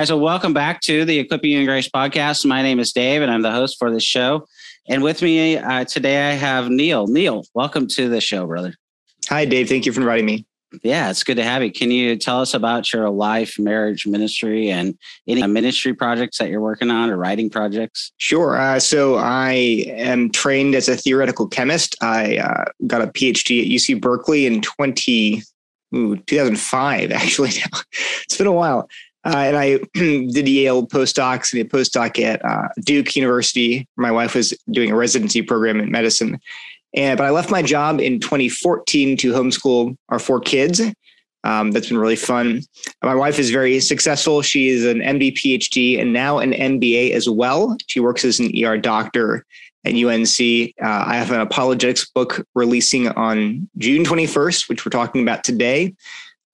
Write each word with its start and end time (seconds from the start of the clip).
Guys, 0.00 0.08
so 0.08 0.16
welcome 0.16 0.54
back 0.54 0.80
to 0.80 1.04
the 1.04 1.18
Equipping 1.18 1.50
You 1.50 1.58
in 1.58 1.66
Grace 1.66 1.86
podcast. 1.86 2.46
My 2.46 2.62
name 2.62 2.80
is 2.80 2.90
Dave, 2.90 3.20
and 3.20 3.30
I'm 3.30 3.42
the 3.42 3.52
host 3.52 3.76
for 3.78 3.90
this 3.90 4.02
show. 4.02 4.46
And 4.88 5.02
with 5.02 5.20
me 5.20 5.58
uh, 5.58 5.84
today, 5.84 6.30
I 6.30 6.32
have 6.32 6.70
Neil. 6.70 7.06
Neil, 7.06 7.44
welcome 7.52 7.86
to 7.88 8.08
the 8.08 8.18
show, 8.18 8.46
brother. 8.46 8.74
Hi, 9.28 9.44
Dave. 9.44 9.68
Thank 9.68 9.84
you 9.84 9.92
for 9.92 10.00
inviting 10.00 10.24
me. 10.24 10.46
Yeah, 10.82 11.10
it's 11.10 11.22
good 11.22 11.36
to 11.36 11.44
have 11.44 11.62
you. 11.62 11.70
Can 11.70 11.90
you 11.90 12.16
tell 12.16 12.40
us 12.40 12.54
about 12.54 12.90
your 12.94 13.10
life, 13.10 13.58
marriage, 13.58 14.06
ministry, 14.06 14.70
and 14.70 14.96
any 15.28 15.46
ministry 15.46 15.92
projects 15.92 16.38
that 16.38 16.48
you're 16.48 16.62
working 16.62 16.90
on 16.90 17.10
or 17.10 17.18
writing 17.18 17.50
projects? 17.50 18.10
Sure. 18.16 18.58
Uh, 18.58 18.80
so 18.80 19.16
I 19.16 19.84
am 19.88 20.30
trained 20.30 20.74
as 20.76 20.88
a 20.88 20.96
theoretical 20.96 21.46
chemist. 21.46 21.94
I 22.00 22.38
uh, 22.38 22.64
got 22.86 23.02
a 23.02 23.08
PhD 23.08 23.60
at 23.60 23.68
UC 23.68 24.00
Berkeley 24.00 24.46
in 24.46 24.62
20, 24.62 25.42
ooh, 25.94 26.16
2005, 26.16 27.12
actually. 27.12 27.50
it's 28.24 28.38
been 28.38 28.46
a 28.46 28.52
while. 28.52 28.88
Uh, 29.30 29.36
and 29.36 29.56
I 29.56 29.78
did 29.94 30.48
Yale 30.48 30.86
postdocs 30.86 31.52
and 31.52 31.62
a 31.62 31.64
postdoc 31.64 32.20
at 32.20 32.44
uh, 32.44 32.68
Duke 32.80 33.14
University. 33.14 33.86
My 33.96 34.10
wife 34.10 34.34
was 34.34 34.52
doing 34.70 34.90
a 34.90 34.96
residency 34.96 35.40
program 35.40 35.78
in 35.78 35.90
medicine. 35.90 36.40
And 36.94 37.16
but 37.16 37.24
I 37.24 37.30
left 37.30 37.50
my 37.50 37.62
job 37.62 38.00
in 38.00 38.18
2014 38.18 39.16
to 39.18 39.32
homeschool 39.32 39.96
our 40.08 40.18
four 40.18 40.40
kids. 40.40 40.80
Um, 41.44 41.70
that's 41.70 41.88
been 41.88 41.98
really 41.98 42.16
fun. 42.16 42.62
My 43.04 43.14
wife 43.14 43.38
is 43.38 43.50
very 43.50 43.78
successful. 43.78 44.42
She 44.42 44.68
is 44.68 44.84
an 44.84 44.98
MD, 44.98 45.32
PhD, 45.32 46.00
and 46.00 46.12
now 46.12 46.38
an 46.38 46.52
MBA 46.52 47.12
as 47.12 47.28
well. 47.28 47.76
She 47.86 48.00
works 48.00 48.24
as 48.24 48.40
an 48.40 48.50
ER 48.62 48.76
doctor 48.76 49.46
at 49.84 49.94
UNC. 49.94 50.74
Uh, 50.82 51.04
I 51.06 51.14
have 51.14 51.30
an 51.30 51.40
apologetics 51.40 52.10
book 52.10 52.44
releasing 52.54 53.08
on 53.08 53.70
June 53.78 54.04
21st, 54.04 54.68
which 54.68 54.84
we're 54.84 54.90
talking 54.90 55.22
about 55.22 55.44
today 55.44 55.94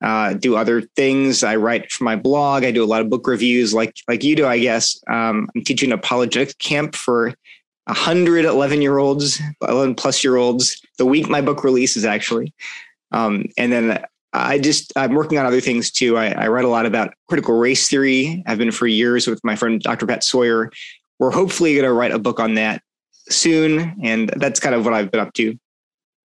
uh, 0.01 0.33
do 0.33 0.55
other 0.55 0.81
things. 0.81 1.43
I 1.43 1.55
write 1.55 1.91
for 1.91 2.03
my 2.03 2.15
blog. 2.15 2.63
I 2.63 2.71
do 2.71 2.83
a 2.83 2.85
lot 2.85 3.01
of 3.01 3.09
book 3.09 3.27
reviews, 3.27 3.73
like 3.73 3.95
like 4.07 4.23
you 4.23 4.35
do, 4.35 4.45
I 4.45 4.59
guess. 4.59 4.99
Um, 5.09 5.49
I'm 5.55 5.63
teaching 5.63 5.91
apologetics 5.91 6.53
camp 6.55 6.95
for 6.95 7.33
111 7.85 8.81
year 8.81 8.97
olds, 8.97 9.41
11 9.67 9.95
plus 9.95 10.23
year 10.23 10.35
olds. 10.35 10.81
The 10.97 11.05
week 11.05 11.29
my 11.29 11.41
book 11.41 11.63
releases, 11.63 12.05
actually, 12.05 12.53
um, 13.11 13.45
and 13.57 13.71
then 13.71 14.03
I 14.33 14.59
just 14.59 14.93
I'm 14.95 15.13
working 15.13 15.39
on 15.39 15.45
other 15.45 15.61
things 15.61 15.89
too. 15.89 16.17
I, 16.17 16.27
I 16.27 16.47
write 16.47 16.65
a 16.65 16.69
lot 16.69 16.85
about 16.85 17.13
critical 17.27 17.57
race 17.57 17.89
theory. 17.89 18.43
I've 18.45 18.57
been 18.57 18.71
for 18.71 18.87
years 18.87 19.25
with 19.25 19.43
my 19.43 19.55
friend 19.55 19.81
Dr. 19.81 20.05
Pat 20.05 20.23
Sawyer. 20.23 20.71
We're 21.19 21.31
hopefully 21.31 21.73
going 21.73 21.85
to 21.85 21.93
write 21.93 22.11
a 22.11 22.19
book 22.19 22.39
on 22.39 22.53
that 22.55 22.83
soon, 23.29 23.95
and 24.03 24.29
that's 24.35 24.59
kind 24.59 24.75
of 24.75 24.85
what 24.85 24.93
I've 24.93 25.09
been 25.09 25.21
up 25.21 25.33
to. 25.33 25.57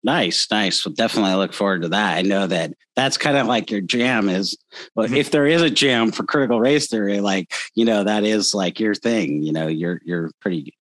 Nice, 0.04 0.48
nice. 0.50 0.86
Well, 0.86 0.94
definitely 0.94 1.36
look 1.36 1.54
forward 1.54 1.84
to 1.84 1.90
that. 1.90 2.18
I 2.18 2.22
know 2.24 2.48
that 2.48 2.74
that's 2.96 3.18
kind 3.18 3.38
of 3.38 3.48
like 3.48 3.70
your 3.70 3.82
jam 3.82 4.30
is, 4.30 4.58
but 4.96 5.08
mm-hmm. 5.08 5.18
if 5.18 5.32
there 5.32 5.46
is 5.46 5.62
a 5.62 5.70
jam 5.70 6.12
for 6.12 6.24
critical 6.24 6.60
race 6.60 6.88
theory, 6.88 7.20
like, 7.22 7.54
you 7.76 7.86
know, 7.86 8.04
that 8.04 8.24
is 8.24 8.56
like 8.56 8.80
your 8.80 8.96
thing, 8.96 9.44
you 9.44 9.54
know, 9.54 9.68
you're, 9.68 10.02
you're 10.04 10.32
pretty 10.40 10.74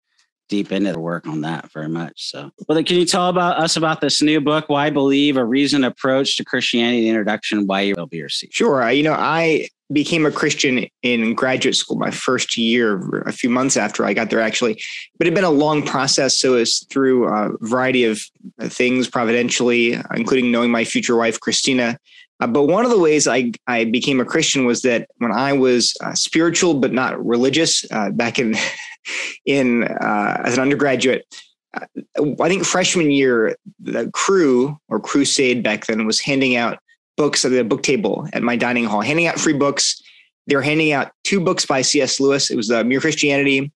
deep 0.51 0.71
into 0.71 0.91
the 0.91 0.99
work 0.99 1.25
on 1.25 1.41
that 1.41 1.71
very 1.71 1.87
much. 1.87 2.29
So, 2.29 2.51
well, 2.67 2.83
can 2.83 2.97
you 2.97 3.05
tell 3.05 3.29
about 3.29 3.57
us 3.57 3.77
about 3.77 4.01
this 4.01 4.21
new 4.21 4.41
book, 4.41 4.67
Why 4.67 4.89
Believe, 4.89 5.37
a 5.37 5.45
Reasoned 5.45 5.85
Approach 5.85 6.35
to 6.37 6.43
Christianity, 6.43 7.01
The 7.01 7.09
Introduction, 7.09 7.65
Why 7.65 7.81
You 7.81 7.95
Will 7.97 8.05
Be 8.05 8.21
Received? 8.21 8.53
Sure. 8.53 8.87
You 8.91 9.01
know, 9.01 9.13
I 9.13 9.69
became 9.93 10.25
a 10.25 10.31
Christian 10.31 10.85
in 11.03 11.33
graduate 11.33 11.75
school 11.75 11.97
my 11.97 12.11
first 12.11 12.57
year, 12.57 13.23
a 13.25 13.31
few 13.31 13.49
months 13.49 13.77
after 13.77 14.05
I 14.05 14.13
got 14.13 14.29
there, 14.29 14.41
actually. 14.41 14.81
But 15.17 15.25
it 15.25 15.31
had 15.31 15.35
been 15.35 15.43
a 15.43 15.49
long 15.49 15.85
process. 15.85 16.37
So 16.37 16.55
it's 16.55 16.85
through 16.87 17.27
a 17.27 17.51
variety 17.61 18.03
of 18.03 18.21
things, 18.63 19.09
providentially, 19.09 19.97
including 20.13 20.51
knowing 20.51 20.69
my 20.69 20.83
future 20.83 21.15
wife, 21.15 21.39
Christina. 21.39 21.97
Uh, 22.41 22.47
but 22.47 22.63
one 22.63 22.83
of 22.83 22.91
the 22.91 22.99
ways 22.99 23.27
I, 23.27 23.51
I 23.67 23.85
became 23.85 24.19
a 24.19 24.25
Christian 24.25 24.65
was 24.65 24.81
that 24.81 25.07
when 25.19 25.31
I 25.31 25.53
was 25.53 25.95
uh, 26.01 26.13
spiritual 26.13 26.73
but 26.73 26.91
not 26.91 27.23
religious 27.23 27.85
uh, 27.91 28.09
back 28.09 28.39
in 28.39 28.55
in 29.45 29.83
uh, 29.83 30.41
as 30.43 30.55
an 30.55 30.61
undergraduate, 30.61 31.25
I 31.73 32.49
think 32.49 32.65
freshman 32.65 33.11
year, 33.11 33.55
the 33.79 34.09
Cru 34.13 34.77
or 34.89 34.99
crusade 34.99 35.63
back 35.63 35.85
then 35.85 36.05
was 36.05 36.19
handing 36.19 36.55
out 36.55 36.79
books 37.15 37.45
at 37.45 37.51
the 37.51 37.63
book 37.63 37.83
table 37.83 38.27
at 38.33 38.43
my 38.43 38.57
dining 38.57 38.85
hall, 38.85 39.01
handing 39.01 39.27
out 39.27 39.39
free 39.39 39.53
books. 39.53 40.01
They 40.47 40.55
were 40.55 40.61
handing 40.61 40.91
out 40.91 41.11
two 41.23 41.39
books 41.39 41.65
by 41.65 41.81
C.S. 41.81 42.19
Lewis. 42.19 42.49
It 42.49 42.57
was 42.57 42.67
the 42.67 42.83
Mere 42.83 42.99
Christianity, 42.99 43.71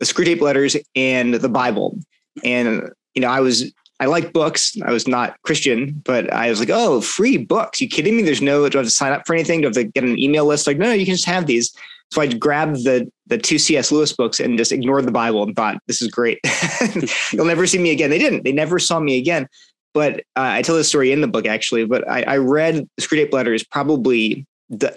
the 0.00 0.06
Screwtape 0.06 0.40
Letters, 0.40 0.76
and 0.94 1.34
the 1.34 1.48
Bible. 1.48 1.98
And 2.44 2.90
you 3.14 3.22
know, 3.22 3.28
I 3.28 3.40
was 3.40 3.72
I 4.00 4.06
like 4.06 4.32
books. 4.32 4.74
I 4.84 4.92
was 4.92 5.06
not 5.06 5.40
Christian, 5.42 6.00
but 6.04 6.32
I 6.32 6.48
was 6.48 6.58
like, 6.58 6.70
oh, 6.70 7.02
free 7.02 7.36
books. 7.36 7.80
You 7.80 7.88
kidding 7.88 8.16
me? 8.16 8.22
There's 8.22 8.40
no, 8.40 8.66
do 8.68 8.78
I 8.78 8.80
have 8.80 8.86
to 8.86 8.90
sign 8.90 9.12
up 9.12 9.26
for 9.26 9.34
anything? 9.34 9.60
Do 9.60 9.66
I 9.66 9.68
have 9.68 9.74
to 9.74 9.84
get 9.84 10.04
an 10.04 10.18
email 10.18 10.46
list? 10.46 10.66
Like, 10.66 10.78
no, 10.78 10.86
no, 10.86 10.92
you 10.94 11.04
can 11.04 11.14
just 11.14 11.26
have 11.26 11.46
these. 11.46 11.74
So 12.10 12.20
I 12.20 12.26
grabbed 12.26 12.84
the 12.84 13.10
the 13.26 13.38
two 13.38 13.58
C.S. 13.58 13.92
Lewis 13.92 14.12
books 14.12 14.40
and 14.40 14.58
just 14.58 14.72
ignored 14.72 15.06
the 15.06 15.12
Bible 15.12 15.44
and 15.44 15.54
thought, 15.54 15.76
this 15.86 16.02
is 16.02 16.08
great. 16.08 16.40
You'll 17.32 17.46
never 17.46 17.66
see 17.66 17.78
me 17.78 17.90
again. 17.90 18.10
They 18.10 18.18
didn't. 18.18 18.42
They 18.42 18.50
never 18.50 18.80
saw 18.80 18.98
me 18.98 19.16
again. 19.16 19.46
But 19.94 20.20
uh, 20.34 20.58
I 20.58 20.62
tell 20.62 20.74
this 20.74 20.88
story 20.88 21.12
in 21.12 21.20
the 21.20 21.28
book 21.28 21.46
actually. 21.46 21.84
But 21.84 22.08
I, 22.10 22.22
I 22.22 22.36
read 22.38 22.88
the 22.96 23.02
Screwtape 23.02 23.32
Letters 23.32 23.62
probably 23.62 24.44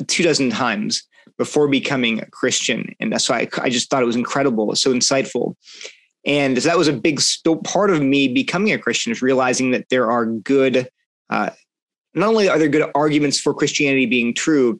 two 0.07 0.23
dozen 0.23 0.49
times 0.49 1.03
before 1.37 1.67
becoming 1.67 2.19
a 2.19 2.29
Christian, 2.31 2.95
and 2.99 3.19
so 3.21 3.33
I, 3.33 3.47
I 3.59 3.69
just 3.69 3.89
thought 3.89 4.03
it 4.03 4.07
was 4.07 4.15
incredible, 4.15 4.75
so 4.75 4.93
insightful. 4.93 5.55
And 6.25 6.61
so 6.61 6.69
that 6.69 6.77
was 6.77 6.87
a 6.87 6.93
big 6.93 7.19
part 7.63 7.89
of 7.89 8.01
me 8.01 8.27
becoming 8.27 8.71
a 8.71 8.79
Christian 8.79 9.11
is 9.11 9.21
realizing 9.21 9.71
that 9.71 9.89
there 9.89 10.09
are 10.09 10.25
good, 10.25 10.87
uh, 11.29 11.49
not 12.13 12.29
only 12.29 12.47
are 12.47 12.57
there 12.57 12.69
good 12.69 12.89
arguments 12.95 13.39
for 13.39 13.53
Christianity 13.53 14.05
being 14.05 14.33
true, 14.33 14.79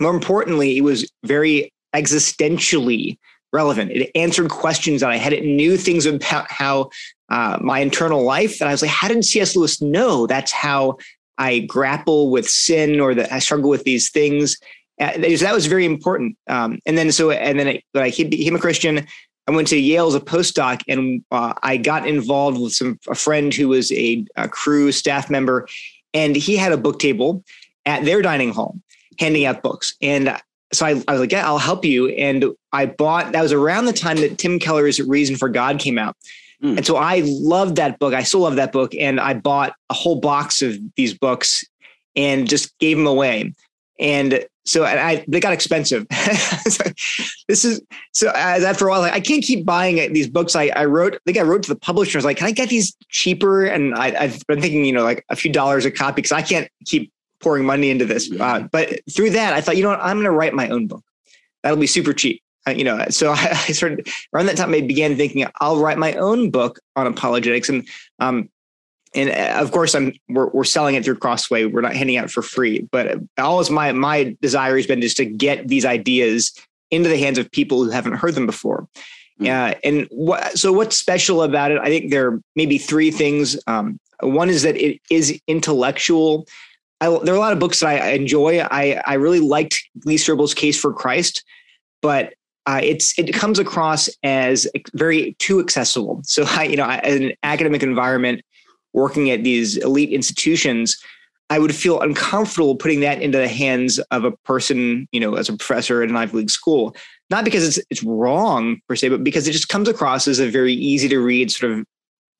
more 0.00 0.14
importantly, 0.14 0.76
it 0.76 0.80
was 0.82 1.10
very 1.24 1.72
existentially 1.94 3.18
relevant. 3.52 3.92
It 3.92 4.10
answered 4.14 4.50
questions 4.50 5.02
that 5.02 5.10
I 5.10 5.16
had. 5.16 5.32
It 5.32 5.44
knew 5.44 5.76
things 5.76 6.06
about 6.06 6.50
how 6.50 6.90
uh, 7.28 7.58
my 7.60 7.80
internal 7.80 8.24
life. 8.24 8.60
And 8.60 8.68
I 8.68 8.72
was 8.72 8.82
like, 8.82 8.90
how 8.90 9.08
did 9.08 9.24
C.S. 9.24 9.54
Lewis 9.54 9.80
know 9.80 10.26
that's 10.26 10.52
how 10.52 10.98
I 11.38 11.60
grapple 11.60 12.30
with 12.30 12.48
sin 12.48 13.00
or 13.00 13.14
that 13.14 13.32
I 13.32 13.38
struggle 13.38 13.70
with 13.70 13.84
these 13.84 14.10
things? 14.10 14.56
Uh, 15.00 15.12
that 15.18 15.52
was 15.52 15.66
very 15.66 15.84
important. 15.84 16.36
Um, 16.48 16.78
and 16.86 16.96
then 16.96 17.12
so 17.12 17.30
and 17.30 17.58
then 17.58 17.68
I, 17.68 17.82
I 17.94 18.10
became 18.10 18.56
a 18.56 18.60
Christian. 18.60 19.06
I 19.48 19.50
went 19.50 19.68
to 19.68 19.76
Yale 19.76 20.06
as 20.06 20.14
a 20.14 20.20
postdoc, 20.20 20.82
and 20.86 21.24
uh, 21.30 21.54
I 21.62 21.76
got 21.76 22.06
involved 22.06 22.60
with 22.60 22.72
some 22.72 22.98
a 23.08 23.14
friend 23.14 23.52
who 23.52 23.68
was 23.68 23.90
a, 23.92 24.24
a 24.36 24.48
Cru 24.48 24.92
staff 24.92 25.28
member, 25.30 25.66
and 26.14 26.36
he 26.36 26.56
had 26.56 26.72
a 26.72 26.76
book 26.76 26.98
table 26.98 27.44
at 27.84 28.04
their 28.04 28.22
dining 28.22 28.52
hall, 28.52 28.78
handing 29.18 29.44
out 29.44 29.62
books. 29.62 29.96
And 30.00 30.38
so 30.72 30.86
I, 30.86 30.90
I 31.08 31.12
was 31.12 31.20
like, 31.20 31.32
yeah, 31.32 31.46
I'll 31.46 31.58
help 31.58 31.84
you. 31.84 32.08
And 32.10 32.46
I 32.72 32.86
bought. 32.86 33.32
That 33.32 33.42
was 33.42 33.52
around 33.52 33.86
the 33.86 33.92
time 33.92 34.18
that 34.18 34.38
Tim 34.38 34.58
Keller's 34.58 35.00
Reason 35.00 35.36
for 35.36 35.48
God 35.48 35.78
came 35.78 35.98
out. 35.98 36.16
Mm. 36.62 36.78
And 36.78 36.86
so 36.86 36.96
I 36.96 37.22
loved 37.24 37.76
that 37.76 37.98
book. 37.98 38.14
I 38.14 38.22
still 38.22 38.40
love 38.40 38.56
that 38.56 38.72
book. 38.72 38.94
And 38.94 39.20
I 39.20 39.34
bought 39.34 39.74
a 39.90 39.94
whole 39.94 40.20
box 40.20 40.62
of 40.62 40.78
these 40.96 41.14
books 41.14 41.64
and 42.14 42.48
just 42.48 42.78
gave 42.78 42.96
them 42.96 43.06
away. 43.06 43.52
And 43.98 44.44
so 44.64 44.84
I, 44.84 45.24
they 45.28 45.40
got 45.40 45.52
expensive. 45.52 46.06
this 47.48 47.64
is 47.64 47.80
so 48.12 48.32
as 48.34 48.64
after 48.64 48.86
a 48.86 48.90
while, 48.90 49.00
like, 49.00 49.12
I 49.12 49.20
can't 49.20 49.42
keep 49.42 49.66
buying 49.66 50.12
these 50.12 50.28
books. 50.28 50.54
I, 50.54 50.68
I 50.74 50.84
wrote, 50.84 51.14
I 51.14 51.18
think 51.26 51.38
I 51.38 51.42
wrote 51.42 51.64
to 51.64 51.74
the 51.74 51.78
publisher. 51.78 52.16
I 52.16 52.20
was 52.20 52.24
like, 52.24 52.36
can 52.36 52.46
I 52.46 52.52
get 52.52 52.68
these 52.68 52.96
cheaper? 53.08 53.64
And 53.64 53.94
I, 53.94 54.10
have 54.10 54.46
been 54.46 54.60
thinking, 54.60 54.84
you 54.84 54.92
know, 54.92 55.02
like 55.02 55.24
a 55.28 55.36
few 55.36 55.52
dollars 55.52 55.84
a 55.84 55.90
copy 55.90 56.16
because 56.16 56.32
I 56.32 56.42
can't 56.42 56.68
keep 56.84 57.12
pouring 57.40 57.64
money 57.64 57.90
into 57.90 58.04
this. 58.04 58.30
Uh, 58.32 58.68
but 58.70 59.00
through 59.10 59.30
that, 59.30 59.52
I 59.52 59.60
thought, 59.60 59.76
you 59.76 59.82
know 59.82 59.90
what, 59.90 60.00
I'm 60.00 60.16
going 60.16 60.24
to 60.24 60.30
write 60.30 60.54
my 60.54 60.68
own 60.68 60.86
book. 60.86 61.02
That'll 61.62 61.78
be 61.78 61.86
super 61.86 62.12
cheap 62.12 62.42
you 62.70 62.84
know, 62.84 63.04
so 63.10 63.32
I, 63.32 63.48
I 63.68 63.72
started 63.72 64.08
around 64.32 64.46
that 64.46 64.56
time. 64.56 64.74
I 64.74 64.80
began 64.80 65.16
thinking 65.16 65.46
I'll 65.60 65.78
write 65.78 65.98
my 65.98 66.14
own 66.14 66.50
book 66.50 66.78
on 66.96 67.06
apologetics, 67.06 67.68
and 67.68 67.86
um, 68.18 68.48
and 69.14 69.30
uh, 69.30 69.60
of 69.60 69.72
course, 69.72 69.94
I'm 69.94 70.12
we're, 70.28 70.48
we're 70.48 70.64
selling 70.64 70.94
it 70.94 71.04
through 71.04 71.16
Crossway. 71.16 71.66
We're 71.66 71.80
not 71.80 71.94
handing 71.94 72.16
out 72.16 72.30
for 72.30 72.42
free, 72.42 72.88
but 72.90 73.18
always 73.38 73.70
my 73.70 73.92
my 73.92 74.36
desire 74.40 74.76
has 74.76 74.86
been 74.86 75.00
just 75.00 75.16
to 75.18 75.24
get 75.24 75.68
these 75.68 75.84
ideas 75.84 76.52
into 76.90 77.08
the 77.08 77.18
hands 77.18 77.38
of 77.38 77.50
people 77.50 77.84
who 77.84 77.90
haven't 77.90 78.14
heard 78.14 78.34
them 78.34 78.46
before. 78.46 78.88
Mm-hmm. 79.40 79.46
Uh, 79.46 79.74
and 79.84 80.06
what 80.10 80.58
so 80.58 80.72
what's 80.72 80.96
special 80.96 81.42
about 81.42 81.70
it? 81.70 81.78
I 81.78 81.86
think 81.86 82.10
there 82.10 82.28
are 82.28 82.40
maybe 82.56 82.78
three 82.78 83.10
things. 83.10 83.58
Um, 83.66 83.98
one 84.20 84.48
is 84.48 84.62
that 84.62 84.76
it 84.76 85.00
is 85.10 85.40
intellectual. 85.46 86.46
I, 87.00 87.08
there 87.24 87.34
are 87.34 87.36
a 87.36 87.40
lot 87.40 87.52
of 87.52 87.58
books 87.58 87.80
that 87.80 88.00
I 88.00 88.10
enjoy. 88.10 88.60
I, 88.60 89.02
I 89.04 89.14
really 89.14 89.40
liked 89.40 89.82
Lee 90.04 90.14
Strobel's 90.16 90.54
Case 90.54 90.80
for 90.80 90.92
Christ, 90.92 91.42
but 92.00 92.34
uh, 92.66 92.80
it's 92.82 93.18
it 93.18 93.32
comes 93.34 93.58
across 93.58 94.08
as 94.22 94.68
very 94.94 95.34
too 95.40 95.58
accessible. 95.58 96.20
So 96.24 96.44
I, 96.46 96.64
you 96.64 96.76
know, 96.76 96.88
in 96.88 97.24
an 97.24 97.32
academic 97.42 97.82
environment, 97.82 98.42
working 98.92 99.30
at 99.30 99.44
these 99.44 99.76
elite 99.78 100.10
institutions, 100.10 101.02
I 101.50 101.58
would 101.58 101.74
feel 101.74 102.00
uncomfortable 102.00 102.76
putting 102.76 103.00
that 103.00 103.20
into 103.20 103.38
the 103.38 103.48
hands 103.48 103.98
of 104.10 104.24
a 104.24 104.30
person, 104.30 105.06
you 105.12 105.20
know, 105.20 105.34
as 105.34 105.48
a 105.48 105.56
professor 105.56 106.02
at 106.02 106.08
an 106.08 106.16
Ivy 106.16 106.38
League 106.38 106.50
school. 106.50 106.96
Not 107.30 107.44
because 107.44 107.64
it's 107.66 107.86
it's 107.90 108.02
wrong 108.02 108.80
per 108.88 108.96
se, 108.96 109.10
but 109.10 109.24
because 109.24 109.48
it 109.48 109.52
just 109.52 109.68
comes 109.68 109.88
across 109.88 110.28
as 110.28 110.38
a 110.38 110.48
very 110.48 110.74
easy 110.74 111.08
to 111.08 111.18
read, 111.18 111.50
sort 111.50 111.72
of 111.72 111.84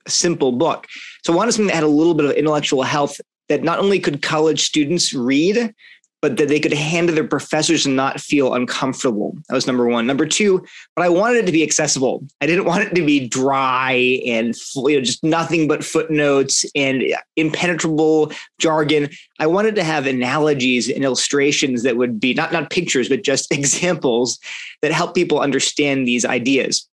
simple 0.07 0.53
book. 0.53 0.87
So 1.25 1.33
I 1.33 1.37
wanted 1.37 1.53
something 1.53 1.69
that 1.69 1.75
had 1.75 1.85
a 1.85 1.89
little 1.89 2.15
bit 2.15 2.27
of 2.27 2.33
intellectual 2.33 2.83
health 2.83 3.21
that 3.49 3.63
not 3.63 3.79
only 3.79 4.01
could 4.01 4.23
college 4.23 4.63
students 4.63 5.13
read, 5.13 5.75
but 6.23 6.37
that 6.37 6.47
they 6.47 6.61
could 6.61 6.73
hand 6.73 7.09
to 7.09 7.15
their 7.15 7.27
professors 7.27 7.85
and 7.85 7.97
not 7.97 8.21
feel 8.21 8.55
uncomfortable. 8.55 9.37
That 9.49 9.57
was 9.57 9.67
number 9.67 9.89
one. 9.89 10.07
Number 10.07 10.25
two, 10.25 10.65
but 10.95 11.05
I 11.05 11.09
wanted 11.09 11.39
it 11.39 11.47
to 11.47 11.53
be 11.53 11.65
accessible. 11.65 12.25
I 12.41 12.47
didn't 12.47 12.65
want 12.65 12.85
it 12.85 12.95
to 12.95 13.05
be 13.05 13.27
dry 13.27 14.21
and 14.25 14.55
you 14.77 14.97
know, 14.97 15.01
just 15.01 15.25
nothing 15.25 15.67
but 15.67 15.85
footnotes 15.85 16.65
and 16.77 17.03
impenetrable 17.37 18.33
jargon. 18.61 19.11
I 19.41 19.49
wanted 19.49 19.75
to 19.75 19.85
have 19.85 20.07
analogies 20.07 20.89
and 20.89 21.05
illustrations 21.05 21.83
that 21.83 21.97
would 21.97 22.21
be 22.21 22.35
not 22.35 22.53
not 22.53 22.71
pictures, 22.71 23.09
but 23.09 23.25
just 23.25 23.51
examples 23.53 24.39
that 24.81 24.93
help 24.93 25.17
people 25.17 25.41
understand 25.41 26.07
these 26.07 26.25
ideas. 26.25 26.89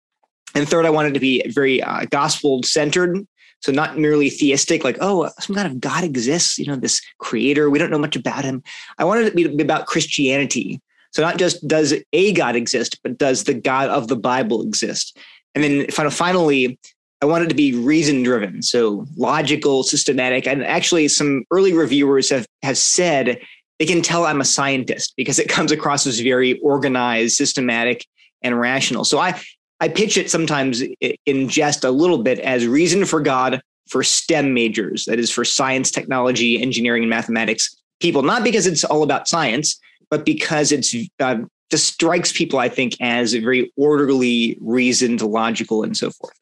And 0.54 0.66
third, 0.66 0.86
I 0.86 0.90
wanted 0.90 1.12
to 1.12 1.20
be 1.20 1.46
very 1.48 1.82
uh, 1.82 2.06
gospel 2.06 2.62
centered. 2.62 3.26
So 3.60 3.72
not 3.72 3.98
merely 3.98 4.30
theistic, 4.30 4.84
like, 4.84 4.98
oh, 5.00 5.28
some 5.40 5.56
kind 5.56 5.66
of 5.66 5.80
God 5.80 6.04
exists, 6.04 6.58
you 6.58 6.66
know, 6.66 6.76
this 6.76 7.02
creator. 7.18 7.68
We 7.68 7.78
don't 7.78 7.90
know 7.90 7.98
much 7.98 8.16
about 8.16 8.44
him. 8.44 8.62
I 8.98 9.04
wanted 9.04 9.26
it 9.26 9.36
to 9.36 9.56
be 9.56 9.62
about 9.62 9.86
Christianity. 9.86 10.80
So 11.12 11.22
not 11.22 11.38
just 11.38 11.66
does 11.66 11.94
a 12.12 12.32
God 12.34 12.54
exist, 12.54 13.00
but 13.02 13.18
does 13.18 13.44
the 13.44 13.54
God 13.54 13.88
of 13.88 14.08
the 14.08 14.16
Bible 14.16 14.62
exist? 14.62 15.18
And 15.54 15.64
then 15.64 15.90
finally, 15.90 16.78
I 17.20 17.26
wanted 17.26 17.48
to 17.48 17.54
be 17.54 17.74
reason 17.74 18.22
driven. 18.22 18.62
So 18.62 19.06
logical, 19.16 19.82
systematic. 19.82 20.46
And 20.46 20.64
actually 20.64 21.08
some 21.08 21.44
early 21.50 21.72
reviewers 21.72 22.30
have, 22.30 22.46
have 22.62 22.78
said 22.78 23.40
they 23.80 23.86
can 23.86 24.02
tell 24.02 24.24
I'm 24.24 24.40
a 24.40 24.44
scientist 24.44 25.14
because 25.16 25.38
it 25.38 25.48
comes 25.48 25.72
across 25.72 26.06
as 26.06 26.20
very 26.20 26.60
organized, 26.60 27.36
systematic, 27.36 28.06
and 28.42 28.58
rational. 28.58 29.04
So 29.04 29.18
I 29.18 29.40
I 29.80 29.88
pitch 29.88 30.16
it 30.16 30.30
sometimes 30.30 30.82
in 31.26 31.48
jest 31.48 31.84
a 31.84 31.90
little 31.90 32.18
bit 32.18 32.40
as 32.40 32.66
reason 32.66 33.04
for 33.04 33.20
God 33.20 33.62
for 33.88 34.02
STEM 34.02 34.52
majors, 34.52 35.04
that 35.06 35.18
is 35.18 35.30
for 35.30 35.44
science, 35.44 35.90
technology, 35.90 36.60
engineering, 36.60 37.04
and 37.04 37.10
mathematics 37.10 37.76
people, 38.00 38.22
not 38.22 38.44
because 38.44 38.66
it's 38.66 38.84
all 38.84 39.02
about 39.02 39.28
science, 39.28 39.78
but 40.10 40.24
because 40.24 40.72
it's 40.72 40.94
uh, 41.20 41.36
just 41.70 41.86
strikes 41.94 42.32
people, 42.32 42.58
I 42.58 42.68
think, 42.68 42.96
as 43.00 43.34
very 43.34 43.72
orderly, 43.76 44.58
reasoned, 44.60 45.22
logical, 45.22 45.82
and 45.82 45.96
so 45.96 46.10
forth. 46.10 46.34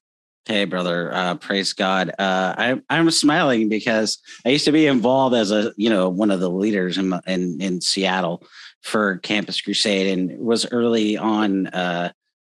Hey, 0.46 0.64
brother, 0.64 1.12
uh, 1.12 1.34
praise 1.36 1.72
God. 1.72 2.10
Uh, 2.10 2.54
I, 2.56 2.80
I'm 2.88 3.10
smiling 3.10 3.68
because 3.68 4.18
I 4.44 4.50
used 4.50 4.64
to 4.66 4.72
be 4.72 4.86
involved 4.86 5.34
as 5.34 5.50
a, 5.50 5.72
you 5.76 5.90
know, 5.90 6.08
one 6.08 6.30
of 6.30 6.38
the 6.38 6.50
leaders 6.50 6.98
in, 6.98 7.12
in, 7.26 7.60
in 7.60 7.80
Seattle 7.80 8.44
for 8.82 9.18
Campus 9.18 9.60
Crusade 9.60 10.16
and 10.16 10.38
was 10.38 10.64
early 10.70 11.16
on 11.16 11.66
uh, 11.68 12.12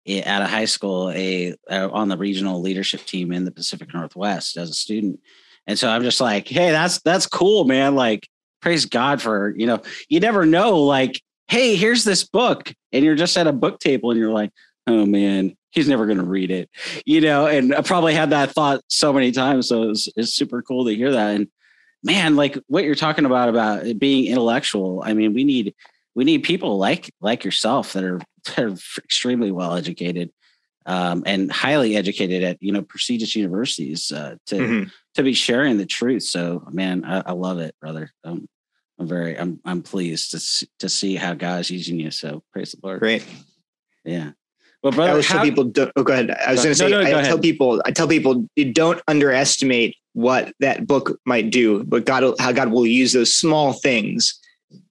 at 0.09 0.43
a 0.43 0.47
high 0.47 0.65
school 0.65 1.11
a 1.11 1.55
uh, 1.71 1.89
on 1.91 2.09
the 2.09 2.17
regional 2.17 2.61
leadership 2.61 3.05
team 3.05 3.33
in 3.33 3.45
the 3.45 3.51
Pacific 3.51 3.93
Northwest 3.93 4.57
as 4.57 4.71
a 4.71 4.75
student. 4.75 5.21
And 5.67 5.79
so 5.79 5.89
I'm 5.89 6.03
just 6.03 6.21
like, 6.21 6.49
hey, 6.49 6.71
that's 6.71 7.01
that's 7.01 7.27
cool, 7.27 7.65
man. 7.65 7.95
Like, 7.95 8.29
praise 8.61 8.87
God 8.87 9.21
for, 9.21 9.53
you 9.57 9.67
know, 9.67 9.83
you 10.09 10.21
never 10.21 10.47
know, 10.47 10.79
like, 10.79 11.21
hey, 11.49 11.77
here's 11.77 12.05
this 12.05 12.25
book. 12.25 12.73
And 12.93 13.05
you're 13.05 13.17
just 13.17 13.37
at 13.37 13.47
a 13.47 13.53
book 13.53 13.81
table 13.81 14.11
and 14.11 14.19
you're 14.19 14.33
like, 14.33 14.51
oh 14.87 15.07
man, 15.07 15.57
he's 15.71 15.89
never 15.89 16.07
gonna 16.07 16.25
read 16.25 16.51
it. 16.51 16.71
You 17.05 17.21
know, 17.21 17.47
and 17.47 17.75
I 17.75 17.81
probably 17.83 18.15
had 18.15 18.31
that 18.31 18.53
thought 18.53 18.83
so 18.89 19.13
many 19.13 19.33
times. 19.33 19.69
So 19.69 19.91
it's 19.91 20.09
it's 20.17 20.35
super 20.35 20.63
cool 20.63 20.85
to 20.85 20.95
hear 20.95 21.11
that. 21.13 21.35
And 21.35 21.49
man, 22.03 22.37
like 22.37 22.59
what 22.69 22.85
you're 22.85 22.95
talking 22.95 23.25
about 23.25 23.49
about 23.49 23.99
being 23.99 24.27
intellectual. 24.27 25.03
I 25.05 25.13
mean, 25.15 25.35
we 25.35 25.45
need 25.45 25.75
we 26.17 26.25
need 26.25 26.43
people 26.43 26.79
like 26.79 27.13
like 27.21 27.45
yourself 27.45 27.93
that 27.93 28.03
are 28.03 28.21
that 28.47 28.59
are 28.59 28.75
extremely 28.99 29.53
well 29.53 29.77
educated 29.77 30.33
um, 30.87 31.23
and 31.27 31.53
highly 31.53 31.95
educated 31.95 32.43
at 32.43 32.57
you 32.61 32.73
know 32.73 32.83
prestigious 32.83 33.37
universities 33.37 34.11
uh, 34.11 34.37
to 34.47 34.57
mm-hmm. 34.57 34.89
to 35.15 35.23
be 35.23 35.35
sharing 35.35 35.79
the 35.79 35.87
truth. 35.87 36.25
So 36.25 36.67
man, 36.73 37.05
I, 37.05 37.23
I 37.27 37.33
love 37.33 37.61
it, 37.61 37.77
brother. 37.81 38.11
Um, 38.25 38.49
I'm 38.99 39.07
very 39.07 39.39
I'm 39.39 39.61
I'm 39.65 39.83
pleased 39.83 40.33
to 40.33 40.67
to 40.81 40.89
see 40.89 41.15
how 41.15 41.35
God's 41.35 41.71
using 41.71 42.01
you. 42.01 42.11
So 42.11 42.43
praise 42.53 42.73
the 42.73 42.79
Lord. 42.83 42.99
Great. 42.99 43.25
Yeah. 44.05 44.33
Well, 44.83 44.93
brother, 44.93 45.09
I 45.09 45.13
always 45.13 45.27
how, 45.27 45.37
tell 45.37 45.45
people. 45.45 45.73
Oh, 45.97 46.03
go 46.03 46.13
ahead. 46.13 46.31
I 46.31 46.53
was 46.53 46.63
going 46.63 46.73
to 46.73 46.75
say. 46.77 46.89
No, 46.89 47.03
no, 47.03 47.19
I 47.19 47.23
tell 47.23 47.39
people. 47.39 47.83
I 47.85 47.91
tell 47.91 48.07
people 48.07 48.47
you 48.55 48.73
don't 48.73 49.03
underestimate 49.09 49.97
what 50.13 50.55
that 50.61 50.87
book 50.87 51.19
might 51.27 51.51
do, 51.51 51.83
but 51.85 52.07
God, 52.07 52.35
how 52.39 52.53
God 52.53 52.71
will 52.71 52.87
use 52.87 53.13
those 53.13 53.35
small 53.35 53.73
things 53.73 54.41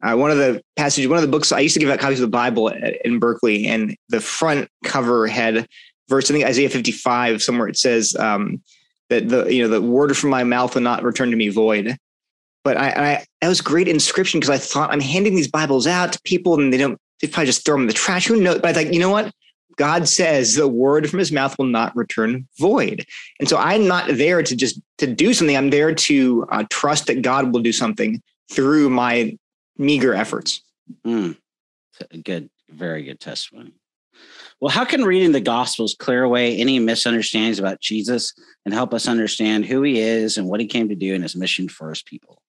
uh, 0.02 0.16
one 0.16 0.32
of 0.32 0.38
the 0.38 0.62
passages, 0.76 1.08
one 1.08 1.18
of 1.18 1.22
the 1.22 1.32
books 1.32 1.52
I 1.52 1.60
used 1.60 1.74
to 1.74 1.80
give 1.80 1.90
out 1.90 2.00
copies 2.00 2.20
of 2.20 2.28
the 2.28 2.38
Bible 2.38 2.70
in 2.70 3.20
Berkeley, 3.20 3.68
and 3.68 3.96
the 4.10 4.22
front 4.22 4.70
cover 4.84 5.28
had 5.28 5.68
verse, 6.10 6.30
I 6.30 6.34
think 6.34 6.46
Isaiah 6.46 6.70
55, 6.70 7.42
somewhere 7.42 7.68
it 7.68 7.78
says 7.78 8.16
um, 8.16 8.62
that 9.10 9.30
the 9.30 9.46
you 9.54 9.64
know 9.64 9.70
the 9.70 9.82
word 9.82 10.16
from 10.16 10.30
my 10.30 10.44
mouth 10.44 10.76
will 10.76 10.82
not 10.82 11.04
return 11.04 11.32
to 11.32 11.38
me 11.38 11.50
void. 11.50 11.98
But 12.64 12.78
I, 12.78 12.90
I 12.90 13.26
that 13.42 13.48
was 13.48 13.62
great 13.62 13.88
inscription 13.88 14.40
because 14.40 14.50
I 14.50 14.58
thought 14.58 14.92
I'm 14.92 15.02
handing 15.02 15.36
these 15.36 15.50
Bibles 15.50 15.88
out 15.88 16.14
to 16.14 16.22
people 16.24 16.60
and 16.60 16.74
they 16.74 16.78
don't 16.78 17.00
they 17.22 17.28
probably 17.28 17.48
just 17.48 17.66
throw 17.66 17.76
them 17.76 17.84
in 17.84 17.88
the 17.88 17.94
trash. 17.94 18.28
Who 18.28 18.42
knows? 18.42 18.60
But 18.60 18.66
I 18.66 18.74
thought, 18.74 18.94
you 18.94 19.00
know 19.00 19.12
what? 19.12 19.32
God 19.78 20.08
says 20.08 20.56
the 20.56 20.68
word 20.68 21.10
from 21.10 21.20
his 21.20 21.32
mouth 21.32 21.58
will 21.58 21.66
not 21.66 21.96
return 21.96 22.48
void. 22.58 23.06
And 23.40 23.50
so 23.50 23.58
I'm 23.58 23.88
not 23.88 24.08
there 24.10 24.42
to 24.42 24.56
just 24.56 24.80
to 25.00 25.08
do 25.08 25.34
something. 25.34 25.56
I'm 25.56 25.70
there 25.70 25.94
to 25.94 26.46
uh, 26.50 26.64
trust 26.70 27.08
that 27.08 27.22
God 27.22 27.52
will 27.52 27.62
do 27.62 27.74
something 27.74 28.22
through 28.52 28.90
my 28.90 29.38
meager 29.78 30.14
efforts. 30.14 30.62
Mm, 31.06 31.38
good, 32.24 32.50
very 32.70 33.04
good 33.04 33.20
testimony. 33.20 33.74
Well, 34.62 34.72
how 34.72 34.86
can 34.86 35.04
reading 35.04 35.34
the 35.34 35.42
Gospels 35.42 35.96
clear 36.00 36.24
away 36.24 36.58
any 36.58 36.80
misunderstandings 36.80 37.60
about 37.60 37.82
Jesus 37.82 38.34
and 38.64 38.74
help 38.74 38.94
us 38.94 39.08
understand 39.08 39.66
who 39.66 39.82
he 39.82 40.00
is 40.00 40.38
and 40.38 40.48
what 40.48 40.60
he 40.60 40.66
came 40.66 40.88
to 40.90 40.96
do 40.96 41.14
in 41.14 41.22
his 41.22 41.36
mission 41.36 41.68
for 41.68 41.90
his 41.90 42.02
people? 42.02 42.42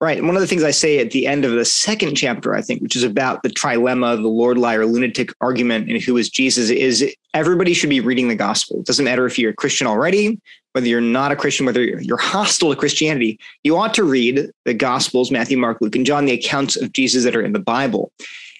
Right. 0.00 0.18
And 0.18 0.26
one 0.26 0.34
of 0.34 0.40
the 0.40 0.48
things 0.48 0.64
I 0.64 0.72
say 0.72 0.98
at 0.98 1.12
the 1.12 1.28
end 1.28 1.44
of 1.44 1.52
the 1.52 1.64
second 1.64 2.16
chapter, 2.16 2.56
I 2.56 2.62
think, 2.62 2.82
which 2.82 2.96
is 2.96 3.04
about 3.04 3.44
the 3.44 3.50
trilemma, 3.50 4.16
the 4.16 4.26
Lord, 4.26 4.58
liar, 4.58 4.84
lunatic 4.84 5.32
argument, 5.40 5.88
and 5.88 6.02
who 6.02 6.16
is 6.16 6.28
Jesus, 6.28 6.70
is 6.70 7.14
everybody 7.34 7.72
should 7.72 7.90
be 7.90 8.00
reading 8.00 8.26
the 8.26 8.34
gospel. 8.34 8.80
It 8.80 8.86
doesn't 8.86 9.04
matter 9.04 9.26
if 9.26 9.38
you're 9.38 9.52
a 9.52 9.54
Christian 9.54 9.86
already, 9.86 10.40
whether 10.72 10.86
you're 10.86 11.00
not 11.00 11.32
a 11.32 11.36
Christian, 11.36 11.66
whether 11.66 11.84
you're 11.84 12.16
hostile 12.16 12.70
to 12.70 12.76
Christianity, 12.76 13.38
you 13.62 13.76
ought 13.76 13.94
to 13.94 14.04
read 14.04 14.50
the 14.64 14.74
gospels, 14.74 15.30
Matthew, 15.30 15.58
Mark, 15.58 15.78
Luke, 15.80 15.96
and 15.96 16.06
John, 16.06 16.24
the 16.24 16.32
accounts 16.32 16.76
of 16.76 16.92
Jesus 16.92 17.24
that 17.24 17.36
are 17.36 17.42
in 17.42 17.52
the 17.52 17.58
Bible. 17.58 18.12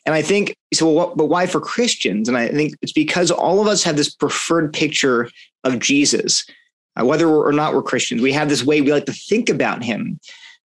And 0.05 0.15
I 0.15 0.23
think 0.23 0.57
so. 0.75 0.89
What, 0.89 1.17
but 1.17 1.27
why 1.27 1.47
for 1.47 1.61
Christians? 1.61 2.29
And 2.29 2.37
I 2.37 2.49
think 2.49 2.75
it's 2.83 2.93
because 2.93 3.31
all 3.31 3.61
of 3.61 3.69
us 3.69 3.83
have 3.85 3.97
this 3.97 4.13
preferred 4.13 4.73
picture 4.73 5.31
of 5.65 5.79
Jesus, 5.79 6.45
uh, 7.01 7.05
whether 7.05 7.29
or 7.29 7.53
not 7.53 7.73
we're 7.73 7.83
Christians. 7.83 8.21
We 8.21 8.33
have 8.33 8.49
this 8.49 8.65
way 8.65 8.81
we 8.81 8.93
like 8.93 9.07
to 9.07 9.13
think 9.13 9.49
about 9.49 9.83
him 9.83 10.19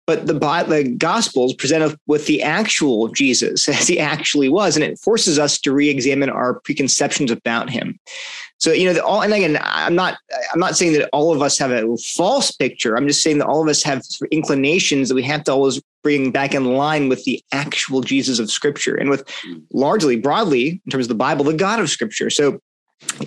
but 0.05 0.27
the, 0.27 0.33
the 0.33 0.95
Gospels 0.97 1.53
present 1.53 1.83
us 1.83 1.95
with 2.07 2.25
the 2.25 2.41
actual 2.41 3.07
Jesus 3.09 3.67
as 3.69 3.87
he 3.87 3.99
actually 3.99 4.49
was, 4.49 4.75
and 4.75 4.83
it 4.83 4.99
forces 4.99 5.39
us 5.39 5.59
to 5.59 5.73
re-examine 5.73 6.29
our 6.29 6.59
preconceptions 6.59 7.31
about 7.31 7.69
him. 7.69 7.99
So 8.57 8.71
you 8.71 8.85
know, 8.85 8.93
the, 8.93 9.03
all 9.03 9.21
and 9.21 9.33
again, 9.33 9.59
I'm 9.61 9.95
not 9.95 10.17
I'm 10.53 10.59
not 10.59 10.77
saying 10.77 10.93
that 10.93 11.09
all 11.11 11.33
of 11.33 11.41
us 11.41 11.57
have 11.57 11.71
a 11.71 11.97
false 11.97 12.51
picture. 12.51 12.95
I'm 12.95 13.07
just 13.07 13.21
saying 13.21 13.39
that 13.39 13.47
all 13.47 13.61
of 13.61 13.67
us 13.67 13.83
have 13.83 14.01
inclinations 14.31 15.09
that 15.09 15.15
we 15.15 15.23
have 15.23 15.43
to 15.45 15.51
always 15.51 15.81
bring 16.01 16.31
back 16.31 16.53
in 16.53 16.75
line 16.75 17.09
with 17.09 17.23
the 17.25 17.43
actual 17.51 18.01
Jesus 18.01 18.39
of 18.39 18.49
Scripture, 18.49 18.95
and 18.95 19.09
with 19.09 19.29
hmm. 19.43 19.59
largely 19.73 20.15
broadly 20.15 20.81
in 20.85 20.91
terms 20.91 21.05
of 21.05 21.09
the 21.09 21.15
Bible, 21.15 21.43
the 21.43 21.53
God 21.53 21.79
of 21.79 21.89
Scripture. 21.89 22.29
So 22.29 22.59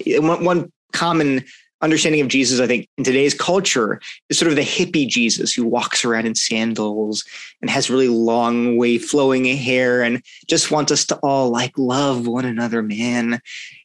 one, 0.06 0.44
one 0.44 0.72
common 0.92 1.44
understanding 1.82 2.20
of 2.20 2.28
Jesus, 2.28 2.60
I 2.60 2.66
think, 2.66 2.88
in 2.96 3.04
today's 3.04 3.34
culture 3.34 4.00
is 4.28 4.38
sort 4.38 4.50
of 4.50 4.56
the 4.56 4.62
hippie 4.62 5.08
Jesus 5.08 5.52
who 5.52 5.64
walks 5.64 6.04
around 6.04 6.26
in 6.26 6.34
sandals 6.34 7.24
and 7.60 7.70
has 7.70 7.90
really 7.90 8.08
long, 8.08 8.76
way 8.76 8.98
flowing 8.98 9.44
hair 9.44 10.02
and 10.02 10.22
just 10.48 10.70
wants 10.70 10.90
us 10.92 11.04
to 11.06 11.16
all 11.16 11.50
like 11.50 11.76
love 11.76 12.26
one 12.26 12.44
another, 12.44 12.82
man. 12.82 13.40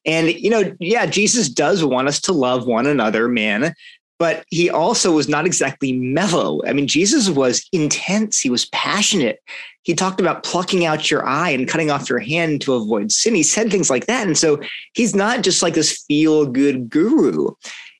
And, 0.05 0.29
you 0.33 0.49
know, 0.49 0.75
yeah, 0.79 1.05
Jesus 1.05 1.49
does 1.49 1.83
want 1.83 2.07
us 2.07 2.21
to 2.21 2.31
love 2.31 2.65
one 2.65 2.87
another, 2.87 3.27
man. 3.27 3.73
But 4.21 4.45
he 4.49 4.69
also 4.69 5.13
was 5.13 5.27
not 5.27 5.47
exactly 5.47 5.93
mellow. 5.93 6.61
I 6.67 6.73
mean, 6.73 6.85
Jesus 6.85 7.27
was 7.27 7.67
intense. 7.73 8.39
He 8.39 8.51
was 8.51 8.67
passionate. 8.67 9.39
He 9.81 9.95
talked 9.95 10.21
about 10.21 10.43
plucking 10.43 10.85
out 10.85 11.09
your 11.09 11.25
eye 11.25 11.49
and 11.49 11.67
cutting 11.67 11.89
off 11.89 12.07
your 12.07 12.19
hand 12.19 12.61
to 12.61 12.75
avoid 12.75 13.11
sin. 13.11 13.33
He 13.33 13.41
said 13.41 13.71
things 13.71 13.89
like 13.89 14.05
that. 14.05 14.27
And 14.27 14.37
so 14.37 14.61
he's 14.93 15.15
not 15.15 15.41
just 15.41 15.63
like 15.63 15.73
this 15.73 16.03
feel 16.07 16.45
good 16.45 16.87
guru. 16.87 17.49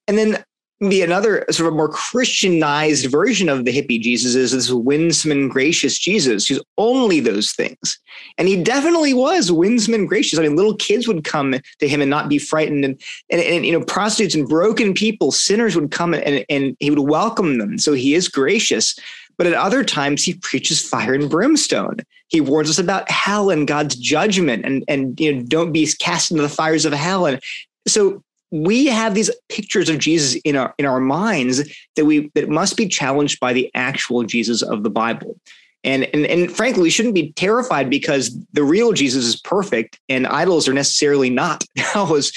And 0.08 0.16
then 0.16 0.44
the 0.90 1.04
another 1.04 1.46
sort 1.52 1.68
of 1.68 1.76
more 1.76 1.90
Christianized 1.90 3.06
version 3.12 3.50
of 3.50 3.66
the 3.66 3.72
hippie 3.72 4.02
Jesus 4.02 4.34
is 4.34 4.52
this 4.52 4.72
winsome 4.72 5.30
and 5.30 5.50
gracious 5.50 6.00
Jesus 6.00 6.48
who's 6.48 6.62
only 6.80 7.20
those 7.20 7.52
things. 7.52 8.00
And 8.40 8.48
he 8.48 8.62
definitely 8.62 9.14
was 9.14 9.52
winsome 9.52 9.94
and 9.94 10.08
gracious. 10.08 10.40
I 10.40 10.42
mean, 10.42 10.56
little 10.56 10.76
kids 10.76 11.08
would 11.08 11.24
come 11.24 11.54
to 11.80 11.88
him 11.88 12.02
and 12.02 12.10
not 12.10 12.30
be 12.30 12.40
frightened. 12.40 12.84
And, 12.84 13.00
and, 13.30 13.42
and 13.42 13.64
you 13.64 13.72
know, 13.72 13.86
prostitutes 13.86 14.34
and 14.34 14.50
broken 14.50 14.96
people, 14.96 15.32
sinners 15.32 15.76
would 15.76 15.92
come 15.92 16.16
and, 16.16 16.44
and 16.50 16.76
he 16.80 16.90
would 16.90 17.00
welcome 17.00 17.60
them. 17.60 17.78
So 17.78 17.94
he 17.94 18.16
is 18.16 18.28
gracious. 18.28 18.98
But 19.38 19.46
at 19.46 19.54
other 19.54 19.84
times, 19.84 20.24
he 20.24 20.34
preaches 20.34 20.82
fire 20.82 21.14
and 21.14 21.30
brimstone. 21.30 21.98
He 22.30 22.42
warns 22.42 22.72
us 22.72 22.80
about 22.80 23.10
hell 23.10 23.52
and 23.52 23.68
God's 23.68 23.96
judgment 23.96 24.66
and, 24.66 24.84
and 24.88 25.20
you 25.20 25.36
know, 25.36 25.44
don't 25.44 25.72
be 25.72 25.88
cast 26.00 26.32
into 26.32 26.42
the 26.42 26.50
fires 26.50 26.86
of 26.86 26.94
hell. 26.94 27.28
And 27.28 27.40
so 27.88 28.24
we 28.52 28.86
have 28.88 29.16
these 29.16 29.32
pictures 29.50 29.90
of 29.90 29.98
Jesus 29.98 30.40
in 30.44 30.56
our 30.56 30.76
in 30.78 30.86
our 30.86 31.00
minds 31.00 31.64
that 31.96 32.06
we 32.06 32.30
that 32.36 32.50
must 32.50 32.78
be 32.78 32.88
challenged 32.88 33.40
by 33.40 33.54
the 33.54 33.72
actual 33.74 34.24
Jesus 34.24 34.62
of 34.62 34.84
the 34.84 34.90
Bible. 34.90 35.40
And, 35.84 36.04
and 36.14 36.28
and 36.28 36.52
frankly, 36.52 36.84
we 36.84 36.90
shouldn't 36.92 37.16
be 37.16 37.32
terrified 37.32 37.90
because 37.90 38.38
the 38.54 38.64
real 38.64 38.94
Jesus 38.94 39.26
is 39.26 39.42
perfect 39.42 40.00
and 40.10 40.28
idols 40.28 40.68
are 40.68 40.74
necessarily 40.74 41.30
not. 41.30 41.64
That 41.76 42.08
was 42.10 42.32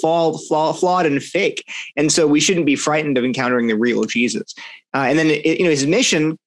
fall, 0.00 0.38
flaw, 0.38 0.72
flawed 0.72 1.06
and 1.06 1.22
fake. 1.22 1.64
And 1.96 2.12
so 2.12 2.26
we 2.26 2.40
shouldn't 2.40 2.66
be 2.66 2.76
frightened 2.76 3.18
of 3.18 3.24
encountering 3.24 3.66
the 3.66 3.76
real 3.76 4.04
Jesus. 4.04 4.54
Uh, 4.94 5.06
and 5.08 5.18
then 5.18 5.28
you 5.28 5.64
know 5.64 5.70
his 5.70 5.86
mission 5.86 6.38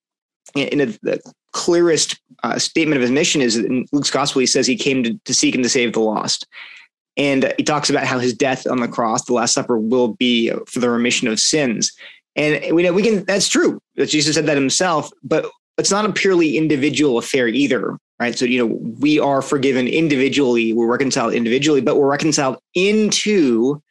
in 0.56 0.82
a, 0.82 0.86
the 0.86 1.20
clearest 1.54 2.20
uh, 2.44 2.60
statement 2.60 2.98
of 2.98 3.02
his 3.02 3.12
mission 3.12 3.42
is 3.42 3.56
in 3.56 3.86
Luke's 3.92 4.12
gospel. 4.12 4.40
He 4.40 4.46
says 4.46 4.68
he 4.68 4.76
came 4.76 5.04
to, 5.04 5.20
to 5.26 5.34
seek 5.34 5.56
and 5.56 5.64
to 5.64 5.70
save 5.70 5.94
the 5.94 6.02
lost. 6.02 6.46
And 7.16 7.54
he 7.58 7.64
talks 7.64 7.90
about 7.90 8.06
how 8.06 8.20
his 8.20 8.34
death 8.34 8.66
on 8.68 8.80
the 8.80 8.88
cross, 8.88 9.26
the 9.26 9.34
Last 9.34 9.54
Supper, 9.54 9.78
will 9.78 10.10
be 10.10 10.52
for 10.68 10.80
the 10.80 10.90
remission 10.90 11.28
of 11.28 11.40
sins. 11.40 11.92
And 12.36 12.76
we 12.76 12.82
know 12.84 12.94
we 12.94 13.04
can. 13.04 13.24
That's 13.26 13.48
true. 13.48 13.80
Jesus 13.98 14.36
said 14.36 14.48
that 14.48 14.58
himself. 14.58 15.12
But 15.24 15.46
it's 15.78 15.92
not 15.92 16.06
a 16.06 16.12
purely 16.12 16.58
individual 16.58 17.18
affair 17.18 17.48
either, 17.48 17.98
right? 18.20 18.38
So 18.38 18.46
you 18.46 18.60
know 18.60 18.80
we 19.00 19.20
are 19.20 19.42
forgiven 19.42 19.88
individually. 19.88 20.74
We're 20.74 20.88
reconciled 20.88 21.34
individually, 21.34 21.82
but 21.82 21.98
we're 21.98 22.10
reconciled 22.10 22.58
into 22.74 23.82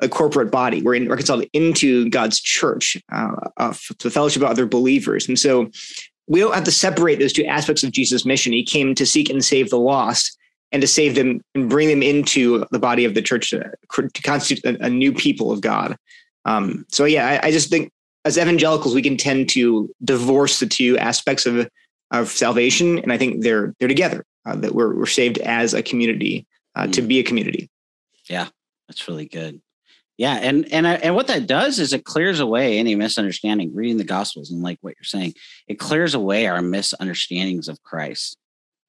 a 0.00 0.08
corporate 0.08 0.50
body. 0.50 0.82
We're 0.82 0.94
in, 0.94 1.08
reconciled 1.08 1.44
into 1.52 2.08
God's 2.10 2.40
church, 2.40 2.96
uh, 3.12 3.50
uh, 3.56 3.74
to 3.98 4.10
fellowship 4.10 4.42
of 4.42 4.50
other 4.50 4.66
believers. 4.66 5.28
And 5.28 5.38
so 5.38 5.70
we 6.26 6.40
don't 6.40 6.54
have 6.54 6.64
to 6.64 6.72
separate 6.72 7.18
those 7.18 7.32
two 7.32 7.44
aspects 7.44 7.84
of 7.84 7.92
Jesus' 7.92 8.26
mission. 8.26 8.52
He 8.52 8.64
came 8.64 8.94
to 8.94 9.06
seek 9.06 9.30
and 9.30 9.44
save 9.44 9.70
the 9.70 9.78
lost 9.78 10.36
and 10.72 10.80
to 10.80 10.88
save 10.88 11.14
them 11.14 11.40
and 11.54 11.68
bring 11.68 11.88
them 11.88 12.02
into 12.02 12.64
the 12.70 12.78
body 12.78 13.04
of 13.04 13.14
the 13.14 13.22
church 13.22 13.50
to, 13.50 13.70
to 13.92 14.22
constitute 14.22 14.64
a, 14.64 14.86
a, 14.86 14.90
new 14.90 15.12
people 15.12 15.52
of 15.52 15.60
God. 15.60 15.96
Um, 16.44 16.86
so 16.88 17.04
yeah, 17.04 17.28
I, 17.42 17.48
I, 17.48 17.50
just 17.52 17.68
think 17.68 17.92
as 18.24 18.38
evangelicals, 18.38 18.94
we 18.94 19.02
can 19.02 19.16
tend 19.16 19.48
to 19.50 19.94
divorce 20.02 20.58
the 20.60 20.66
two 20.66 20.98
aspects 20.98 21.46
of 21.46 21.68
of 22.10 22.28
salvation, 22.28 22.98
and 22.98 23.12
I 23.12 23.18
think 23.18 23.42
they're 23.42 23.74
they're 23.78 23.88
together. 23.88 24.24
Uh, 24.44 24.56
that 24.56 24.74
we're 24.74 24.94
we're 24.94 25.06
saved 25.06 25.38
as 25.38 25.72
a 25.72 25.82
community 25.82 26.46
uh, 26.74 26.84
mm. 26.84 26.92
to 26.94 27.02
be 27.02 27.20
a 27.20 27.22
community. 27.22 27.70
Yeah, 28.28 28.48
that's 28.88 29.06
really 29.06 29.26
good. 29.26 29.60
Yeah, 30.18 30.34
and 30.34 30.70
and 30.72 30.86
and 30.86 31.14
what 31.14 31.28
that 31.28 31.46
does 31.46 31.78
is 31.78 31.92
it 31.92 32.04
clears 32.04 32.40
away 32.40 32.78
any 32.78 32.94
misunderstanding. 32.96 33.74
Reading 33.74 33.98
the 33.98 34.04
Gospels 34.04 34.50
and 34.50 34.62
like 34.62 34.78
what 34.80 34.94
you're 34.96 35.04
saying, 35.04 35.34
it 35.68 35.78
clears 35.78 36.14
away 36.14 36.46
our 36.46 36.60
misunderstandings 36.60 37.68
of 37.68 37.82
Christ 37.82 38.36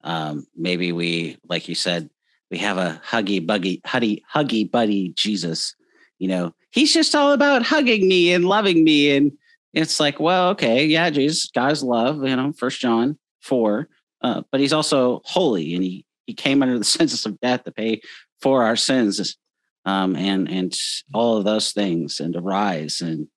um, 0.04 0.46
maybe 0.56 0.92
we, 0.92 1.38
like 1.48 1.68
you 1.68 1.76
said, 1.76 2.10
we 2.52 2.58
have 2.60 2.78
a 2.78 3.02
huggy 3.06 3.46
buggy, 3.46 3.82
huggy, 3.86 4.22
huggy 4.34 4.70
buddy 4.70 5.10
Jesus. 5.10 5.76
You 6.20 6.28
know, 6.28 6.54
he's 6.72 6.94
just 6.94 7.16
all 7.16 7.32
about 7.32 7.64
hugging 7.64 8.08
me 8.08 8.34
and 8.34 8.46
loving 8.46 8.84
me. 8.84 9.16
And 9.16 9.32
it's 9.74 10.00
like, 10.00 10.20
well, 10.20 10.50
okay, 10.50 10.86
yeah, 10.86 11.10
Jesus, 11.10 11.50
God's 11.54 11.84
love, 11.84 12.24
you 12.24 12.36
know, 12.36 12.54
first 12.54 12.80
John 12.80 13.18
4. 13.42 13.88
Uh, 14.22 14.42
but 14.52 14.62
he's 14.62 14.74
also 14.74 15.22
holy 15.26 15.76
and 15.76 15.84
he 15.84 16.06
he 16.26 16.34
came 16.34 16.64
under 16.64 16.78
the 16.78 16.84
census 16.86 17.26
of 17.26 17.40
death 17.42 17.64
to 17.64 17.72
pay 17.72 18.02
for 18.42 18.64
our 18.64 18.76
sins 18.76 19.38
um, 19.86 20.16
and 20.16 20.50
and 20.50 20.78
all 21.14 21.38
of 21.38 21.46
those 21.46 21.72
things 21.72 22.20
and 22.20 22.34
to 22.34 22.42
rise 22.42 23.02
and 23.02 23.28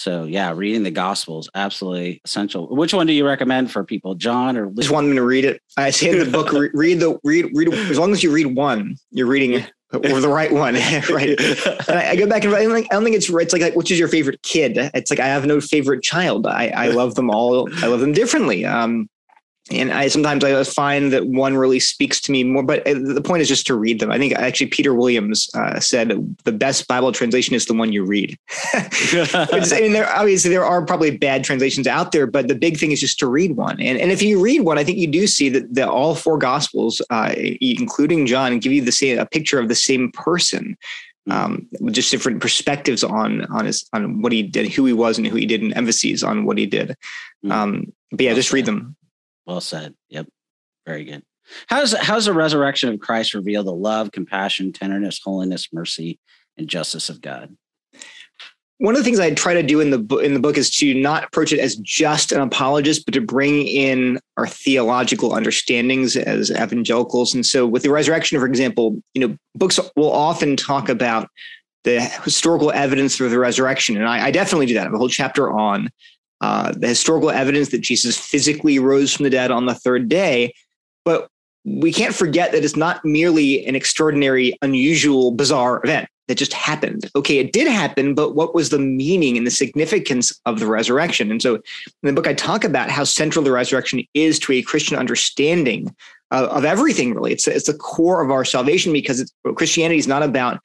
so 0.00 0.24
yeah, 0.24 0.54
reading 0.54 0.82
the 0.82 0.90
Gospels 0.90 1.50
absolutely 1.54 2.22
essential. 2.24 2.74
Which 2.74 2.94
one 2.94 3.06
do 3.06 3.12
you 3.12 3.26
recommend 3.26 3.70
for 3.70 3.84
people, 3.84 4.14
John 4.14 4.56
or? 4.56 4.68
Luke? 4.68 4.76
Just 4.76 4.90
want 4.90 5.08
them 5.08 5.16
to 5.16 5.22
read 5.22 5.44
it. 5.44 5.60
I 5.76 5.90
say 5.90 6.08
in 6.08 6.18
the 6.18 6.24
book, 6.24 6.52
read 6.72 7.00
the 7.00 7.18
read 7.22 7.50
read. 7.52 7.74
As 7.74 7.98
long 7.98 8.12
as 8.12 8.22
you 8.22 8.32
read 8.32 8.46
one, 8.46 8.96
you're 9.10 9.26
reading 9.26 9.62
or 9.92 10.20
the 10.20 10.28
right 10.28 10.50
one, 10.50 10.74
right? 11.10 11.38
And 11.38 11.98
I, 11.98 12.10
I, 12.12 12.16
go 12.16 12.26
back 12.26 12.44
and 12.44 12.54
I 12.54 12.62
don't, 12.62 12.72
think, 12.72 12.86
I 12.90 12.94
don't 12.94 13.04
think 13.04 13.14
it's 13.14 13.28
right. 13.28 13.42
It's 13.42 13.52
like, 13.52 13.60
like, 13.60 13.76
which 13.76 13.90
is 13.90 13.98
your 13.98 14.08
favorite 14.08 14.42
kid? 14.42 14.78
It's 14.94 15.10
like 15.10 15.20
I 15.20 15.26
have 15.26 15.44
no 15.44 15.60
favorite 15.60 16.02
child. 16.02 16.46
I, 16.46 16.68
I 16.68 16.88
love 16.88 17.14
them 17.14 17.28
all. 17.28 17.68
I 17.82 17.88
love 17.88 18.00
them 18.00 18.12
differently. 18.12 18.64
Um, 18.64 19.10
and 19.72 19.92
I 19.92 20.08
sometimes 20.08 20.42
I 20.42 20.62
find 20.64 21.12
that 21.12 21.26
one 21.26 21.56
really 21.56 21.80
speaks 21.80 22.20
to 22.22 22.32
me 22.32 22.44
more. 22.44 22.62
But 22.62 22.86
uh, 22.86 22.94
the 22.94 23.22
point 23.22 23.42
is 23.42 23.48
just 23.48 23.66
to 23.68 23.74
read 23.74 24.00
them. 24.00 24.10
I 24.10 24.18
think 24.18 24.34
actually 24.34 24.66
Peter 24.66 24.94
Williams 24.94 25.48
uh, 25.54 25.78
said 25.80 26.36
the 26.44 26.52
best 26.52 26.88
Bible 26.88 27.12
translation 27.12 27.54
is 27.54 27.66
the 27.66 27.74
one 27.74 27.92
you 27.92 28.04
read. 28.04 28.36
I 28.74 29.78
mean, 29.80 29.92
there 29.92 30.10
obviously 30.14 30.50
there 30.50 30.64
are 30.64 30.84
probably 30.84 31.16
bad 31.16 31.44
translations 31.44 31.86
out 31.86 32.12
there, 32.12 32.26
but 32.26 32.48
the 32.48 32.54
big 32.54 32.78
thing 32.78 32.92
is 32.92 33.00
just 33.00 33.18
to 33.20 33.26
read 33.26 33.56
one. 33.56 33.80
And 33.80 33.98
and 33.98 34.10
if 34.10 34.22
you 34.22 34.40
read 34.40 34.60
one, 34.60 34.78
I 34.78 34.84
think 34.84 34.98
you 34.98 35.06
do 35.06 35.26
see 35.26 35.48
that, 35.50 35.72
that 35.74 35.88
all 35.88 36.14
four 36.14 36.38
Gospels, 36.38 37.02
uh, 37.10 37.34
including 37.36 38.26
John, 38.26 38.58
give 38.58 38.72
you 38.72 38.82
the 38.82 38.92
same 38.92 39.18
a 39.18 39.26
picture 39.26 39.58
of 39.58 39.68
the 39.68 39.74
same 39.74 40.10
person. 40.12 40.76
Hmm. 41.26 41.32
Um, 41.32 41.68
with 41.80 41.92
just 41.92 42.10
different 42.10 42.40
perspectives 42.40 43.04
on 43.04 43.44
on 43.46 43.66
his 43.66 43.86
on 43.92 44.22
what 44.22 44.32
he 44.32 44.42
did, 44.42 44.72
who 44.72 44.86
he 44.86 44.94
was, 44.94 45.18
and 45.18 45.26
who 45.26 45.36
he 45.36 45.44
did, 45.44 45.60
and 45.60 45.76
emphases 45.76 46.24
on 46.24 46.46
what 46.46 46.56
he 46.56 46.64
did. 46.64 46.96
Hmm. 47.42 47.52
Um, 47.52 47.92
but 48.10 48.22
yeah, 48.22 48.34
just 48.34 48.52
read 48.52 48.66
them. 48.66 48.96
Well 49.50 49.60
said. 49.60 49.94
Yep. 50.10 50.28
Very 50.86 51.04
good. 51.04 51.24
How's 51.66 51.92
how's 51.92 52.26
the 52.26 52.32
resurrection 52.32 52.88
of 52.88 53.00
Christ 53.00 53.34
reveal 53.34 53.64
the 53.64 53.74
love, 53.74 54.12
compassion, 54.12 54.72
tenderness, 54.72 55.20
holiness, 55.22 55.66
mercy, 55.72 56.20
and 56.56 56.68
justice 56.68 57.08
of 57.08 57.20
God? 57.20 57.56
One 58.78 58.94
of 58.94 59.00
the 59.00 59.04
things 59.04 59.18
I 59.18 59.34
try 59.34 59.54
to 59.54 59.64
do 59.64 59.80
in 59.80 59.90
the 59.90 59.98
book 59.98 60.22
in 60.22 60.34
the 60.34 60.40
book 60.40 60.56
is 60.56 60.70
to 60.76 60.94
not 60.94 61.24
approach 61.24 61.52
it 61.52 61.58
as 61.58 61.74
just 61.78 62.30
an 62.30 62.40
apologist, 62.40 63.04
but 63.04 63.14
to 63.14 63.20
bring 63.20 63.66
in 63.66 64.20
our 64.36 64.46
theological 64.46 65.34
understandings 65.34 66.14
as 66.14 66.52
evangelicals. 66.52 67.34
And 67.34 67.44
so, 67.44 67.66
with 67.66 67.82
the 67.82 67.90
resurrection, 67.90 68.38
for 68.38 68.46
example, 68.46 69.02
you 69.14 69.26
know, 69.26 69.36
books 69.56 69.80
will 69.96 70.12
often 70.12 70.56
talk 70.56 70.88
about 70.88 71.28
the 71.82 72.00
historical 72.00 72.70
evidence 72.70 73.16
for 73.16 73.28
the 73.28 73.38
resurrection, 73.40 73.96
and 73.96 74.06
I, 74.06 74.26
I 74.26 74.30
definitely 74.30 74.66
do 74.66 74.74
that. 74.74 74.82
I 74.82 74.84
have 74.84 74.94
a 74.94 74.98
whole 74.98 75.08
chapter 75.08 75.50
on 75.50 75.88
uh, 76.40 76.72
the 76.72 76.88
historical 76.88 77.30
evidence 77.30 77.70
that 77.70 77.80
Jesus 77.80 78.16
physically 78.16 78.78
rose 78.78 79.14
from 79.14 79.24
the 79.24 79.30
dead 79.30 79.50
on 79.50 79.66
the 79.66 79.74
third 79.74 80.08
day. 80.08 80.54
But 81.04 81.28
we 81.64 81.92
can't 81.92 82.14
forget 82.14 82.52
that 82.52 82.64
it's 82.64 82.76
not 82.76 83.04
merely 83.04 83.66
an 83.66 83.74
extraordinary, 83.74 84.56
unusual, 84.62 85.30
bizarre 85.32 85.80
event 85.84 86.08
that 86.28 86.38
just 86.38 86.52
happened. 86.52 87.10
Okay, 87.14 87.38
it 87.38 87.52
did 87.52 87.66
happen, 87.66 88.14
but 88.14 88.34
what 88.34 88.54
was 88.54 88.70
the 88.70 88.78
meaning 88.78 89.36
and 89.36 89.46
the 89.46 89.50
significance 89.50 90.38
of 90.46 90.60
the 90.60 90.66
resurrection? 90.66 91.30
And 91.30 91.42
so 91.42 91.56
in 91.56 91.62
the 92.02 92.12
book, 92.12 92.26
I 92.26 92.34
talk 92.34 92.64
about 92.64 92.88
how 92.88 93.04
central 93.04 93.44
the 93.44 93.52
resurrection 93.52 94.04
is 94.14 94.38
to 94.40 94.52
a 94.52 94.62
Christian 94.62 94.96
understanding 94.96 95.94
of, 96.30 96.48
of 96.48 96.64
everything, 96.64 97.14
really. 97.14 97.32
It's, 97.32 97.48
it's 97.48 97.66
the 97.66 97.74
core 97.74 98.22
of 98.22 98.30
our 98.30 98.44
salvation 98.44 98.92
because 98.92 99.30
Christianity 99.56 99.98
is 99.98 100.06
not 100.06 100.22
about 100.22 100.60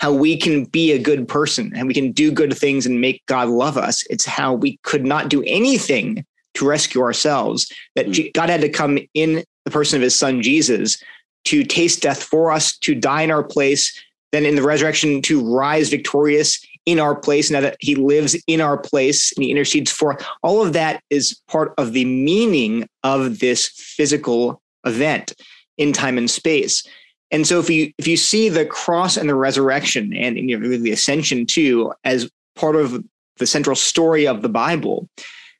how 0.00 0.12
we 0.12 0.36
can 0.36 0.64
be 0.64 0.92
a 0.92 0.98
good 0.98 1.28
person 1.28 1.72
and 1.76 1.86
we 1.86 1.94
can 1.94 2.10
do 2.10 2.32
good 2.32 2.56
things 2.56 2.86
and 2.86 3.00
make 3.00 3.24
God 3.26 3.48
love 3.48 3.76
us. 3.76 4.02
It's 4.08 4.24
how 4.24 4.54
we 4.54 4.78
could 4.82 5.04
not 5.04 5.28
do 5.28 5.42
anything 5.46 6.24
to 6.54 6.66
rescue 6.66 7.02
ourselves, 7.02 7.70
that 7.94 8.06
mm. 8.06 8.32
God 8.32 8.48
had 8.48 8.62
to 8.62 8.68
come 8.68 8.98
in 9.14 9.44
the 9.64 9.70
person 9.70 9.96
of 9.96 10.02
his 10.02 10.18
son 10.18 10.42
Jesus 10.42 11.00
to 11.44 11.64
taste 11.64 12.02
death 12.02 12.22
for 12.22 12.50
us, 12.50 12.76
to 12.78 12.94
die 12.94 13.22
in 13.22 13.30
our 13.30 13.44
place, 13.44 13.96
then 14.32 14.46
in 14.46 14.56
the 14.56 14.62
resurrection 14.62 15.22
to 15.22 15.54
rise 15.54 15.90
victorious 15.90 16.64
in 16.86 16.98
our 16.98 17.14
place, 17.14 17.50
now 17.50 17.60
that 17.60 17.76
he 17.80 17.94
lives 17.94 18.34
in 18.46 18.60
our 18.60 18.78
place 18.78 19.32
and 19.36 19.44
he 19.44 19.50
intercedes 19.50 19.92
for 19.92 20.18
all 20.42 20.64
of 20.64 20.72
that 20.72 21.02
is 21.10 21.38
part 21.46 21.74
of 21.76 21.92
the 21.92 22.06
meaning 22.06 22.88
of 23.04 23.38
this 23.38 23.68
physical 23.68 24.62
event 24.86 25.34
in 25.76 25.92
time 25.92 26.16
and 26.16 26.30
space. 26.30 26.86
And 27.30 27.46
so 27.46 27.60
if 27.60 27.70
you 27.70 27.92
if 27.98 28.06
you 28.06 28.16
see 28.16 28.48
the 28.48 28.66
cross 28.66 29.16
and 29.16 29.28
the 29.28 29.34
resurrection 29.34 30.12
and, 30.14 30.36
and 30.36 30.50
you 30.50 30.58
know, 30.58 30.76
the 30.76 30.90
ascension 30.90 31.46
too 31.46 31.92
as 32.04 32.30
part 32.56 32.76
of 32.76 33.04
the 33.38 33.46
central 33.46 33.76
story 33.76 34.26
of 34.26 34.42
the 34.42 34.48
Bible, 34.48 35.08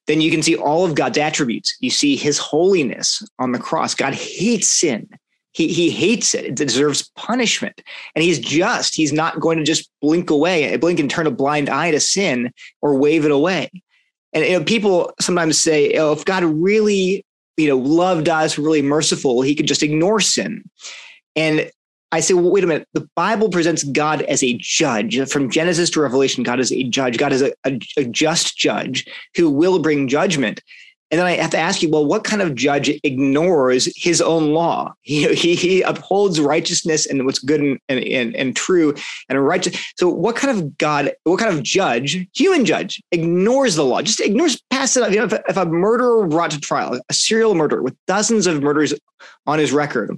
then 0.07 0.21
you 0.21 0.31
can 0.31 0.43
see 0.43 0.57
all 0.57 0.85
of 0.85 0.95
God's 0.95 1.19
attributes. 1.19 1.77
You 1.81 1.91
see 1.91 2.17
his 2.17 2.39
holiness 2.39 3.23
on 3.39 3.53
the 3.53 3.59
cross. 3.59 3.95
God 3.95 4.15
hates 4.15 4.69
sin. 4.69 5.09
He, 5.53 5.73
he 5.73 5.91
hates 5.91 6.35
it. 6.35 6.45
It 6.45 6.55
deserves 6.55 7.11
punishment. 7.17 7.83
And 8.15 8.23
he's 8.23 8.39
just. 8.39 8.95
He's 8.95 9.12
not 9.12 9.41
going 9.41 9.59
to 9.59 9.65
just 9.65 9.91
blink 10.00 10.31
away, 10.31 10.77
blink 10.77 11.00
and 11.00 11.11
turn 11.11 11.27
a 11.27 11.31
blind 11.31 11.69
eye 11.69 11.91
to 11.91 12.00
sin 12.00 12.53
or 12.83 12.97
wave 12.97 13.25
it 13.25 13.33
away. 13.33 13.71
And 14.33 14.45
you 14.45 14.59
know, 14.59 14.65
people 14.65 15.12
sometimes 15.21 15.59
say, 15.59 15.95
oh, 15.95 16.12
if 16.12 16.25
God 16.25 16.45
really, 16.45 17.25
you 17.57 17.69
know, 17.69 17.79
loved 17.79 18.29
us, 18.29 18.59
really 18.59 18.83
merciful, 18.83 19.43
he 19.43 19.57
could 19.57 19.67
just 19.67 19.83
ignore 19.83 20.21
sin. 20.21 20.62
And 21.37 21.71
I 22.13 22.21
say, 22.21 22.35
well, 22.35 22.51
wait 22.51 22.65
a 22.65 22.67
minute. 22.67 22.89
The 22.93 23.09
Bible 23.15 23.51
presents 23.51 23.85
God 23.85 24.23
as 24.23 24.43
a 24.43 24.59
judge. 24.59 25.29
From 25.31 25.51
Genesis 25.51 25.91
to 25.91 26.01
Revelation, 26.01 26.43
God 26.43 26.59
is 26.59 26.73
a 26.73 26.83
judge. 26.85 27.19
God 27.19 27.33
is 27.33 27.43
a, 27.43 27.53
a, 27.65 27.79
a 27.97 28.05
just 28.05 28.57
judge 28.57 29.07
who 29.37 29.49
will 29.49 29.79
bring 29.79 30.09
judgment. 30.09 30.61
And 31.11 31.19
then 31.19 31.27
I 31.27 31.33
have 31.33 31.51
to 31.51 31.59
ask 31.59 31.83
you, 31.83 31.91
well, 31.91 32.07
what 32.07 32.23
kind 32.23 32.41
of 32.41 32.55
judge 32.55 32.89
ignores 33.03 33.93
his 33.97 34.21
own 34.21 34.53
law? 34.53 34.95
He, 35.03 35.35
he, 35.35 35.57
he 35.57 35.83
upholds 35.83 36.39
righteousness 36.41 37.05
and 37.05 37.27
what's 37.27 37.41
good 37.41 37.61
and, 37.61 37.81
and, 37.89 38.37
and 38.37 38.55
true 38.55 38.95
and 39.29 39.45
righteous. 39.45 39.77
So 39.97 40.09
what 40.09 40.37
kind 40.37 40.57
of 40.57 40.79
God, 40.79 41.13
what 41.25 41.41
kind 41.41 41.53
of 41.53 41.65
judge, 41.65 42.29
human 42.33 42.65
judge, 42.65 43.03
ignores 43.11 43.75
the 43.75 43.85
law, 43.85 44.03
just 44.03 44.21
ignores, 44.21 44.61
passes 44.71 45.03
it 45.03 45.13
You 45.13 45.19
know, 45.19 45.25
if, 45.25 45.33
if 45.49 45.57
a 45.57 45.67
murderer 45.67 46.29
brought 46.29 46.53
to 46.53 46.61
trial, 46.61 47.01
a 47.09 47.13
serial 47.13 47.57
murderer 47.57 47.83
with 47.83 47.97
dozens 48.07 48.47
of 48.47 48.63
murders 48.63 48.95
on 49.47 49.59
his 49.59 49.73
record, 49.73 50.17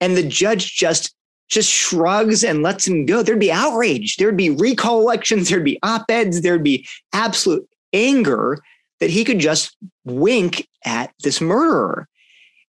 and 0.00 0.16
the 0.16 0.22
judge 0.22 0.74
just 0.74 1.14
just 1.48 1.70
shrugs 1.70 2.42
and 2.42 2.62
lets 2.62 2.86
him 2.86 3.04
go, 3.04 3.22
there'd 3.22 3.38
be 3.38 3.52
outrage. 3.52 4.16
There'd 4.16 4.36
be 4.36 4.50
recall 4.50 5.00
elections. 5.00 5.48
There'd 5.48 5.64
be 5.64 5.78
op-eds. 5.82 6.40
There'd 6.40 6.64
be 6.64 6.86
absolute 7.12 7.68
anger 7.92 8.58
that 9.00 9.10
he 9.10 9.24
could 9.24 9.38
just 9.38 9.76
wink 10.04 10.66
at 10.84 11.12
this 11.22 11.40
murderer. 11.40 12.08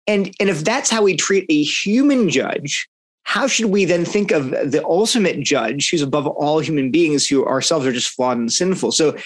And, 0.05 0.33
and 0.39 0.49
if 0.49 0.63
that's 0.63 0.89
how 0.89 1.03
we 1.03 1.15
treat 1.15 1.45
a 1.49 1.63
human 1.63 2.29
judge, 2.29 2.87
how 3.23 3.47
should 3.47 3.67
we 3.67 3.85
then 3.85 4.05
think 4.05 4.31
of 4.31 4.49
the 4.51 4.83
ultimate 4.85 5.41
judge 5.41 5.89
who's 5.89 6.01
above 6.01 6.27
all 6.27 6.59
human 6.59 6.91
beings 6.91 7.27
who 7.27 7.45
ourselves 7.45 7.85
are 7.85 7.91
just 7.91 8.09
flawed 8.09 8.37
and 8.37 8.51
sinful? 8.51 8.91
So 8.91 9.17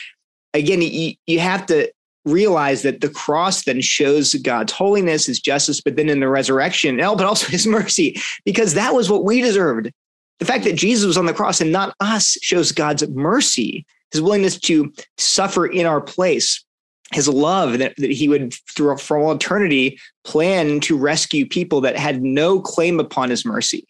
again, 0.54 0.82
you, 0.82 1.14
you 1.26 1.40
have 1.40 1.66
to 1.68 1.92
realize 2.26 2.82
that 2.84 3.02
the 3.02 3.10
cross 3.10 3.64
then 3.64 3.82
shows 3.82 4.34
God's 4.36 4.72
holiness, 4.72 5.26
his 5.26 5.40
justice, 5.40 5.82
but 5.82 5.96
then 5.96 6.10
in 6.10 6.20
the 6.20 6.30
resurrection, 6.30 7.02
oh, 7.02 7.16
but 7.16 7.26
also 7.26 7.48
his 7.52 7.68
mercy, 7.68 8.22
because 8.46 8.74
that 8.74 8.94
was 8.94 9.10
what 9.10 9.26
we 9.26 9.42
deserved. 9.42 9.92
The 10.40 10.46
fact 10.46 10.64
that 10.64 10.76
Jesus 10.76 11.06
was 11.06 11.18
on 11.18 11.26
the 11.26 11.34
cross 11.34 11.62
and 11.62 11.72
not 11.72 11.96
us 12.00 12.38
shows 12.42 12.72
God's 12.72 13.08
mercy, 13.10 13.86
his 14.12 14.22
willingness 14.22 14.60
to 14.62 14.92
suffer 15.18 15.66
in 15.66 15.86
our 15.86 16.02
place 16.02 16.64
his 17.12 17.28
love 17.28 17.80
that, 17.80 17.94
that 17.98 18.12
he 18.12 18.28
would 18.28 18.54
through 18.76 18.98
for 18.98 19.18
all 19.18 19.32
eternity 19.32 20.00
plan 20.24 20.80
to 20.82 20.98
rescue 20.98 21.48
people 21.48 21.82
that 21.82 21.98
had 21.98 22.24
no 22.24 22.60
claim 22.60 23.00
upon 23.00 23.30
his 23.30 23.46
mercy 23.46 23.86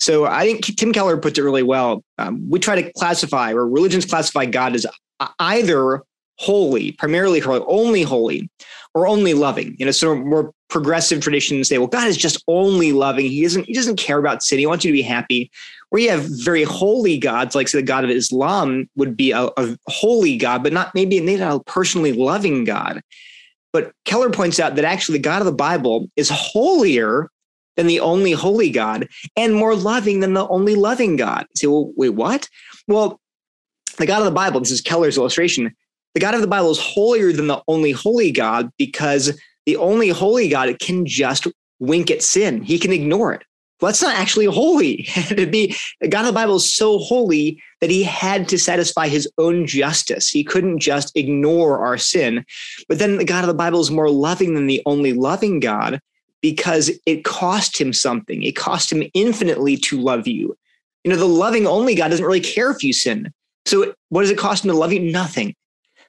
so 0.00 0.24
i 0.24 0.44
think 0.44 0.64
tim 0.76 0.92
keller 0.92 1.16
puts 1.16 1.38
it 1.38 1.42
really 1.42 1.62
well 1.62 2.02
um, 2.18 2.48
we 2.48 2.58
try 2.58 2.80
to 2.80 2.92
classify 2.92 3.52
or 3.52 3.68
religions 3.68 4.04
classify 4.04 4.44
god 4.44 4.74
as 4.74 4.86
either 5.38 6.02
holy 6.38 6.92
primarily 6.92 7.40
holy 7.40 7.64
only 7.66 8.02
holy 8.02 8.50
or 8.94 9.06
only 9.06 9.34
loving 9.34 9.74
you 9.78 9.84
know 9.84 9.92
sort 9.92 10.18
of 10.18 10.24
more 10.24 10.52
progressive 10.68 11.20
traditions 11.20 11.68
say 11.68 11.78
well 11.78 11.86
god 11.86 12.08
is 12.08 12.16
just 12.16 12.42
only 12.48 12.92
loving 12.92 13.26
he 13.26 13.42
doesn't 13.42 13.64
he 13.64 13.72
doesn't 13.72 13.96
care 13.96 14.18
about 14.18 14.42
sin 14.42 14.58
he 14.58 14.66
wants 14.66 14.84
you 14.84 14.90
to 14.90 14.96
be 14.96 15.02
happy 15.02 15.50
where 15.90 16.02
you 16.02 16.10
have 16.10 16.24
very 16.24 16.64
holy 16.64 17.18
gods, 17.18 17.54
like 17.54 17.68
say 17.68 17.78
the 17.78 17.82
God 17.82 18.04
of 18.04 18.10
Islam 18.10 18.88
would 18.96 19.16
be 19.16 19.30
a, 19.30 19.48
a 19.56 19.78
holy 19.86 20.36
God, 20.36 20.62
but 20.62 20.72
not 20.72 20.94
maybe 20.94 21.20
not 21.20 21.56
a 21.56 21.64
personally 21.64 22.12
loving 22.12 22.64
God. 22.64 23.02
But 23.72 23.92
Keller 24.04 24.30
points 24.30 24.58
out 24.58 24.74
that 24.76 24.84
actually 24.84 25.18
the 25.18 25.22
God 25.22 25.42
of 25.42 25.46
the 25.46 25.52
Bible 25.52 26.10
is 26.16 26.30
holier 26.30 27.30
than 27.76 27.86
the 27.86 28.00
only 28.00 28.32
holy 28.32 28.70
God 28.70 29.08
and 29.36 29.54
more 29.54 29.74
loving 29.74 30.20
than 30.20 30.32
the 30.32 30.48
only 30.48 30.74
loving 30.74 31.16
God. 31.16 31.46
You 31.50 31.56
say, 31.56 31.66
well, 31.66 31.92
wait, 31.94 32.10
what? 32.10 32.48
Well, 32.88 33.20
the 33.98 34.06
God 34.06 34.20
of 34.20 34.24
the 34.24 34.30
Bible, 34.30 34.60
this 34.60 34.70
is 34.70 34.80
Keller's 34.80 35.18
illustration, 35.18 35.74
the 36.16 36.20
God 36.20 36.34
of 36.34 36.40
the 36.40 36.46
Bible 36.46 36.70
is 36.70 36.80
holier 36.80 37.30
than 37.30 37.46
the 37.46 37.62
only 37.68 37.92
holy 37.92 38.32
God 38.32 38.70
because 38.78 39.38
the 39.66 39.76
only 39.76 40.08
holy 40.08 40.48
God 40.48 40.78
can 40.78 41.04
just 41.04 41.46
wink 41.78 42.10
at 42.10 42.22
sin. 42.22 42.62
He 42.62 42.78
can 42.78 42.92
ignore 42.92 43.34
it 43.34 43.42
well, 43.80 43.90
that's 43.90 44.02
not 44.02 44.16
actually 44.16 44.46
holy. 44.46 45.02
to 45.28 45.46
be 45.46 45.76
God 46.08 46.20
of 46.20 46.26
the 46.26 46.32
Bible 46.32 46.56
is 46.56 46.74
so 46.74 46.98
holy 46.98 47.62
that 47.80 47.90
he 47.90 48.02
had 48.02 48.48
to 48.48 48.58
satisfy 48.58 49.08
his 49.08 49.30
own 49.36 49.66
justice. 49.66 50.30
He 50.30 50.42
couldn't 50.42 50.78
just 50.78 51.14
ignore 51.14 51.84
our 51.84 51.98
sin. 51.98 52.44
But 52.88 52.98
then 52.98 53.18
the 53.18 53.24
God 53.24 53.44
of 53.44 53.48
the 53.48 53.54
Bible 53.54 53.80
is 53.80 53.90
more 53.90 54.10
loving 54.10 54.54
than 54.54 54.66
the 54.66 54.82
only 54.86 55.12
loving 55.12 55.60
God 55.60 56.00
because 56.40 56.90
it 57.04 57.24
cost 57.24 57.78
him 57.78 57.92
something. 57.92 58.42
It 58.42 58.56
cost 58.56 58.90
him 58.90 59.02
infinitely 59.12 59.76
to 59.78 60.00
love 60.00 60.26
you. 60.26 60.56
You 61.04 61.10
know, 61.10 61.18
the 61.18 61.26
loving 61.26 61.66
only 61.66 61.94
God 61.94 62.08
doesn't 62.08 62.24
really 62.24 62.40
care 62.40 62.70
if 62.70 62.82
you 62.82 62.92
sin. 62.92 63.30
So 63.66 63.94
what 64.08 64.22
does 64.22 64.30
it 64.30 64.38
cost 64.38 64.64
him 64.64 64.70
to 64.70 64.76
love 64.76 64.92
you? 64.92 65.00
Nothing. 65.00 65.54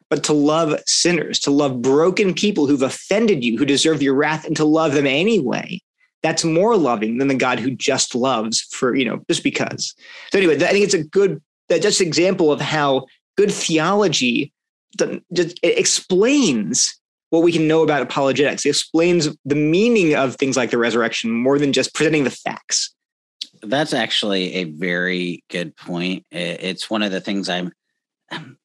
But 0.10 0.24
to 0.26 0.34
love 0.34 0.80
sinners, 0.86 1.40
to 1.40 1.52
love 1.52 1.82
broken 1.82 2.34
people 2.34 2.68
who've 2.68 2.82
offended 2.82 3.44
you, 3.44 3.58
who 3.58 3.66
deserve 3.66 4.02
your 4.02 4.16
wrath, 4.16 4.46
and 4.46 4.56
to 4.56 4.66
love 4.66 4.94
them 4.94 5.06
anyway 5.08 5.82
that's 6.24 6.44
more 6.44 6.76
loving 6.76 7.20
than 7.20 7.28
the 7.28 7.36
God 7.36 7.60
who 7.60 7.72
just 7.72 8.16
loves 8.16 8.62
for, 8.62 8.96
you 8.96 9.06
know, 9.06 9.24
just 9.30 9.44
because. 9.44 9.94
So 10.32 10.40
anyway, 10.40 10.56
I 10.56 10.72
think 10.72 10.84
it's 10.84 10.94
a 10.94 11.04
good, 11.04 11.42
that 11.70 11.82
just 11.82 12.02
example 12.02 12.52
of 12.52 12.60
how 12.60 13.06
good 13.38 13.52
theology 13.52 14.52
just 15.32 15.60
explains 15.64 17.00
what 17.30 17.44
we 17.44 17.52
can 17.52 17.68
know 17.68 17.84
about 17.84 18.02
apologetics. 18.02 18.66
It 18.66 18.70
explains 18.70 19.30
the 19.46 19.56
meaning 19.56 20.16
of 20.16 20.36
things 20.36 20.58
like 20.58 20.72
the 20.72 20.78
resurrection 20.78 21.32
more 21.32 21.60
than 21.60 21.72
just 21.72 21.94
presenting 21.94 22.24
the 22.24 22.32
facts. 22.32 22.94
That's 23.62 23.94
actually 23.94 24.54
a 24.56 24.64
very 24.66 25.44
good 25.50 25.76
point. 25.76 26.26
It's 26.32 26.90
one 26.90 27.04
of 27.04 27.12
the 27.12 27.22
things 27.22 27.48
I'm 27.48 27.72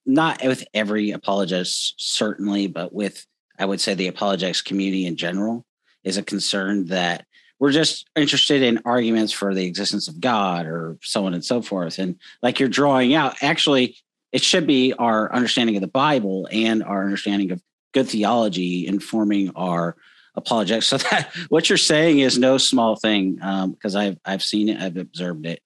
not 0.06 0.42
with 0.44 0.64
every 0.74 1.10
apologist, 1.10 1.94
certainly, 1.96 2.66
but 2.66 2.92
with, 2.92 3.26
I 3.58 3.64
would 3.64 3.80
say, 3.80 3.94
the 3.94 4.08
apologetics 4.08 4.62
community 4.62 5.06
in 5.06 5.16
general, 5.16 5.64
is 6.04 6.16
a 6.16 6.22
concern 6.22 6.86
that 6.86 7.26
we're 7.60 7.70
just 7.70 8.08
interested 8.16 8.62
in 8.62 8.80
arguments 8.84 9.32
for 9.32 9.54
the 9.54 9.64
existence 9.64 10.08
of 10.08 10.20
God 10.20 10.66
or 10.66 10.98
so 11.00 11.26
on 11.26 11.34
and 11.34 11.44
so 11.44 11.62
forth. 11.62 12.00
And 12.00 12.16
like 12.42 12.58
you're 12.58 12.68
drawing 12.68 13.14
out, 13.14 13.36
actually, 13.40 13.96
it 14.32 14.42
should 14.42 14.66
be 14.66 14.94
our 14.94 15.32
understanding 15.32 15.76
of 15.76 15.82
the 15.82 15.86
Bible 15.86 16.48
and 16.50 16.82
our 16.82 17.04
understanding 17.04 17.52
of 17.52 17.62
good 17.92 18.08
theology 18.08 18.86
informing 18.86 19.52
our 19.54 19.96
apologetics. 20.34 20.88
So 20.90 20.96
that 20.96 21.30
what 21.50 21.68
you're 21.68 21.78
saying 21.78 22.18
is 22.18 22.38
no 22.38 22.58
small 22.58 22.96
thing, 22.96 23.34
because 23.34 23.94
um, 23.94 24.00
I've 24.00 24.18
I've 24.24 24.42
seen 24.42 24.68
it, 24.68 24.80
I've 24.80 24.96
observed 24.96 25.46
it, 25.46 25.62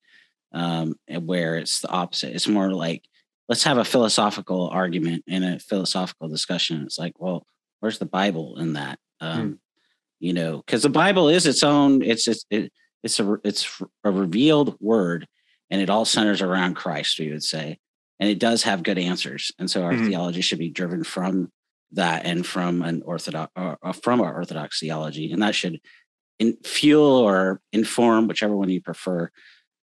um, 0.53 0.99
where 1.09 1.57
it's 1.57 1.81
the 1.81 1.89
opposite. 1.89 2.35
It's 2.35 2.49
more 2.49 2.73
like 2.73 3.05
let's 3.49 3.65
have 3.65 3.79
a 3.79 3.85
philosophical 3.85 4.69
argument 4.69 5.25
and 5.29 5.45
a 5.45 5.59
philosophical 5.59 6.29
discussion. 6.29 6.83
It's 6.83 6.99
like, 6.99 7.15
well, 7.19 7.47
where's 7.81 7.99
the 7.99 8.07
Bible 8.07 8.59
in 8.59 8.75
that? 8.75 8.99
Um, 9.21 9.41
hmm 9.41 9.53
you 10.19 10.33
know, 10.33 10.63
because 10.65 10.83
the 10.83 10.89
Bible 10.89 11.29
is 11.29 11.47
its 11.47 11.63
own. 11.63 12.03
It's 12.03 12.27
it's 12.29 12.45
it, 12.51 12.73
it's 13.03 13.21
a 13.21 13.39
it's 13.45 13.83
a 14.05 14.11
revealed 14.11 14.77
word, 14.81 15.27
and 15.71 15.81
it 15.81 15.91
all 15.91 16.05
centers 16.05 16.43
around 16.43 16.75
Christ. 16.75 17.19
We 17.19 17.31
would 17.31 17.45
say, 17.45 17.79
and 18.19 18.29
it 18.31 18.39
does 18.39 18.63
have 18.63 18.83
good 18.83 18.99
answers, 18.99 19.53
and 19.59 19.71
so 19.71 19.83
our 19.83 19.93
mm-hmm. 19.93 20.07
theology 20.07 20.41
should 20.41 20.59
be 20.59 20.71
driven 20.71 21.05
from 21.05 21.51
that 21.93 22.25
and 22.25 22.47
from 22.47 22.83
an 22.83 23.03
orthodox 23.05 23.53
uh, 23.57 23.77
uh, 23.83 23.93
from 23.93 24.21
our 24.21 24.35
orthodox 24.35 24.81
theology, 24.81 25.33
and 25.33 25.43
that 25.43 25.55
should 25.55 25.81
in, 26.39 26.57
fuel 26.65 27.19
or 27.19 27.61
inform 27.73 28.27
whichever 28.27 28.57
one 28.57 28.71
you 28.71 28.81
prefer 28.81 29.31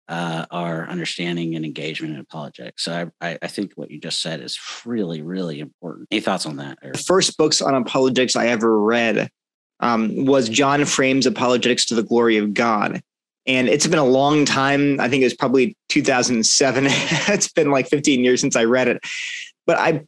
uh, 0.07 0.45
our 0.51 0.87
understanding 0.87 1.55
and 1.55 1.65
engagement 1.65 2.13
in 2.13 2.19
apologetics. 2.19 2.83
So 2.83 3.11
I, 3.21 3.37
I, 3.41 3.47
think 3.47 3.73
what 3.75 3.91
you 3.91 3.99
just 3.99 4.21
said 4.21 4.41
is 4.41 4.59
really, 4.85 5.21
really 5.21 5.59
important. 5.59 6.09
Any 6.11 6.19
thoughts 6.19 6.45
on 6.45 6.57
that? 6.57 6.79
The 6.81 6.97
first 6.97 7.37
books 7.37 7.61
on 7.61 7.75
apologetics 7.75 8.35
I 8.35 8.47
ever 8.47 8.77
read 8.79 9.29
um, 9.79 10.25
was 10.25 10.49
John 10.49 10.83
Frame's 10.85 11.25
Apologetics 11.25 11.85
to 11.85 11.95
the 11.95 12.03
Glory 12.03 12.37
of 12.37 12.53
God. 12.53 13.01
And 13.47 13.67
it's 13.69 13.87
been 13.87 13.99
a 13.99 14.05
long 14.05 14.45
time. 14.45 14.99
I 14.99 15.09
think 15.09 15.21
it 15.21 15.25
was 15.25 15.33
probably 15.33 15.75
2007. 15.89 16.83
it's 16.89 17.51
been 17.51 17.71
like 17.71 17.87
15 17.87 18.23
years 18.23 18.41
since 18.41 18.55
I 18.55 18.65
read 18.65 18.87
it. 18.87 18.99
But 19.65 19.79
I 19.79 20.01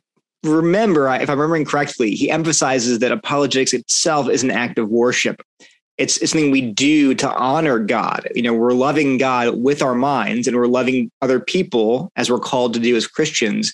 remember, 0.44 1.08
if 1.14 1.30
I'm 1.30 1.40
remembering 1.40 1.66
correctly, 1.66 2.12
he 2.12 2.30
emphasizes 2.30 3.00
that 3.00 3.12
apologetics 3.12 3.74
itself 3.74 4.30
is 4.30 4.44
an 4.44 4.52
act 4.52 4.78
of 4.78 4.90
worship. 4.90 5.42
It's, 5.98 6.18
it's 6.18 6.32
something 6.32 6.52
we 6.52 6.62
do 6.62 7.14
to 7.16 7.32
honor 7.36 7.80
God. 7.80 8.28
You 8.34 8.42
know, 8.42 8.54
we're 8.54 8.74
loving 8.74 9.18
God 9.18 9.58
with 9.58 9.82
our 9.82 9.94
minds 9.94 10.48
and 10.48 10.58
we're 10.58 10.68
loving 10.68 11.12
other 11.22 11.40
people 11.40 12.12
as 12.16 12.32
we're 12.32 12.40
called 12.40 12.74
to 12.74 12.80
do 12.80 12.96
as 12.96 13.06
Christians 13.06 13.74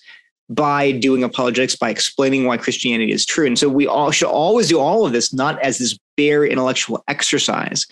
by 0.49 0.91
doing 0.91 1.23
apologetics, 1.23 1.75
by 1.75 1.89
explaining 1.89 2.45
why 2.45 2.57
Christianity 2.57 3.11
is 3.11 3.25
true. 3.25 3.45
And 3.45 3.57
so 3.57 3.69
we 3.69 3.87
all 3.87 4.11
should 4.11 4.27
always 4.27 4.67
do 4.67 4.79
all 4.79 5.05
of 5.05 5.13
this, 5.13 5.31
not 5.33 5.61
as 5.61 5.77
this 5.77 5.97
bare 6.17 6.43
intellectual 6.43 7.03
exercise, 7.07 7.85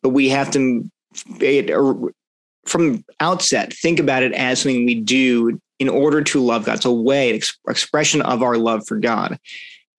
but 0.00 0.10
we 0.10 0.28
have 0.28 0.50
to, 0.52 0.88
from 2.66 3.04
outset, 3.20 3.72
think 3.72 3.98
about 3.98 4.22
it 4.22 4.32
as 4.32 4.60
something 4.60 4.86
we 4.86 4.94
do 4.94 5.60
in 5.80 5.88
order 5.88 6.22
to 6.22 6.40
love 6.40 6.64
God. 6.64 6.76
It's 6.76 6.84
a 6.84 6.92
way, 6.92 7.30
an 7.30 7.40
expression 7.68 8.22
of 8.22 8.42
our 8.42 8.56
love 8.56 8.86
for 8.86 8.96
God. 8.96 9.38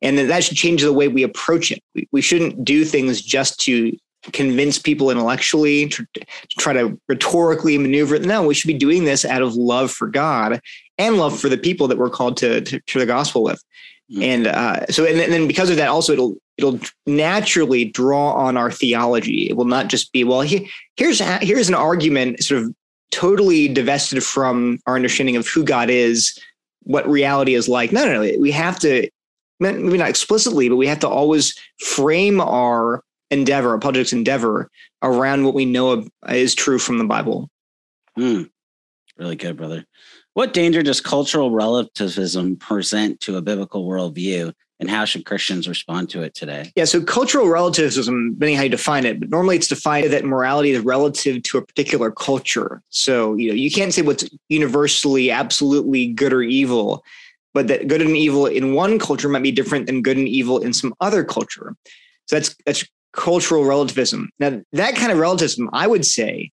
And 0.01 0.17
that 0.17 0.43
should 0.43 0.57
change 0.57 0.81
the 0.81 0.93
way 0.93 1.07
we 1.07 1.23
approach 1.23 1.71
it. 1.71 1.81
We, 1.93 2.07
we 2.11 2.21
shouldn't 2.21 2.63
do 2.63 2.85
things 2.85 3.21
just 3.21 3.59
to 3.61 3.95
convince 4.33 4.79
people 4.79 5.11
intellectually, 5.11 5.87
to, 5.89 6.05
to 6.13 6.25
try 6.59 6.73
to 6.73 6.99
rhetorically 7.07 7.77
maneuver. 7.77 8.19
No, 8.19 8.45
we 8.45 8.53
should 8.53 8.67
be 8.67 8.73
doing 8.73 9.05
this 9.05 9.23
out 9.25 9.41
of 9.41 9.55
love 9.55 9.91
for 9.91 10.07
God 10.07 10.59
and 10.97 11.17
love 11.17 11.39
for 11.39 11.49
the 11.49 11.57
people 11.57 11.87
that 11.87 11.97
we're 11.97 12.09
called 12.09 12.37
to 12.37 12.61
to, 12.61 12.79
to 12.79 12.99
the 12.99 13.05
gospel 13.05 13.43
with. 13.43 13.63
Mm-hmm. 14.11 14.23
And 14.23 14.47
uh, 14.47 14.85
so, 14.87 15.05
and, 15.05 15.19
and 15.19 15.31
then 15.31 15.47
because 15.47 15.69
of 15.69 15.77
that, 15.77 15.89
also 15.89 16.13
it'll 16.13 16.35
it'll 16.57 16.79
naturally 17.05 17.85
draw 17.85 18.33
on 18.33 18.57
our 18.57 18.71
theology. 18.71 19.49
It 19.49 19.57
will 19.57 19.65
not 19.65 19.87
just 19.87 20.11
be 20.11 20.23
well. 20.23 20.41
He, 20.41 20.69
here's 20.97 21.19
here's 21.41 21.69
an 21.69 21.75
argument, 21.75 22.43
sort 22.43 22.63
of 22.63 22.75
totally 23.11 23.67
divested 23.67 24.23
from 24.23 24.79
our 24.87 24.95
understanding 24.95 25.35
of 25.35 25.47
who 25.47 25.63
God 25.63 25.89
is, 25.89 26.37
what 26.83 27.07
reality 27.07 27.55
is 27.55 27.67
like. 27.67 27.91
No, 27.91 28.05
no, 28.05 28.21
no. 28.21 28.39
We 28.39 28.51
have 28.51 28.79
to 28.79 29.09
maybe 29.59 29.97
not 29.97 30.09
explicitly, 30.09 30.69
but 30.69 30.75
we 30.75 30.87
have 30.87 30.99
to 30.99 31.09
always 31.09 31.57
frame 31.79 32.41
our 32.41 33.03
endeavor, 33.31 33.69
our 33.69 33.79
project's 33.79 34.13
endeavor, 34.13 34.69
around 35.01 35.43
what 35.43 35.53
we 35.53 35.65
know 35.65 36.07
is 36.29 36.55
true 36.55 36.79
from 36.79 36.97
the 36.97 37.05
Bible. 37.05 37.49
Mm, 38.17 38.49
really 39.17 39.35
good, 39.35 39.57
brother. 39.57 39.85
What 40.33 40.53
danger 40.53 40.83
does 40.83 40.99
cultural 40.99 41.51
relativism 41.51 42.57
present 42.57 43.21
to 43.21 43.37
a 43.37 43.41
biblical 43.41 43.87
worldview? 43.87 44.53
And 44.81 44.89
how 44.89 45.05
should 45.05 45.25
Christians 45.25 45.69
respond 45.69 46.09
to 46.09 46.21
it 46.21 46.35
today? 46.35 46.73
Yeah, 46.75 46.83
so 46.83 47.01
cultural 47.01 47.47
relativism, 47.47 48.33
depending 48.33 48.57
how 48.57 48.63
you 48.63 48.69
define 48.69 49.05
it, 49.05 49.21
but 49.21 49.29
normally 49.29 49.55
it's 49.55 49.69
defined 49.69 50.11
that 50.11 50.25
morality 50.25 50.71
is 50.71 50.83
relative 50.83 51.43
to 51.43 51.57
a 51.57 51.65
particular 51.65 52.11
culture. 52.11 52.81
So, 52.89 53.35
you 53.35 53.47
know, 53.47 53.53
you 53.53 53.71
can't 53.71 53.93
say 53.93 54.01
what's 54.01 54.27
universally 54.49 55.31
absolutely 55.31 56.07
good 56.07 56.33
or 56.33 56.41
evil, 56.41 57.05
but 57.55 57.67
that 57.69 57.87
good 57.87 58.01
and 58.01 58.15
evil 58.15 58.45
in 58.45 58.73
one 58.75 58.99
culture 58.99 59.29
might 59.29 59.41
be 59.41 59.51
different 59.51 59.87
than 59.87 60.03
good 60.03 60.17
and 60.17 60.27
evil 60.27 60.59
in 60.59 60.73
some 60.73 60.93
other 60.99 61.23
culture. 61.23 61.75
So 62.27 62.35
that's 62.35 62.55
that's 62.65 62.85
cultural 63.13 63.63
relativism. 63.63 64.29
Now, 64.39 64.61
that 64.73 64.95
kind 64.95 65.11
of 65.11 65.17
relativism, 65.17 65.69
I 65.71 65.87
would 65.87 66.05
say, 66.05 66.51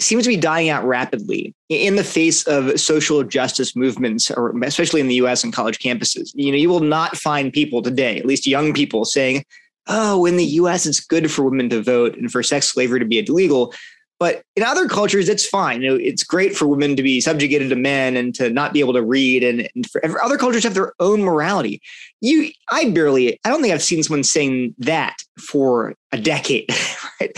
seems 0.00 0.24
to 0.24 0.30
be 0.30 0.36
dying 0.36 0.70
out 0.70 0.84
rapidly 0.84 1.54
in 1.68 1.96
the 1.96 2.04
face 2.04 2.42
of 2.46 2.80
social 2.80 3.22
justice 3.22 3.76
movements, 3.76 4.30
or 4.30 4.58
especially 4.64 5.02
in 5.02 5.08
the 5.08 5.16
US 5.16 5.44
and 5.44 5.52
college 5.52 5.78
campuses. 5.78 6.30
You 6.34 6.50
know, 6.50 6.58
you 6.58 6.70
will 6.70 6.80
not 6.80 7.18
find 7.18 7.52
people 7.52 7.82
today, 7.82 8.18
at 8.18 8.24
least 8.24 8.46
young 8.46 8.72
people, 8.72 9.04
saying, 9.04 9.44
oh, 9.88 10.24
in 10.24 10.36
the 10.36 10.44
US, 10.44 10.86
it's 10.86 11.00
good 11.00 11.30
for 11.30 11.42
women 11.42 11.68
to 11.68 11.82
vote 11.82 12.16
and 12.16 12.32
for 12.32 12.42
sex 12.42 12.68
slavery 12.68 12.98
to 12.98 13.04
be 13.04 13.18
illegal. 13.18 13.74
But 14.20 14.42
in 14.54 14.62
other 14.62 14.86
cultures, 14.86 15.30
it's 15.30 15.46
fine. 15.46 15.80
You 15.80 15.90
know, 15.90 15.96
it's 15.96 16.22
great 16.22 16.54
for 16.54 16.66
women 16.66 16.94
to 16.94 17.02
be 17.02 17.22
subjugated 17.22 17.70
to 17.70 17.76
men 17.76 18.18
and 18.18 18.34
to 18.34 18.50
not 18.50 18.74
be 18.74 18.80
able 18.80 18.92
to 18.92 19.02
read. 19.02 19.42
And, 19.42 19.66
and 19.74 19.90
for 19.90 20.22
other 20.22 20.36
cultures 20.36 20.62
have 20.64 20.74
their 20.74 20.92
own 21.00 21.22
morality. 21.22 21.80
You, 22.20 22.50
I 22.70 22.90
barely, 22.90 23.40
I 23.44 23.48
don't 23.48 23.62
think 23.62 23.72
I've 23.72 23.82
seen 23.82 24.02
someone 24.02 24.22
saying 24.22 24.74
that 24.76 25.16
for 25.38 25.94
a 26.12 26.18
decade, 26.18 26.68
right? 27.20 27.32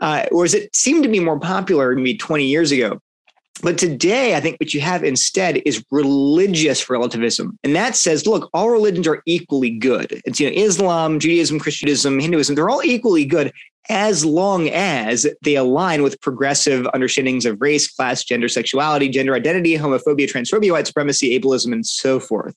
Uh, 0.00 0.26
whereas 0.30 0.54
it 0.54 0.74
seemed 0.74 1.02
to 1.02 1.10
be 1.10 1.20
more 1.20 1.38
popular 1.38 1.94
maybe 1.94 2.16
20 2.16 2.46
years 2.46 2.72
ago. 2.72 2.98
But 3.60 3.78
today, 3.78 4.34
I 4.34 4.40
think 4.40 4.56
what 4.58 4.72
you 4.72 4.80
have 4.80 5.04
instead 5.04 5.62
is 5.66 5.84
religious 5.90 6.88
relativism. 6.88 7.58
And 7.62 7.76
that 7.76 7.94
says, 7.94 8.26
look, 8.26 8.48
all 8.54 8.70
religions 8.70 9.06
are 9.06 9.22
equally 9.26 9.70
good. 9.70 10.20
It's, 10.24 10.40
you 10.40 10.48
know, 10.48 10.56
Islam, 10.56 11.20
Judaism, 11.20 11.60
Christianism, 11.60 12.18
Hinduism, 12.18 12.54
they're 12.54 12.70
all 12.70 12.82
equally 12.82 13.24
good 13.24 13.52
as 13.88 14.24
long 14.24 14.68
as 14.70 15.26
they 15.42 15.56
align 15.56 16.02
with 16.02 16.20
progressive 16.20 16.86
understandings 16.94 17.44
of 17.44 17.60
race, 17.60 17.92
class, 17.92 18.24
gender, 18.24 18.48
sexuality, 18.48 19.08
gender 19.08 19.34
identity, 19.34 19.76
homophobia, 19.76 20.30
transphobia, 20.30 20.72
white 20.72 20.86
supremacy, 20.86 21.38
ableism, 21.38 21.72
and 21.72 21.84
so 21.84 22.18
forth. 22.18 22.54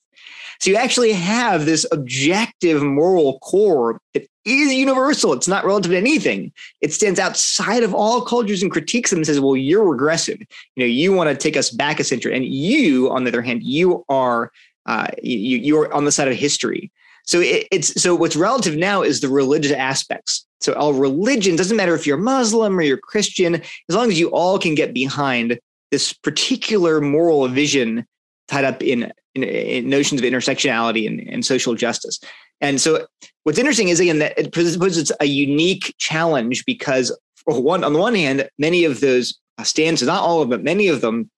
So 0.59 0.71
you 0.71 0.77
actually 0.77 1.11
have 1.13 1.65
this 1.65 1.85
objective 1.91 2.81
moral 2.81 3.39
core 3.39 3.99
that 4.13 4.27
is 4.45 4.73
universal. 4.73 5.33
It's 5.33 5.47
not 5.47 5.65
relative 5.65 5.91
to 5.91 5.97
anything. 5.97 6.51
It 6.81 6.93
stands 6.93 7.19
outside 7.19 7.83
of 7.83 7.93
all 7.93 8.21
cultures 8.21 8.61
and 8.61 8.71
critiques 8.71 9.09
them 9.09 9.19
and 9.19 9.25
says, 9.25 9.39
well, 9.39 9.55
you're 9.55 9.89
regressive. 9.89 10.39
You 10.75 10.83
know, 10.83 10.85
you 10.85 11.13
want 11.13 11.29
to 11.29 11.35
take 11.35 11.57
us 11.57 11.69
back 11.69 11.99
a 11.99 12.03
century. 12.03 12.35
And 12.35 12.45
you, 12.45 13.09
on 13.11 13.23
the 13.23 13.29
other 13.29 13.41
hand, 13.41 13.63
you 13.63 14.05
are 14.07 14.51
uh, 14.85 15.07
you, 15.21 15.57
you're 15.57 15.91
on 15.93 16.05
the 16.05 16.11
side 16.11 16.27
of 16.27 16.35
history. 16.35 16.91
So 17.25 17.39
it, 17.39 17.67
it's 17.71 17.99
so 18.01 18.15
what's 18.15 18.35
relative 18.35 18.75
now 18.75 19.01
is 19.01 19.21
the 19.21 19.29
religious 19.29 19.71
aspects. 19.71 20.45
So 20.61 20.73
all 20.73 20.93
religion 20.93 21.55
doesn't 21.55 21.75
matter 21.75 21.95
if 21.95 22.05
you're 22.05 22.17
Muslim 22.17 22.77
or 22.77 22.81
you're 22.81 22.97
Christian, 22.97 23.55
as 23.55 23.95
long 23.95 24.09
as 24.09 24.19
you 24.19 24.29
all 24.29 24.59
can 24.59 24.75
get 24.75 24.93
behind 24.93 25.59
this 25.91 26.13
particular 26.13 27.01
moral 27.01 27.47
vision 27.47 28.05
tied 28.47 28.65
up 28.65 28.81
in, 28.81 29.11
in, 29.33 29.43
in 29.43 29.89
notions 29.89 30.21
of 30.21 30.27
intersectionality 30.27 31.07
and, 31.07 31.19
and, 31.27 31.45
social 31.45 31.73
justice. 31.73 32.19
And 32.61 32.79
so 32.79 33.07
what's 33.45 33.59
interesting 33.59 33.89
is 33.89 33.99
again 33.99 34.19
that 34.19 34.37
it 34.37 34.51
poses 34.51 35.11
a 35.21 35.25
unique 35.25 35.95
challenge 35.97 36.65
because 36.65 37.17
one 37.45 37.83
on 37.83 37.93
the 37.93 37.99
one 37.99 38.15
hand, 38.15 38.49
many 38.59 38.83
of 38.83 38.99
those 38.99 39.39
stances, 39.63 40.07
not 40.07 40.21
all 40.21 40.41
of 40.41 40.49
them, 40.49 40.63
many 40.63 40.87
of 40.87 41.01
them 41.01 41.29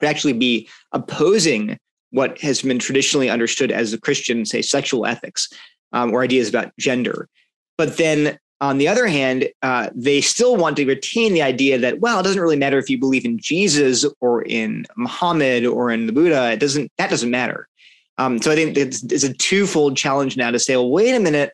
would 0.00 0.08
actually 0.08 0.34
be 0.34 0.68
opposing 0.92 1.78
what 2.10 2.38
has 2.40 2.62
been 2.62 2.78
traditionally 2.78 3.28
understood 3.28 3.72
as 3.72 3.92
a 3.92 4.00
Christian, 4.00 4.44
say, 4.44 4.62
sexual 4.62 5.06
ethics 5.06 5.48
um, 5.92 6.12
or 6.12 6.22
ideas 6.22 6.48
about 6.48 6.72
gender. 6.78 7.28
But 7.76 7.96
then 7.96 8.38
on 8.60 8.78
the 8.78 8.86
other 8.86 9.06
hand, 9.06 9.48
uh, 9.62 9.90
they 9.94 10.20
still 10.20 10.56
want 10.56 10.76
to 10.76 10.86
retain 10.86 11.32
the 11.34 11.42
idea 11.42 11.78
that, 11.78 12.00
well, 12.00 12.20
it 12.20 12.22
doesn't 12.22 12.40
really 12.40 12.56
matter 12.56 12.78
if 12.78 12.88
you 12.88 12.98
believe 12.98 13.24
in 13.24 13.38
Jesus 13.38 14.06
or 14.20 14.42
in 14.42 14.86
Muhammad 14.96 15.66
or 15.66 15.90
in 15.90 16.06
the 16.06 16.12
Buddha. 16.12 16.52
It 16.52 16.60
doesn't, 16.60 16.92
that 16.98 17.10
doesn't 17.10 17.30
matter. 17.30 17.68
Um, 18.18 18.40
so 18.40 18.50
I 18.50 18.54
think 18.54 18.76
it's, 18.76 19.02
it's, 19.04 19.24
a 19.24 19.32
twofold 19.32 19.96
challenge 19.96 20.36
now 20.36 20.50
to 20.50 20.58
say, 20.58 20.76
well, 20.76 20.90
wait 20.90 21.14
a 21.14 21.20
minute. 21.20 21.52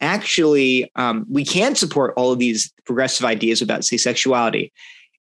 Actually, 0.00 0.90
um, 0.96 1.26
we 1.30 1.44
can't 1.44 1.78
support 1.78 2.14
all 2.16 2.32
of 2.32 2.38
these 2.38 2.72
progressive 2.84 3.26
ideas 3.26 3.62
about, 3.62 3.84
say, 3.84 3.96
sexuality. 3.96 4.72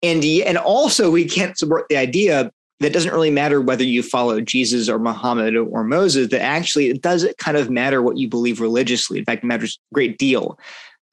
And, 0.02 0.24
and 0.24 0.58
also, 0.58 1.12
we 1.12 1.26
can't 1.26 1.58
support 1.58 1.88
the 1.90 1.98
idea 1.98 2.52
that 2.80 2.94
doesn't 2.94 3.12
really 3.12 3.32
matter 3.32 3.60
whether 3.60 3.84
you 3.84 4.02
follow 4.02 4.40
Jesus 4.40 4.88
or 4.88 5.00
Muhammad 5.00 5.56
or 5.56 5.84
Moses, 5.84 6.30
that 6.30 6.42
actually 6.42 6.88
it 6.88 7.02
does 7.02 7.28
kind 7.38 7.58
of 7.58 7.70
matter 7.70 8.02
what 8.02 8.18
you 8.18 8.30
believe 8.30 8.62
religiously. 8.62 9.20
In 9.20 9.26
fact, 9.26 9.44
it 9.44 9.48
matters 9.48 9.80
a 9.92 9.94
great 9.94 10.18
deal 10.18 10.58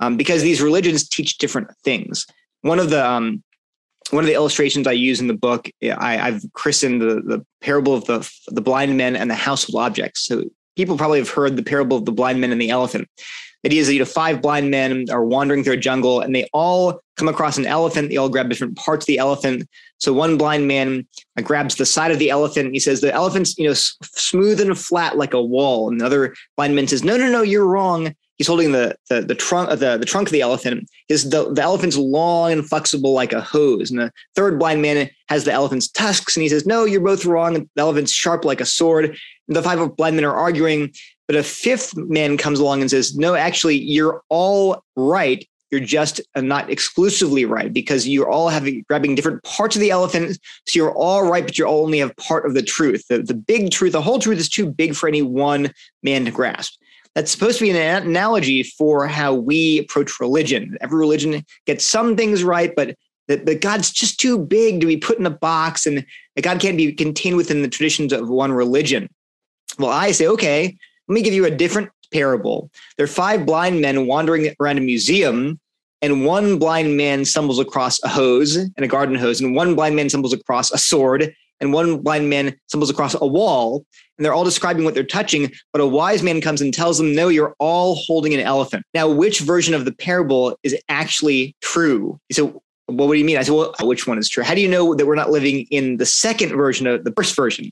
um, 0.00 0.16
because 0.16 0.42
these 0.42 0.62
religions 0.62 1.08
teach 1.08 1.38
different 1.38 1.68
things. 1.82 2.26
One 2.62 2.78
of 2.78 2.90
the 2.90 3.04
um, 3.04 3.42
one 4.12 4.24
of 4.24 4.28
the 4.28 4.34
illustrations 4.34 4.86
I 4.86 4.92
use 4.92 5.20
in 5.20 5.26
the 5.26 5.34
book, 5.34 5.68
I, 5.82 6.16
have 6.16 6.42
christened 6.52 7.00
the, 7.00 7.22
the 7.22 7.46
parable 7.60 7.94
of 7.94 8.04
the 8.04 8.30
the 8.48 8.60
blind 8.60 8.96
men 8.96 9.16
and 9.16 9.30
the 9.30 9.34
household 9.34 9.82
objects. 9.82 10.26
So 10.26 10.44
people 10.76 10.96
probably 10.96 11.18
have 11.18 11.30
heard 11.30 11.56
the 11.56 11.62
parable 11.62 11.96
of 11.96 12.04
the 12.04 12.12
blind 12.12 12.40
men 12.40 12.52
and 12.52 12.60
the 12.60 12.70
elephant. 12.70 13.08
The 13.62 13.68
idea 13.68 13.80
is 13.80 13.86
that 13.88 13.94
you 13.94 13.98
know 13.98 14.04
five 14.04 14.40
blind 14.40 14.70
men 14.70 15.06
are 15.10 15.24
wandering 15.24 15.64
through 15.64 15.74
a 15.74 15.78
jungle 15.78 16.20
and 16.20 16.34
they 16.34 16.48
all 16.52 17.00
come 17.16 17.28
across 17.28 17.58
an 17.58 17.66
elephant. 17.66 18.10
They 18.10 18.16
all 18.16 18.28
grab 18.28 18.48
different 18.48 18.76
parts 18.76 19.04
of 19.04 19.06
the 19.06 19.18
elephant. 19.18 19.68
So 19.98 20.12
one 20.12 20.36
blind 20.36 20.68
man 20.68 21.06
uh, 21.36 21.42
grabs 21.42 21.74
the 21.74 21.86
side 21.86 22.10
of 22.10 22.18
the 22.18 22.30
elephant. 22.30 22.72
he 22.72 22.78
says 22.80 23.00
the 23.00 23.12
elephant's 23.12 23.56
you 23.58 23.66
know 23.66 23.74
smooth 23.74 24.60
and 24.60 24.78
flat 24.78 25.16
like 25.16 25.34
a 25.34 25.42
wall. 25.42 25.88
And 25.88 26.00
another 26.00 26.34
blind 26.56 26.76
man 26.76 26.86
says, 26.86 27.02
no, 27.02 27.16
no, 27.16 27.30
no, 27.30 27.42
you're 27.42 27.66
wrong. 27.66 28.14
He's 28.38 28.46
holding 28.46 28.72
the 28.72 28.96
the, 29.08 29.22
the 29.22 29.34
trunk 29.34 29.70
of 29.70 29.80
the, 29.80 29.96
the 29.96 30.04
trunk 30.04 30.28
of 30.28 30.32
the 30.32 30.42
elephant. 30.42 30.90
His 31.08 31.30
the, 31.30 31.52
the 31.52 31.62
elephant's 31.62 31.96
long 31.96 32.52
and 32.52 32.68
flexible 32.68 33.12
like 33.12 33.32
a 33.32 33.40
hose. 33.40 33.90
And 33.90 34.00
the 34.00 34.12
third 34.34 34.58
blind 34.58 34.82
man 34.82 35.08
has 35.28 35.44
the 35.44 35.52
elephant's 35.52 35.88
tusks, 35.88 36.36
and 36.36 36.42
he 36.42 36.48
says, 36.48 36.66
"No, 36.66 36.84
you're 36.84 37.00
both 37.00 37.24
wrong. 37.24 37.54
The 37.54 37.82
elephant's 37.82 38.12
sharp 38.12 38.44
like 38.44 38.60
a 38.60 38.66
sword." 38.66 39.06
And 39.06 39.56
the 39.56 39.62
five 39.62 39.96
blind 39.96 40.16
men 40.16 40.24
are 40.24 40.34
arguing, 40.34 40.92
but 41.26 41.36
a 41.36 41.42
fifth 41.42 41.96
man 41.96 42.36
comes 42.36 42.58
along 42.58 42.82
and 42.82 42.90
says, 42.90 43.16
"No, 43.16 43.34
actually, 43.34 43.78
you're 43.78 44.22
all 44.28 44.84
right. 44.96 45.46
You're 45.70 45.80
just 45.80 46.20
uh, 46.34 46.42
not 46.42 46.70
exclusively 46.70 47.44
right 47.44 47.72
because 47.72 48.06
you're 48.06 48.30
all 48.30 48.50
having 48.50 48.84
grabbing 48.86 49.14
different 49.14 49.42
parts 49.42 49.76
of 49.76 49.80
the 49.80 49.90
elephant. 49.90 50.38
So 50.66 50.78
you're 50.78 50.94
all 50.94 51.28
right, 51.28 51.44
but 51.44 51.58
you 51.58 51.66
only 51.66 51.98
have 51.98 52.14
part 52.16 52.46
of 52.46 52.54
the 52.54 52.62
truth. 52.62 53.04
The, 53.08 53.22
the 53.22 53.34
big 53.34 53.72
truth, 53.72 53.92
the 53.92 54.02
whole 54.02 54.20
truth 54.20 54.38
is 54.38 54.48
too 54.48 54.70
big 54.70 54.94
for 54.94 55.08
any 55.08 55.22
one 55.22 55.72
man 56.02 56.24
to 56.26 56.30
grasp 56.30 56.74
that's 57.16 57.30
supposed 57.30 57.58
to 57.58 57.64
be 57.64 57.70
an 57.70 58.06
analogy 58.06 58.62
for 58.62 59.08
how 59.08 59.32
we 59.32 59.78
approach 59.78 60.20
religion. 60.20 60.76
Every 60.82 60.98
religion 60.98 61.42
gets 61.64 61.86
some 61.86 62.14
things 62.14 62.44
right, 62.44 62.76
but 62.76 62.94
that, 63.28 63.62
God's 63.62 63.90
just 63.90 64.20
too 64.20 64.38
big 64.38 64.82
to 64.82 64.86
be 64.86 64.98
put 64.98 65.18
in 65.18 65.24
a 65.24 65.30
box 65.30 65.86
and 65.86 66.04
that 66.36 66.42
God 66.42 66.60
can't 66.60 66.76
be 66.76 66.92
contained 66.92 67.38
within 67.38 67.62
the 67.62 67.68
traditions 67.68 68.12
of 68.12 68.28
one 68.28 68.52
religion. 68.52 69.08
Well, 69.78 69.90
I 69.90 70.12
say, 70.12 70.26
okay, 70.28 70.76
let 71.08 71.14
me 71.14 71.22
give 71.22 71.32
you 71.32 71.46
a 71.46 71.50
different 71.50 71.88
parable. 72.12 72.70
There 72.98 73.04
are 73.04 73.08
five 73.08 73.46
blind 73.46 73.80
men 73.80 74.06
wandering 74.06 74.54
around 74.60 74.76
a 74.76 74.82
museum, 74.82 75.58
and 76.02 76.26
one 76.26 76.58
blind 76.58 76.98
man 76.98 77.24
stumbles 77.24 77.58
across 77.58 78.00
a 78.02 78.08
hose 78.08 78.56
and 78.56 78.72
a 78.76 78.86
garden 78.86 79.14
hose, 79.14 79.40
and 79.40 79.56
one 79.56 79.74
blind 79.74 79.96
man 79.96 80.10
stumbles 80.10 80.34
across 80.34 80.70
a 80.70 80.76
sword, 80.76 81.34
and 81.60 81.72
one 81.72 81.98
blind 81.98 82.28
man 82.28 82.56
stumbles 82.66 82.90
across 82.90 83.14
a 83.14 83.26
wall 83.26 83.84
and 84.18 84.24
they're 84.24 84.34
all 84.34 84.44
describing 84.44 84.84
what 84.84 84.94
they're 84.94 85.04
touching, 85.04 85.52
but 85.72 85.80
a 85.80 85.86
wise 85.86 86.22
man 86.22 86.40
comes 86.40 86.60
and 86.60 86.72
tells 86.72 86.98
them, 86.98 87.14
No, 87.14 87.28
you're 87.28 87.54
all 87.58 87.96
holding 88.06 88.34
an 88.34 88.40
elephant. 88.40 88.84
Now, 88.94 89.08
which 89.08 89.40
version 89.40 89.74
of 89.74 89.84
the 89.84 89.92
parable 89.92 90.58
is 90.62 90.76
actually 90.88 91.54
true? 91.60 92.18
So, 92.32 92.62
well, 92.88 93.08
what 93.08 93.14
do 93.14 93.18
you 93.18 93.24
mean? 93.24 93.36
I 93.36 93.42
said, 93.42 93.54
Well, 93.54 93.74
which 93.82 94.06
one 94.06 94.18
is 94.18 94.28
true? 94.28 94.44
How 94.44 94.54
do 94.54 94.60
you 94.60 94.68
know 94.68 94.94
that 94.94 95.06
we're 95.06 95.14
not 95.14 95.30
living 95.30 95.66
in 95.70 95.98
the 95.98 96.06
second 96.06 96.50
version 96.56 96.86
of 96.86 97.04
the 97.04 97.12
first 97.12 97.36
version? 97.36 97.70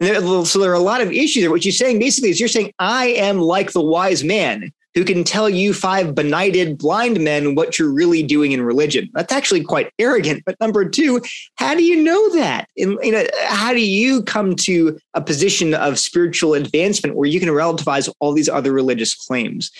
There, 0.00 0.44
so 0.44 0.60
there 0.60 0.70
are 0.70 0.74
a 0.74 0.80
lot 0.80 1.00
of 1.00 1.10
issues 1.10 1.42
there. 1.42 1.50
What 1.50 1.64
you're 1.64 1.72
saying 1.72 1.98
basically 1.98 2.30
is 2.30 2.38
you're 2.38 2.48
saying, 2.48 2.72
I 2.78 3.06
am 3.06 3.40
like 3.40 3.72
the 3.72 3.82
wise 3.82 4.22
man 4.22 4.72
who 4.98 5.04
can 5.04 5.22
tell 5.22 5.48
you 5.48 5.72
five 5.72 6.12
benighted 6.12 6.76
blind 6.76 7.20
men 7.20 7.54
what 7.54 7.78
you're 7.78 7.92
really 7.92 8.20
doing 8.20 8.50
in 8.50 8.60
religion. 8.60 9.08
That's 9.14 9.32
actually 9.32 9.62
quite 9.62 9.92
arrogant. 10.00 10.42
But 10.44 10.58
number 10.60 10.88
two, 10.88 11.22
how 11.54 11.76
do 11.76 11.84
you 11.84 12.02
know 12.02 12.34
that? 12.34 12.68
In, 12.74 12.98
how 13.44 13.72
do 13.72 13.80
you 13.80 14.24
come 14.24 14.56
to 14.56 14.98
a 15.14 15.20
position 15.20 15.72
of 15.72 16.00
spiritual 16.00 16.54
advancement 16.54 17.14
where 17.14 17.28
you 17.28 17.38
can 17.38 17.48
relativize 17.48 18.12
all 18.18 18.32
these 18.32 18.48
other 18.48 18.72
religious 18.72 19.14
claims? 19.14 19.70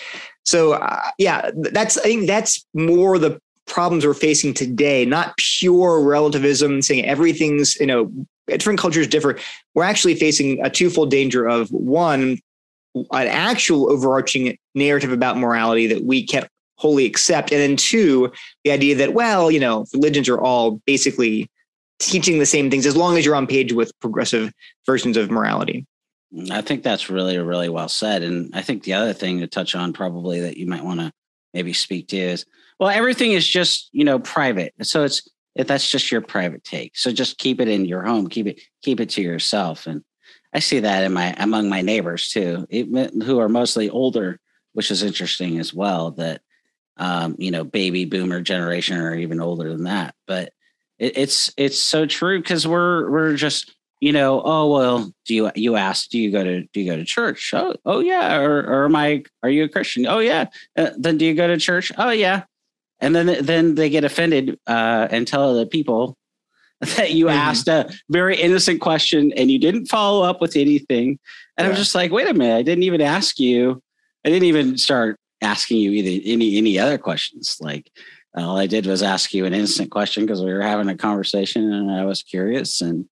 So 0.44 0.74
uh, 0.74 1.10
yeah, 1.18 1.50
that's 1.52 1.98
I 1.98 2.02
think 2.02 2.28
that's 2.28 2.64
more 2.72 3.18
the 3.18 3.40
problems 3.66 4.06
we're 4.06 4.14
facing 4.14 4.54
today, 4.54 5.04
not 5.04 5.36
pure 5.36 6.00
relativism, 6.00 6.80
saying 6.80 7.04
everything's, 7.04 7.74
you 7.80 7.86
know, 7.86 8.08
different 8.46 8.78
cultures 8.78 9.08
differ. 9.08 9.36
We're 9.74 9.82
actually 9.82 10.14
facing 10.14 10.64
a 10.64 10.70
twofold 10.70 11.10
danger 11.10 11.44
of 11.44 11.70
one, 11.70 12.38
an 12.94 13.28
actual 13.28 13.90
overarching 13.90 14.56
narrative 14.74 15.12
about 15.12 15.36
morality 15.36 15.86
that 15.86 16.04
we 16.04 16.26
can't 16.26 16.48
wholly 16.76 17.06
accept. 17.06 17.52
And 17.52 17.60
then 17.60 17.76
two, 17.76 18.32
the 18.64 18.70
idea 18.70 18.94
that, 18.96 19.14
well, 19.14 19.50
you 19.50 19.60
know, 19.60 19.84
religions 19.92 20.28
are 20.28 20.40
all 20.40 20.80
basically 20.86 21.50
teaching 21.98 22.38
the 22.38 22.46
same 22.46 22.70
things 22.70 22.86
as 22.86 22.96
long 22.96 23.18
as 23.18 23.24
you're 23.24 23.34
on 23.34 23.46
page 23.46 23.72
with 23.72 23.98
progressive 24.00 24.52
versions 24.86 25.16
of 25.16 25.30
morality. 25.30 25.86
I 26.50 26.60
think 26.60 26.82
that's 26.82 27.10
really, 27.10 27.38
really 27.38 27.68
well 27.68 27.88
said. 27.88 28.22
And 28.22 28.54
I 28.54 28.62
think 28.62 28.84
the 28.84 28.92
other 28.92 29.12
thing 29.12 29.40
to 29.40 29.46
touch 29.46 29.74
on 29.74 29.92
probably 29.92 30.40
that 30.40 30.56
you 30.56 30.66
might 30.66 30.84
want 30.84 31.00
to 31.00 31.12
maybe 31.54 31.72
speak 31.72 32.08
to 32.08 32.16
is 32.16 32.44
well, 32.78 32.90
everything 32.90 33.32
is 33.32 33.46
just, 33.46 33.88
you 33.92 34.04
know, 34.04 34.18
private. 34.18 34.72
So 34.82 35.04
it's 35.04 35.28
that's 35.56 35.90
just 35.90 36.12
your 36.12 36.20
private 36.20 36.62
take. 36.62 36.96
So 36.96 37.10
just 37.10 37.38
keep 37.38 37.60
it 37.60 37.66
in 37.68 37.84
your 37.84 38.02
home, 38.02 38.28
keep 38.28 38.46
it, 38.46 38.60
keep 38.82 39.00
it 39.00 39.10
to 39.10 39.22
yourself. 39.22 39.86
And 39.86 40.04
I 40.58 40.60
see 40.60 40.80
that 40.80 41.04
in 41.04 41.12
my 41.12 41.32
among 41.38 41.68
my 41.68 41.82
neighbors 41.82 42.32
too, 42.32 42.66
who 42.68 43.38
are 43.38 43.48
mostly 43.48 43.88
older, 43.90 44.40
which 44.72 44.90
is 44.90 45.04
interesting 45.04 45.60
as 45.60 45.72
well. 45.72 46.10
That 46.10 46.40
um, 46.96 47.36
you 47.38 47.52
know, 47.52 47.62
baby 47.62 48.06
boomer 48.06 48.40
generation 48.40 48.96
or 48.96 49.14
even 49.14 49.40
older 49.40 49.68
than 49.68 49.84
that. 49.84 50.16
But 50.26 50.52
it, 50.98 51.16
it's 51.16 51.54
it's 51.56 51.78
so 51.78 52.06
true 52.06 52.40
because 52.40 52.66
we're 52.66 53.08
we're 53.08 53.36
just 53.36 53.72
you 54.00 54.10
know, 54.10 54.42
oh 54.44 54.72
well, 54.72 55.12
do 55.26 55.34
you 55.36 55.52
you 55.54 55.76
ask, 55.76 56.10
do 56.10 56.18
you 56.18 56.32
go 56.32 56.42
to 56.42 56.64
do 56.72 56.80
you 56.80 56.90
go 56.90 56.96
to 56.96 57.04
church? 57.04 57.54
Oh, 57.54 57.76
oh 57.86 58.00
yeah, 58.00 58.38
or 58.38 58.58
or 58.58 58.84
am 58.86 58.96
I 58.96 59.22
are 59.44 59.50
you 59.50 59.62
a 59.62 59.68
Christian? 59.68 60.08
Oh 60.08 60.18
yeah. 60.18 60.46
Uh, 60.76 60.90
then 60.98 61.18
do 61.18 61.24
you 61.24 61.34
go 61.36 61.46
to 61.46 61.56
church? 61.58 61.92
Oh 61.96 62.10
yeah. 62.10 62.46
And 62.98 63.14
then 63.14 63.44
then 63.44 63.76
they 63.76 63.90
get 63.90 64.02
offended 64.02 64.58
uh, 64.66 65.06
and 65.08 65.24
tell 65.24 65.54
the 65.54 65.66
people 65.66 66.17
that 66.80 67.12
you 67.12 67.26
mm-hmm. 67.26 67.36
asked 67.36 67.68
a 67.68 67.90
very 68.08 68.36
innocent 68.40 68.80
question 68.80 69.32
and 69.36 69.50
you 69.50 69.58
didn't 69.58 69.86
follow 69.86 70.22
up 70.24 70.40
with 70.40 70.56
anything. 70.56 71.18
And 71.56 71.64
yeah. 71.64 71.70
I'm 71.70 71.76
just 71.76 71.94
like, 71.94 72.12
wait 72.12 72.28
a 72.28 72.34
minute, 72.34 72.56
I 72.56 72.62
didn't 72.62 72.84
even 72.84 73.00
ask 73.00 73.38
you. 73.38 73.82
I 74.24 74.30
didn't 74.30 74.48
even 74.48 74.78
start 74.78 75.18
asking 75.40 75.78
you 75.78 75.92
either 75.92 76.22
any 76.24 76.58
any 76.58 76.78
other 76.78 76.98
questions. 76.98 77.56
Like 77.60 77.90
all 78.34 78.58
I 78.58 78.66
did 78.66 78.86
was 78.86 79.02
ask 79.02 79.32
you 79.32 79.44
an 79.44 79.54
innocent 79.54 79.90
question 79.90 80.24
because 80.24 80.42
we 80.42 80.52
were 80.52 80.62
having 80.62 80.88
a 80.88 80.96
conversation 80.96 81.72
and 81.72 81.90
I 81.90 82.04
was 82.04 82.22
curious 82.22 82.80
and 82.80 83.08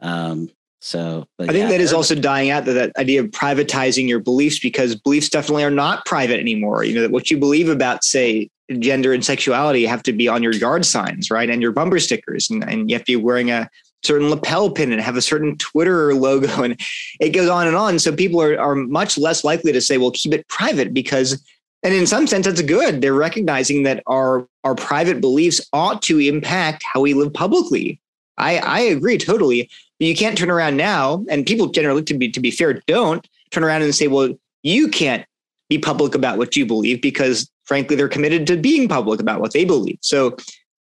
um, 0.00 0.48
so 0.86 1.26
I 1.40 1.46
think 1.46 1.56
yeah, 1.64 1.68
that 1.70 1.80
is 1.80 1.92
also 1.92 2.14
dying 2.14 2.50
out 2.50 2.64
that, 2.66 2.74
that 2.74 2.92
idea 2.96 3.18
of 3.18 3.32
privatizing 3.32 4.06
your 4.08 4.20
beliefs 4.20 4.60
because 4.60 4.94
beliefs 4.94 5.28
definitely 5.28 5.64
are 5.64 5.70
not 5.70 6.06
private 6.06 6.38
anymore. 6.38 6.84
You 6.84 6.94
know, 6.94 7.00
that 7.00 7.10
what 7.10 7.28
you 7.28 7.38
believe 7.38 7.68
about, 7.68 8.04
say, 8.04 8.48
gender 8.78 9.12
and 9.12 9.24
sexuality 9.24 9.84
have 9.84 10.04
to 10.04 10.12
be 10.12 10.28
on 10.28 10.44
your 10.44 10.52
yard 10.52 10.86
signs, 10.86 11.28
right? 11.28 11.50
And 11.50 11.60
your 11.60 11.72
bumper 11.72 11.98
stickers. 11.98 12.48
And, 12.48 12.62
and 12.62 12.88
you 12.88 12.94
have 12.94 13.04
to 13.06 13.12
be 13.12 13.16
wearing 13.16 13.50
a 13.50 13.68
certain 14.04 14.30
lapel 14.30 14.70
pin 14.70 14.92
and 14.92 15.00
have 15.00 15.16
a 15.16 15.22
certain 15.22 15.56
Twitter 15.58 16.14
logo. 16.14 16.62
And 16.62 16.80
it 17.18 17.30
goes 17.30 17.48
on 17.48 17.66
and 17.66 17.74
on. 17.74 17.98
So 17.98 18.14
people 18.14 18.40
are, 18.40 18.56
are 18.56 18.76
much 18.76 19.18
less 19.18 19.42
likely 19.42 19.72
to 19.72 19.80
say, 19.80 19.98
well, 19.98 20.12
keep 20.12 20.34
it 20.34 20.46
private 20.46 20.94
because 20.94 21.44
and 21.82 21.94
in 21.94 22.06
some 22.06 22.26
sense 22.26 22.46
that's 22.46 22.62
good 22.62 23.00
they're 23.00 23.12
recognizing 23.12 23.82
that 23.82 24.02
our 24.06 24.48
our 24.64 24.74
private 24.74 25.20
beliefs 25.20 25.60
ought 25.72 26.00
to 26.02 26.18
impact 26.18 26.82
how 26.82 27.00
we 27.00 27.12
live 27.12 27.32
publicly 27.32 28.00
i 28.38 28.58
i 28.58 28.80
agree 28.80 29.18
totally 29.18 29.68
but 29.98 30.06
you 30.06 30.14
can't 30.14 30.36
turn 30.36 30.50
around 30.50 30.76
now, 30.76 31.24
and 31.28 31.46
people 31.46 31.68
generally, 31.68 32.02
to 32.02 32.14
be 32.14 32.30
to 32.30 32.40
be 32.40 32.50
fair, 32.50 32.74
don't 32.86 33.26
turn 33.50 33.64
around 33.64 33.82
and 33.82 33.94
say, 33.94 34.08
"Well, 34.08 34.34
you 34.62 34.88
can't 34.88 35.24
be 35.68 35.78
public 35.78 36.14
about 36.14 36.38
what 36.38 36.54
you 36.54 36.66
believe," 36.66 37.00
because 37.00 37.50
frankly, 37.64 37.96
they're 37.96 38.08
committed 38.08 38.46
to 38.48 38.56
being 38.56 38.88
public 38.88 39.20
about 39.20 39.40
what 39.40 39.52
they 39.52 39.64
believe. 39.64 39.98
So, 40.02 40.36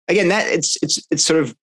again, 0.09 0.29
that 0.29 0.47
it's 0.51 0.79
it's 0.83 1.07
it's 1.11 1.25
sort 1.25 1.43
of 1.43 1.55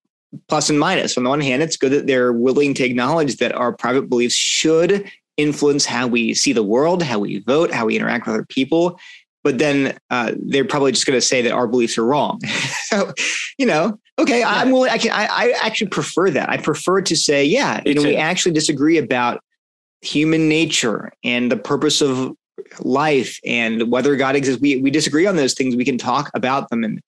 plus 0.48 0.70
and 0.70 0.80
minus. 0.80 1.18
On 1.18 1.24
the 1.24 1.30
one 1.30 1.42
hand, 1.42 1.64
it's 1.64 1.78
good 1.78 1.92
that 1.92 2.06
they're 2.06 2.34
willing 2.34 2.76
to 2.76 2.84
acknowledge 2.84 3.38
that 3.38 3.56
our 3.56 3.74
private 3.74 4.10
beliefs 4.10 4.36
should 4.36 5.10
influence 5.38 5.86
how 5.86 6.06
we 6.06 6.34
see 6.36 6.54
the 6.54 6.64
world, 6.64 7.02
how 7.02 7.18
we 7.18 7.40
vote, 7.40 7.72
how 7.72 7.86
we 7.86 7.96
interact 7.96 8.28
with 8.28 8.36
other 8.36 8.46
people. 8.46 9.00
But 9.44 9.58
then 9.58 9.98
uh, 10.10 10.34
they're 10.38 10.66
probably 10.66 10.92
just 10.92 11.08
going 11.08 11.18
to 11.18 11.26
say 11.26 11.42
that 11.42 11.54
our 11.54 11.66
beliefs 11.66 11.98
are 11.98 12.06
wrong. 12.06 12.42
so, 12.84 13.14
you 13.58 13.66
know, 13.66 13.98
Okay, 14.20 14.40
yeah. 14.40 14.50
I'm 14.50 14.72
willing. 14.72 14.92
I 14.92 14.98
can. 14.98 15.12
I, 15.12 15.28
I, 15.30 15.54
actually 15.62 15.88
prefer 15.88 16.30
that. 16.32 16.50
I 16.50 16.58
prefer 16.58 17.02
to 17.02 17.16
say, 17.16 17.46
yeah, 17.46 17.82
you 17.86 17.94
know, 17.94 18.04
we 18.04 18.18
actually 18.18 18.52
disagree 18.52 18.98
about 18.98 19.42
human 20.02 20.50
nature 20.50 21.12
and 21.24 21.50
the 21.50 21.58
purpose 21.58 22.02
of 22.02 22.34
life 22.82 23.40
and 23.46 23.90
whether 23.90 24.16
God 24.18 24.36
exists. 24.36 24.62
We 24.62 24.78
we 24.82 24.92
disagree 24.92 25.26
on 25.26 25.38
those 25.38 25.54
things. 25.54 25.76
We 25.76 25.86
can 25.86 25.98
talk 25.98 26.30
about 26.34 26.70
them 26.70 26.84
and 26.84 27.02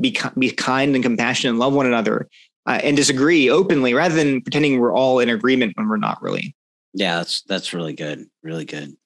be 0.00 0.16
be 0.38 0.50
kind 0.50 0.94
and 0.94 1.04
compassionate 1.04 1.50
and 1.50 1.58
love 1.58 1.74
one 1.74 1.86
another 1.86 2.28
uh, 2.66 2.80
and 2.82 2.96
disagree 2.96 3.50
openly 3.50 3.92
rather 3.92 4.14
than 4.14 4.40
pretending 4.40 4.80
we're 4.80 4.94
all 4.94 5.20
in 5.20 5.28
agreement 5.28 5.76
when 5.76 5.88
we're 5.88 5.98
not 5.98 6.22
really. 6.22 6.54
Yeah, 6.94 7.18
that's 7.18 7.42
that's 7.42 7.74
really 7.74 7.92
good. 7.92 8.26
Really 8.42 8.64
good. 8.64 8.96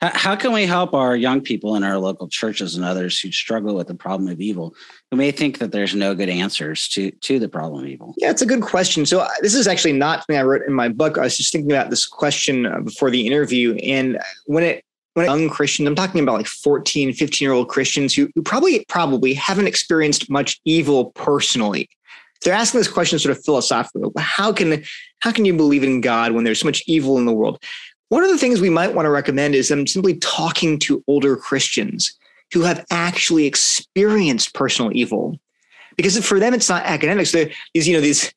How 0.00 0.36
can 0.36 0.52
we 0.52 0.66
help 0.66 0.92
our 0.92 1.16
young 1.16 1.40
people 1.40 1.74
in 1.76 1.82
our 1.82 1.98
local 1.98 2.28
churches 2.28 2.74
and 2.74 2.84
others 2.84 3.18
who 3.18 3.32
struggle 3.32 3.74
with 3.74 3.86
the 3.86 3.94
problem 3.94 4.28
of 4.28 4.40
evil, 4.40 4.74
who 5.10 5.16
may 5.16 5.30
think 5.30 5.58
that 5.58 5.72
there's 5.72 5.94
no 5.94 6.14
good 6.14 6.28
answers 6.28 6.86
to, 6.88 7.10
to 7.10 7.38
the 7.38 7.48
problem 7.48 7.84
of 7.84 7.88
evil? 7.88 8.14
Yeah, 8.18 8.30
it's 8.30 8.42
a 8.42 8.46
good 8.46 8.62
question. 8.62 9.06
So, 9.06 9.20
uh, 9.20 9.28
this 9.40 9.54
is 9.54 9.66
actually 9.66 9.94
not 9.94 10.20
something 10.20 10.36
I 10.36 10.42
wrote 10.42 10.62
in 10.66 10.74
my 10.74 10.88
book. 10.88 11.16
I 11.16 11.22
was 11.22 11.36
just 11.36 11.50
thinking 11.50 11.72
about 11.72 11.90
this 11.90 12.06
question 12.06 12.66
uh, 12.66 12.80
before 12.80 13.10
the 13.10 13.26
interview. 13.26 13.74
And 13.76 14.18
when 14.44 14.64
it 14.64 14.84
when 15.14 15.26
young 15.26 15.48
Christians, 15.48 15.88
I'm 15.88 15.94
talking 15.94 16.20
about 16.20 16.34
like 16.34 16.46
14, 16.46 17.14
15 17.14 17.46
year 17.46 17.52
old 17.52 17.70
Christians 17.70 18.14
who, 18.14 18.28
who 18.34 18.42
probably 18.42 18.84
probably 18.86 19.32
haven't 19.32 19.66
experienced 19.66 20.28
much 20.28 20.60
evil 20.66 21.06
personally. 21.12 21.88
They're 22.42 22.52
asking 22.52 22.80
this 22.80 22.88
question 22.88 23.18
sort 23.18 23.34
of 23.34 23.42
philosophically. 23.42 24.10
How 24.18 24.52
can 24.52 24.84
how 25.20 25.32
can 25.32 25.46
you 25.46 25.54
believe 25.54 25.82
in 25.82 26.02
God 26.02 26.32
when 26.32 26.44
there's 26.44 26.60
so 26.60 26.66
much 26.66 26.82
evil 26.86 27.16
in 27.16 27.24
the 27.24 27.32
world? 27.32 27.62
One 28.08 28.22
of 28.22 28.30
the 28.30 28.38
things 28.38 28.60
we 28.60 28.70
might 28.70 28.94
want 28.94 29.06
to 29.06 29.10
recommend 29.10 29.54
is 29.54 29.68
them 29.68 29.86
simply 29.86 30.14
talking 30.18 30.78
to 30.80 31.02
older 31.06 31.36
Christians 31.36 32.16
who 32.52 32.62
have 32.62 32.84
actually 32.90 33.46
experienced 33.46 34.54
personal 34.54 34.92
evil. 34.94 35.38
Because 35.96 36.24
for 36.24 36.38
them, 36.38 36.54
it's 36.54 36.68
not 36.68 36.84
academics. 36.84 37.32
These, 37.32 37.88
you 37.88 37.94
know, 37.94 38.00
these, 38.00 38.32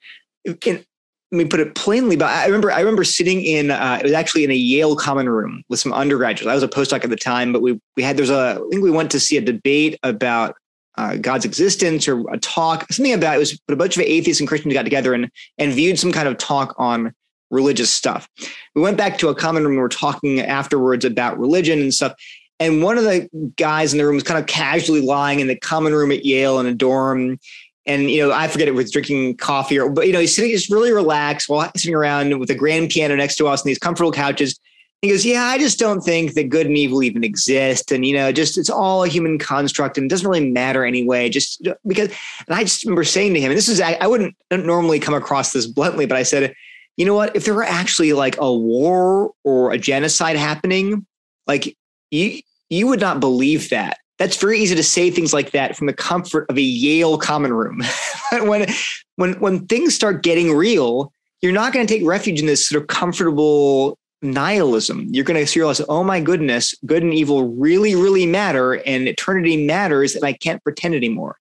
in, 0.65 0.83
let 1.31 1.37
me 1.37 1.45
put 1.45 1.59
it 1.59 1.75
plainly, 1.75 2.15
but 2.15 2.25
I 2.25 2.45
remember 2.45 2.71
I 2.71 2.79
remember 2.79 3.03
sitting 3.03 3.41
in 3.43 3.69
uh, 3.69 3.97
it 3.99 4.03
was 4.03 4.13
actually 4.13 4.45
in 4.45 4.51
a 4.51 4.55
Yale 4.55 4.95
common 4.95 5.29
room 5.29 5.63
with 5.69 5.79
some 5.79 5.93
undergraduates. 5.93 6.49
I 6.49 6.55
was 6.55 6.63
a 6.63 6.67
postdoc 6.67 7.03
at 7.03 7.11
the 7.11 7.15
time, 7.15 7.53
but 7.53 7.61
we 7.61 7.79
we 7.95 8.01
had 8.01 8.17
there's 8.17 8.31
a 8.31 8.59
I 8.59 8.69
think 8.71 8.81
we 8.81 8.89
went 8.89 9.11
to 9.11 9.19
see 9.19 9.37
a 9.37 9.41
debate 9.41 9.99
about 10.01 10.55
uh, 10.97 11.17
God's 11.17 11.45
existence 11.45 12.07
or 12.07 12.27
a 12.31 12.39
talk 12.39 12.91
something 12.91 13.13
about 13.13 13.35
it 13.35 13.39
was 13.39 13.59
but 13.67 13.73
a 13.73 13.77
bunch 13.77 13.95
of 13.95 14.01
atheists 14.01 14.39
and 14.39 14.49
Christians 14.49 14.73
got 14.73 14.83
together 14.83 15.13
and 15.13 15.29
and 15.59 15.71
viewed 15.71 15.99
some 15.99 16.11
kind 16.11 16.27
of 16.27 16.37
talk 16.39 16.73
on 16.79 17.13
religious 17.49 17.91
stuff. 17.91 18.29
We 18.75 18.81
went 18.81 18.97
back 18.97 19.17
to 19.19 19.29
a 19.29 19.35
common 19.35 19.63
room. 19.63 19.73
We 19.73 19.81
were 19.81 19.89
talking 19.89 20.39
afterwards 20.39 21.05
about 21.05 21.39
religion 21.39 21.79
and 21.79 21.93
stuff. 21.93 22.13
And 22.59 22.83
one 22.83 22.97
of 22.97 23.05
the 23.05 23.29
guys 23.55 23.93
in 23.93 23.99
the 23.99 24.05
room 24.05 24.15
was 24.15 24.23
kind 24.23 24.39
of 24.39 24.45
casually 24.45 25.01
lying 25.01 25.39
in 25.39 25.47
the 25.47 25.55
common 25.55 25.93
room 25.93 26.11
at 26.11 26.25
Yale 26.25 26.59
in 26.59 26.65
a 26.65 26.73
dorm. 26.73 27.39
And, 27.85 28.11
you 28.11 28.21
know, 28.21 28.33
I 28.33 28.47
forget 28.47 28.67
it 28.67 28.75
was 28.75 28.91
drinking 28.91 29.37
coffee 29.37 29.79
or, 29.79 29.89
but, 29.89 30.05
you 30.05 30.13
know, 30.13 30.19
he's 30.19 30.35
sitting 30.35 30.51
just 30.51 30.69
really 30.69 30.91
relaxed 30.91 31.47
while 31.47 31.71
sitting 31.75 31.95
around 31.95 32.37
with 32.37 32.51
a 32.51 32.55
grand 32.55 32.89
piano 32.89 33.15
next 33.15 33.35
to 33.37 33.47
us 33.47 33.61
and 33.61 33.69
these 33.69 33.79
comfortable 33.79 34.11
couches. 34.11 34.59
He 35.01 35.09
goes, 35.09 35.25
Yeah, 35.25 35.45
I 35.45 35.57
just 35.57 35.79
don't 35.79 36.01
think 36.01 36.33
that 36.33 36.49
good 36.49 36.67
and 36.67 36.77
evil 36.77 37.01
even 37.01 37.23
exist. 37.23 37.93
And, 37.93 38.05
you 38.05 38.13
know, 38.13 38.33
just 38.33 38.57
it's 38.57 38.69
all 38.69 39.05
a 39.05 39.07
human 39.07 39.39
construct 39.39 39.97
and 39.97 40.05
it 40.05 40.09
doesn't 40.09 40.27
really 40.27 40.51
matter 40.51 40.85
anyway. 40.85 41.29
Just 41.29 41.65
because, 41.87 42.09
and 42.09 42.57
I 42.57 42.63
just 42.63 42.83
remember 42.83 43.05
saying 43.05 43.33
to 43.33 43.39
him, 43.39 43.51
and 43.51 43.57
this 43.57 43.69
is, 43.69 43.79
I, 43.79 43.93
I 44.01 44.07
wouldn't 44.07 44.35
normally 44.51 44.99
come 44.99 45.13
across 45.13 45.53
this 45.53 45.65
bluntly, 45.65 46.05
but 46.05 46.17
I 46.17 46.23
said, 46.23 46.53
you 46.99 47.05
know 47.05 47.15
what? 47.15 47.33
If 47.33 47.45
there 47.45 47.53
were 47.53 47.63
actually 47.63 48.11
like 48.11 48.35
a 48.39 48.53
war 48.53 49.31
or 49.45 49.71
a 49.71 49.77
genocide 49.77 50.35
happening, 50.35 51.05
like 51.47 51.77
you 52.11 52.41
you 52.69 52.87
would 52.87 52.99
not 52.99 53.21
believe 53.21 53.69
that. 53.69 53.99
That's 54.17 54.35
very 54.35 54.59
easy 54.59 54.75
to 54.75 54.83
say 54.83 55.09
things 55.09 55.31
like 55.31 55.51
that 55.51 55.77
from 55.77 55.87
the 55.87 55.93
comfort 55.93 56.45
of 56.49 56.57
a 56.57 56.61
Yale 56.61 57.17
common 57.17 57.53
room. 57.53 57.81
when 58.41 58.67
when 59.15 59.39
when 59.39 59.65
things 59.67 59.95
start 59.95 60.23
getting 60.23 60.53
real, 60.53 61.13
you're 61.41 61.53
not 61.53 61.71
going 61.71 61.87
to 61.87 61.91
take 61.91 62.05
refuge 62.05 62.41
in 62.41 62.47
this 62.47 62.67
sort 62.67 62.81
of 62.81 62.89
comfortable 62.89 63.97
nihilism. 64.21 65.07
You're 65.09 65.23
going 65.23 65.43
to 65.43 65.59
realize, 65.59 65.81
oh 65.87 66.03
my 66.03 66.19
goodness, 66.19 66.75
good 66.85 67.01
and 67.01 67.13
evil 67.13 67.47
really, 67.47 67.95
really 67.95 68.25
matter, 68.25 68.73
and 68.85 69.07
eternity 69.07 69.65
matters, 69.65 70.15
and 70.15 70.25
I 70.25 70.33
can't 70.33 70.61
pretend 70.65 70.95
anymore. 70.95 71.37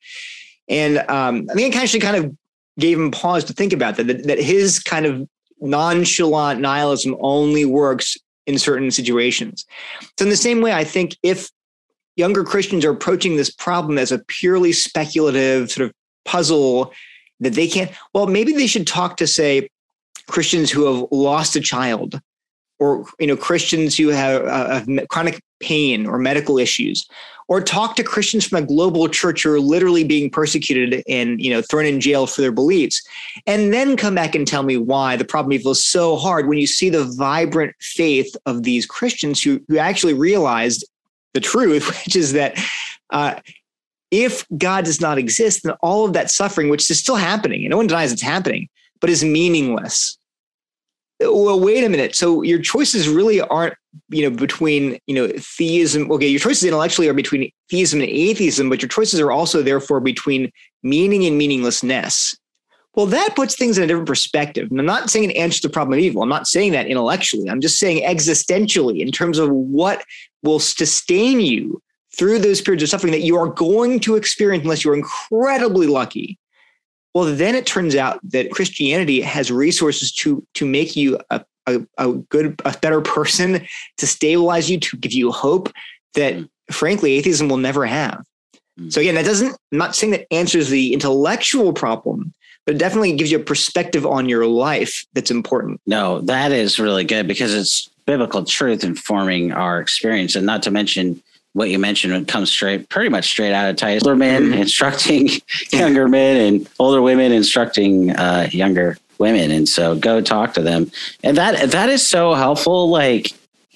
And 0.68 0.98
um, 1.10 1.48
I 1.50 1.54
think 1.54 1.74
it 1.74 1.78
actually 1.82 1.98
kind 1.98 2.16
of 2.16 2.36
gave 2.78 2.96
him 2.96 3.10
pause 3.10 3.42
to 3.46 3.52
think 3.52 3.72
about 3.72 3.96
that, 3.96 4.06
that. 4.06 4.22
That 4.28 4.38
his 4.38 4.78
kind 4.78 5.04
of 5.04 5.28
nonchalant 5.60 6.60
nihilism 6.60 7.16
only 7.20 7.64
works 7.64 8.16
in 8.46 8.58
certain 8.58 8.90
situations. 8.90 9.66
So, 10.18 10.24
in 10.24 10.30
the 10.30 10.36
same 10.36 10.60
way, 10.60 10.72
I 10.72 10.84
think 10.84 11.16
if 11.22 11.50
younger 12.16 12.44
Christians 12.44 12.84
are 12.84 12.90
approaching 12.90 13.36
this 13.36 13.50
problem 13.50 13.98
as 13.98 14.10
a 14.10 14.18
purely 14.20 14.72
speculative 14.72 15.70
sort 15.70 15.88
of 15.88 15.94
puzzle 16.24 16.92
that 17.40 17.54
they 17.54 17.68
can't, 17.68 17.90
well, 18.14 18.26
maybe 18.26 18.52
they 18.52 18.66
should 18.66 18.86
talk 18.86 19.16
to, 19.18 19.26
say, 19.26 19.68
Christians 20.28 20.70
who 20.70 20.84
have 20.84 21.06
lost 21.10 21.56
a 21.56 21.60
child 21.60 22.20
or 22.78 23.04
you 23.18 23.26
know 23.26 23.36
Christians 23.36 23.96
who 23.96 24.08
have, 24.08 24.44
uh, 24.44 24.80
have 24.80 25.08
chronic 25.08 25.40
pain 25.60 26.06
or 26.06 26.18
medical 26.18 26.58
issues, 26.58 27.06
or 27.48 27.62
talk 27.62 27.96
to 27.96 28.04
Christians 28.04 28.46
from 28.46 28.62
a 28.62 28.66
global 28.66 29.08
church 29.08 29.42
who 29.42 29.52
are 29.52 29.60
literally 29.60 30.04
being 30.04 30.30
persecuted 30.30 31.02
and 31.08 31.40
you 31.40 31.50
know 31.50 31.62
thrown 31.62 31.86
in 31.86 32.00
jail 32.00 32.26
for 32.26 32.40
their 32.40 32.52
beliefs, 32.52 33.02
and 33.46 33.72
then 33.72 33.96
come 33.96 34.14
back 34.14 34.34
and 34.34 34.46
tell 34.46 34.62
me 34.62 34.76
why 34.76 35.16
the 35.16 35.24
problem 35.24 35.52
evil 35.52 35.72
is 35.72 35.84
so 35.84 36.16
hard 36.16 36.46
when 36.46 36.58
you 36.58 36.66
see 36.66 36.90
the 36.90 37.04
vibrant 37.16 37.74
faith 37.80 38.34
of 38.46 38.62
these 38.62 38.86
Christians 38.86 39.42
who 39.42 39.60
who 39.68 39.78
actually 39.78 40.14
realized 40.14 40.86
the 41.34 41.40
truth, 41.40 41.88
which 42.04 42.16
is 42.16 42.32
that. 42.34 42.58
Uh, 43.10 43.34
if 44.10 44.46
God 44.56 44.86
does 44.86 45.02
not 45.02 45.18
exist, 45.18 45.64
then 45.64 45.74
all 45.82 46.06
of 46.06 46.14
that 46.14 46.30
suffering, 46.30 46.70
which 46.70 46.90
is 46.90 46.98
still 46.98 47.16
happening, 47.16 47.64
and 47.64 47.70
no 47.70 47.76
one 47.76 47.88
denies 47.88 48.10
it's 48.10 48.22
happening, 48.22 48.66
but 49.00 49.10
is 49.10 49.22
meaningless 49.22 50.18
well, 51.20 51.60
wait 51.60 51.84
a 51.84 51.88
minute. 51.88 52.14
So 52.14 52.42
your 52.42 52.60
choices 52.60 53.08
really 53.08 53.40
aren't, 53.40 53.74
you 54.08 54.22
know, 54.22 54.34
between, 54.34 54.98
you 55.06 55.14
know, 55.14 55.28
theism. 55.38 56.10
Okay, 56.10 56.28
your 56.28 56.40
choices 56.40 56.64
intellectually 56.64 57.08
are 57.08 57.14
between 57.14 57.50
theism 57.70 58.00
and 58.00 58.08
atheism, 58.08 58.68
but 58.68 58.82
your 58.82 58.88
choices 58.88 59.20
are 59.20 59.30
also 59.30 59.62
therefore 59.62 60.00
between 60.00 60.50
meaning 60.82 61.24
and 61.24 61.38
meaninglessness. 61.38 62.36
Well, 62.94 63.06
that 63.06 63.36
puts 63.36 63.54
things 63.54 63.78
in 63.78 63.84
a 63.84 63.86
different 63.86 64.08
perspective. 64.08 64.68
And 64.70 64.80
I'm 64.80 64.86
not 64.86 65.10
saying 65.10 65.30
it 65.30 65.36
answers 65.36 65.60
the 65.60 65.68
problem 65.68 65.98
of 65.98 66.04
evil. 66.04 66.22
I'm 66.22 66.28
not 66.28 66.48
saying 66.48 66.72
that 66.72 66.86
intellectually. 66.86 67.48
I'm 67.48 67.60
just 67.60 67.78
saying 67.78 68.02
existentially 68.02 69.00
in 69.00 69.12
terms 69.12 69.38
of 69.38 69.50
what 69.50 70.04
will 70.42 70.58
sustain 70.58 71.40
you 71.40 71.80
through 72.16 72.40
those 72.40 72.60
periods 72.60 72.82
of 72.82 72.88
suffering 72.88 73.12
that 73.12 73.20
you 73.20 73.36
are 73.36 73.46
going 73.46 74.00
to 74.00 74.16
experience 74.16 74.64
unless 74.64 74.84
you're 74.84 74.96
incredibly 74.96 75.86
lucky 75.86 76.38
well, 77.14 77.34
then 77.34 77.54
it 77.54 77.66
turns 77.66 77.96
out 77.96 78.20
that 78.30 78.52
Christianity 78.52 79.20
has 79.20 79.50
resources 79.50 80.12
to 80.12 80.46
to 80.54 80.66
make 80.66 80.94
you 80.94 81.18
a, 81.30 81.44
a, 81.74 81.86
a 81.98 82.12
good, 82.12 82.60
a 82.64 82.76
better 82.80 83.00
person, 83.00 83.66
to 83.98 84.06
stabilize 84.06 84.70
you, 84.70 84.78
to 84.80 84.96
give 84.96 85.12
you 85.12 85.30
hope 85.30 85.72
that, 86.14 86.34
mm. 86.34 86.48
frankly, 86.70 87.14
atheism 87.14 87.48
will 87.48 87.56
never 87.56 87.86
have. 87.86 88.24
Mm. 88.78 88.92
So 88.92 89.00
again, 89.00 89.14
that 89.14 89.24
doesn't. 89.24 89.56
I'm 89.72 89.78
not 89.78 89.96
saying 89.96 90.12
that 90.12 90.32
answers 90.32 90.68
the 90.68 90.92
intellectual 90.92 91.72
problem, 91.72 92.32
but 92.66 92.74
it 92.74 92.78
definitely 92.78 93.16
gives 93.16 93.30
you 93.30 93.38
a 93.38 93.42
perspective 93.42 94.06
on 94.06 94.28
your 94.28 94.46
life 94.46 95.04
that's 95.14 95.30
important. 95.30 95.80
No, 95.86 96.20
that 96.22 96.52
is 96.52 96.78
really 96.78 97.04
good 97.04 97.26
because 97.26 97.54
it's 97.54 97.88
biblical 98.06 98.44
truth 98.44 98.84
informing 98.84 99.52
our 99.52 99.80
experience, 99.80 100.34
and 100.34 100.46
not 100.46 100.62
to 100.62 100.70
mention 100.70 101.22
what 101.54 101.70
you 101.70 101.78
mentioned 101.78 102.28
comes 102.28 102.50
straight, 102.50 102.88
pretty 102.88 103.08
much 103.08 103.26
straight 103.26 103.52
out 103.52 103.68
of 103.68 103.76
Titus. 103.76 104.04
Older 104.04 104.16
men 104.16 104.44
mm-hmm. 104.44 104.60
instructing 104.60 105.28
younger 105.72 106.08
men, 106.08 106.36
and 106.36 106.68
older 106.78 107.02
women 107.02 107.32
instructing 107.32 108.10
uh, 108.10 108.48
younger 108.52 108.96
women, 109.18 109.50
and 109.50 109.68
so 109.68 109.96
go 109.96 110.20
talk 110.20 110.54
to 110.54 110.62
them. 110.62 110.90
And 111.22 111.36
that 111.36 111.70
that 111.72 111.88
is 111.88 112.08
so 112.08 112.34
helpful. 112.34 112.88
Like 112.88 113.32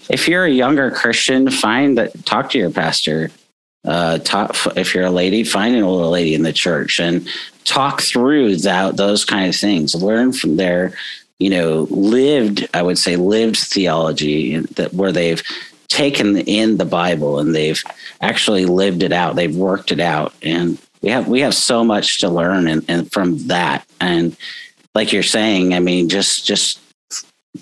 if 0.09 0.29
you're 0.29 0.45
a 0.45 0.51
younger 0.51 0.91
Christian, 0.91 1.51
find 1.51 1.99
that 1.99 2.25
talk 2.25 2.51
to 2.51 2.59
your 2.59 2.71
pastor. 2.71 3.31
Uh, 3.85 4.19
talk 4.19 4.57
if 4.77 4.95
you're 4.95 5.07
a 5.07 5.11
lady, 5.11 5.43
find 5.43 5.75
an 5.75 5.83
older 5.83 6.07
lady 6.07 6.35
in 6.35 6.43
the 6.43 6.53
church 6.53 7.01
and 7.01 7.27
talk 7.65 8.01
through 8.01 8.57
that 8.57 8.97
those 8.97 9.25
kind 9.25 9.49
of 9.49 9.57
things. 9.57 9.95
Learn 9.95 10.33
from 10.33 10.57
their, 10.57 10.93
you 11.41 11.51
know, 11.51 11.89
lived. 11.91 12.69
I 12.75 12.83
would 12.83 12.99
say 12.99 13.17
lived 13.17 13.57
theology 13.57 14.59
that 14.59 14.95
where 14.95 15.11
they've 15.11 15.43
taken 15.89 16.39
in 16.39 16.77
the 16.77 16.85
Bible 16.85 17.39
and 17.39 17.55
they've 17.55 17.83
actually 18.21 18.67
lived 18.67 19.03
it 19.03 19.13
out. 19.13 19.37
They've 19.37 19.55
worked 19.55 19.91
it 19.91 20.01
out, 20.01 20.33
and 20.43 20.79
we 21.03 21.11
have 21.11 21.27
we 21.27 21.41
have 21.41 21.55
so 21.55 21.85
much 21.85 22.21
to 22.21 22.29
learn 22.29 22.69
and, 22.69 22.85
and 22.89 23.11
from 23.11 23.39
that. 23.49 23.85
And 24.01 24.37
like 24.95 25.13
you're 25.13 25.23
saying, 25.23 25.75
I 25.75 25.81
mean, 25.81 26.09
just 26.09 26.47
just 26.47 26.81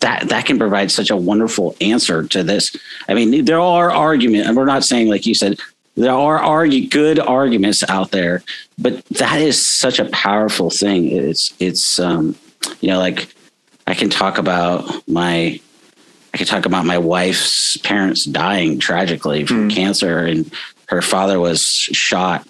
that 0.01 0.29
that 0.29 0.47
can 0.47 0.59
provide 0.59 0.91
such 0.91 1.11
a 1.11 1.17
wonderful 1.17 1.77
answer 1.81 2.23
to 2.25 2.43
this. 2.43 2.77
I 3.09 3.15
mean, 3.15 3.45
there 3.45 3.61
are 3.61 3.91
arguments, 3.91 4.49
and 4.49 4.57
we're 4.57 4.65
not 4.65 4.85
saying 4.85 5.09
like 5.09 5.27
you 5.27 5.35
said. 5.35 5.59
There 5.97 6.13
are 6.15 6.39
argue, 6.39 6.89
good 6.89 7.19
arguments 7.19 7.83
out 7.91 8.13
there, 8.13 8.43
but 8.79 9.05
that 9.07 9.41
is 9.41 9.63
such 9.67 9.99
a 9.99 10.07
powerful 10.07 10.71
thing. 10.71 11.11
It's 11.11 11.53
it's 11.59 11.99
um, 11.99 12.37
you 12.81 12.89
know 12.89 12.99
like 13.01 13.35
I 13.87 13.95
can 13.95 14.09
talk 14.09 14.39
about 14.39 14.89
my 15.09 15.61
I 16.33 16.39
can 16.39 16.47
talk 16.47 16.65
about 16.65 16.87
my 16.87 16.97
wife's 16.97 17.77
parents 17.79 18.25
dying 18.25 18.79
tragically 18.79 19.45
from 19.45 19.69
mm. 19.69 19.75
cancer, 19.75 20.21
and 20.21 20.51
her 20.89 21.03
father 21.03 21.41
was 21.41 21.61
shot. 21.61 22.47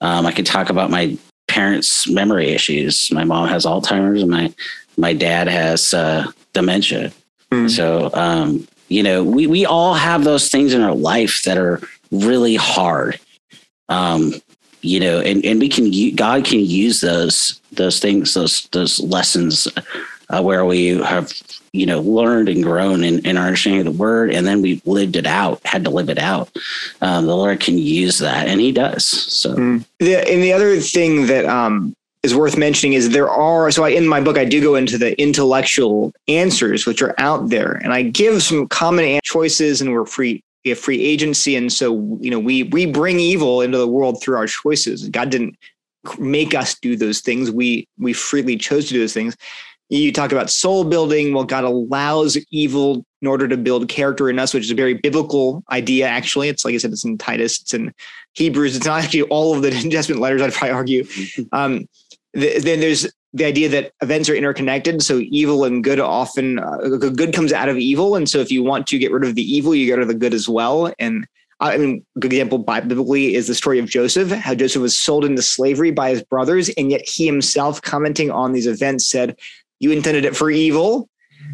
Um, 0.00 0.26
I 0.26 0.32
can 0.32 0.44
talk 0.44 0.68
about 0.68 0.90
my 0.90 1.16
parents' 1.54 2.08
memory 2.08 2.48
issues. 2.50 3.10
My 3.12 3.22
mom 3.22 3.48
has 3.48 3.64
Alzheimer's, 3.64 4.22
and 4.22 4.30
my 4.30 4.52
my 4.96 5.12
dad 5.12 5.46
has 5.46 5.94
uh, 5.94 6.26
dementia. 6.52 7.12
Mm. 7.52 7.70
So, 7.70 8.10
um, 8.12 8.66
you 8.88 9.02
know, 9.02 9.22
we 9.22 9.46
we 9.46 9.64
all 9.64 9.94
have 9.94 10.24
those 10.24 10.50
things 10.50 10.74
in 10.74 10.82
our 10.82 10.94
life 10.94 11.42
that 11.44 11.56
are 11.56 11.80
really 12.10 12.56
hard. 12.56 13.20
Um, 13.88 14.34
you 14.80 14.98
know, 14.98 15.20
and 15.20 15.44
and 15.44 15.60
we 15.60 15.68
can 15.68 15.86
God 16.16 16.44
can 16.44 16.60
use 16.60 17.00
those 17.00 17.60
those 17.72 18.00
things, 18.00 18.34
those 18.34 18.68
those 18.72 18.98
lessons 18.98 19.68
uh, 20.34 20.42
where 20.42 20.64
we 20.64 20.98
have 20.98 21.32
you 21.72 21.86
know 21.86 22.00
learned 22.00 22.48
and 22.48 22.62
grown 22.62 23.04
in, 23.04 23.24
in 23.26 23.36
our 23.36 23.46
understanding 23.46 23.86
of 23.86 23.92
the 23.92 24.02
word 24.02 24.32
and 24.32 24.46
then 24.46 24.62
we've 24.62 24.84
lived 24.86 25.16
it 25.16 25.26
out 25.26 25.60
had 25.64 25.84
to 25.84 25.90
live 25.90 26.08
it 26.08 26.18
out. 26.18 26.50
Um, 27.00 27.26
the 27.26 27.36
lord 27.36 27.60
can 27.60 27.78
use 27.78 28.18
that 28.18 28.48
and 28.48 28.60
he 28.60 28.72
does 28.72 29.04
so. 29.04 29.54
Mm. 29.54 29.84
the, 29.98 30.16
and 30.30 30.42
the 30.42 30.52
other 30.52 30.78
thing 30.80 31.26
that 31.26 31.46
um, 31.46 31.94
is 32.22 32.34
worth 32.34 32.56
mentioning 32.56 32.94
is 32.94 33.10
there 33.10 33.30
are 33.30 33.70
so 33.70 33.84
I, 33.84 33.90
in 33.90 34.08
my 34.08 34.20
book 34.20 34.38
i 34.38 34.44
do 34.44 34.60
go 34.60 34.74
into 34.74 34.98
the 34.98 35.20
intellectual 35.20 36.12
answers 36.26 36.86
which 36.86 37.02
are 37.02 37.14
out 37.18 37.50
there 37.50 37.72
and 37.82 37.92
i 37.92 38.02
give 38.02 38.42
some 38.42 38.66
common 38.68 39.20
choices 39.22 39.80
and 39.80 39.92
we're 39.92 40.06
free 40.06 40.42
we 40.64 40.70
have 40.70 40.78
free 40.78 41.02
agency 41.02 41.56
and 41.56 41.72
so 41.72 41.94
you 42.20 42.30
know 42.30 42.38
we 42.38 42.64
we 42.64 42.86
bring 42.86 43.20
evil 43.20 43.60
into 43.60 43.78
the 43.78 43.86
world 43.86 44.22
through 44.22 44.36
our 44.36 44.46
choices. 44.46 45.08
God 45.10 45.30
didn't 45.30 45.58
make 46.18 46.54
us 46.54 46.78
do 46.78 46.96
those 46.96 47.20
things. 47.20 47.50
We 47.50 47.86
we 47.98 48.12
freely 48.12 48.56
chose 48.56 48.86
to 48.88 48.94
do 48.94 49.00
those 49.00 49.12
things 49.12 49.36
you 49.88 50.12
talk 50.12 50.32
about 50.32 50.50
soul 50.50 50.84
building. 50.84 51.34
Well, 51.34 51.44
God 51.44 51.64
allows 51.64 52.38
evil 52.50 53.04
in 53.20 53.28
order 53.28 53.48
to 53.48 53.56
build 53.56 53.88
character 53.88 54.28
in 54.28 54.38
us, 54.38 54.54
which 54.54 54.64
is 54.64 54.70
a 54.70 54.74
very 54.74 54.94
biblical 54.94 55.62
idea, 55.70 56.06
actually. 56.06 56.48
It's 56.48 56.64
like 56.64 56.74
I 56.74 56.78
said, 56.78 56.92
it's 56.92 57.04
in 57.04 57.18
Titus, 57.18 57.60
it's 57.60 57.74
in 57.74 57.92
Hebrews, 58.34 58.76
it's 58.76 58.86
not 58.86 59.04
actually 59.04 59.22
all 59.22 59.54
of 59.54 59.62
the 59.62 59.70
New 59.70 59.90
Testament 59.90 60.20
letters, 60.20 60.42
I'd 60.42 60.52
probably 60.52 60.74
argue. 60.74 61.06
Um, 61.52 61.88
then 62.32 62.80
there's 62.80 63.06
the 63.32 63.44
idea 63.44 63.68
that 63.68 63.92
events 64.02 64.28
are 64.28 64.34
interconnected. 64.34 65.02
So 65.02 65.18
evil 65.18 65.64
and 65.64 65.84
good 65.84 66.00
often, 66.00 66.58
uh, 66.58 66.76
good 66.98 67.32
comes 67.32 67.52
out 67.52 67.68
of 67.68 67.78
evil. 67.78 68.16
And 68.16 68.28
so 68.28 68.38
if 68.38 68.50
you 68.50 68.64
want 68.64 68.88
to 68.88 68.98
get 68.98 69.12
rid 69.12 69.24
of 69.24 69.36
the 69.36 69.42
evil, 69.42 69.74
you 69.74 69.86
get 69.86 69.94
rid 69.94 70.02
of 70.02 70.08
the 70.08 70.14
good 70.14 70.34
as 70.34 70.48
well. 70.48 70.92
And 70.98 71.26
I 71.60 71.76
mean, 71.76 72.04
a 72.16 72.20
good 72.20 72.32
example 72.32 72.58
biblically 72.58 73.34
is 73.34 73.46
the 73.46 73.54
story 73.54 73.78
of 73.78 73.86
Joseph, 73.86 74.30
how 74.30 74.54
Joseph 74.54 74.82
was 74.82 74.98
sold 74.98 75.24
into 75.24 75.42
slavery 75.42 75.90
by 75.90 76.10
his 76.10 76.22
brothers. 76.22 76.68
And 76.70 76.90
yet 76.90 77.02
he 77.06 77.26
himself, 77.26 77.80
commenting 77.82 78.30
on 78.30 78.52
these 78.52 78.66
events, 78.66 79.08
said, 79.08 79.36
you 79.84 79.92
intended 79.92 80.24
it 80.24 80.34
for 80.34 80.50
evil, 80.50 81.08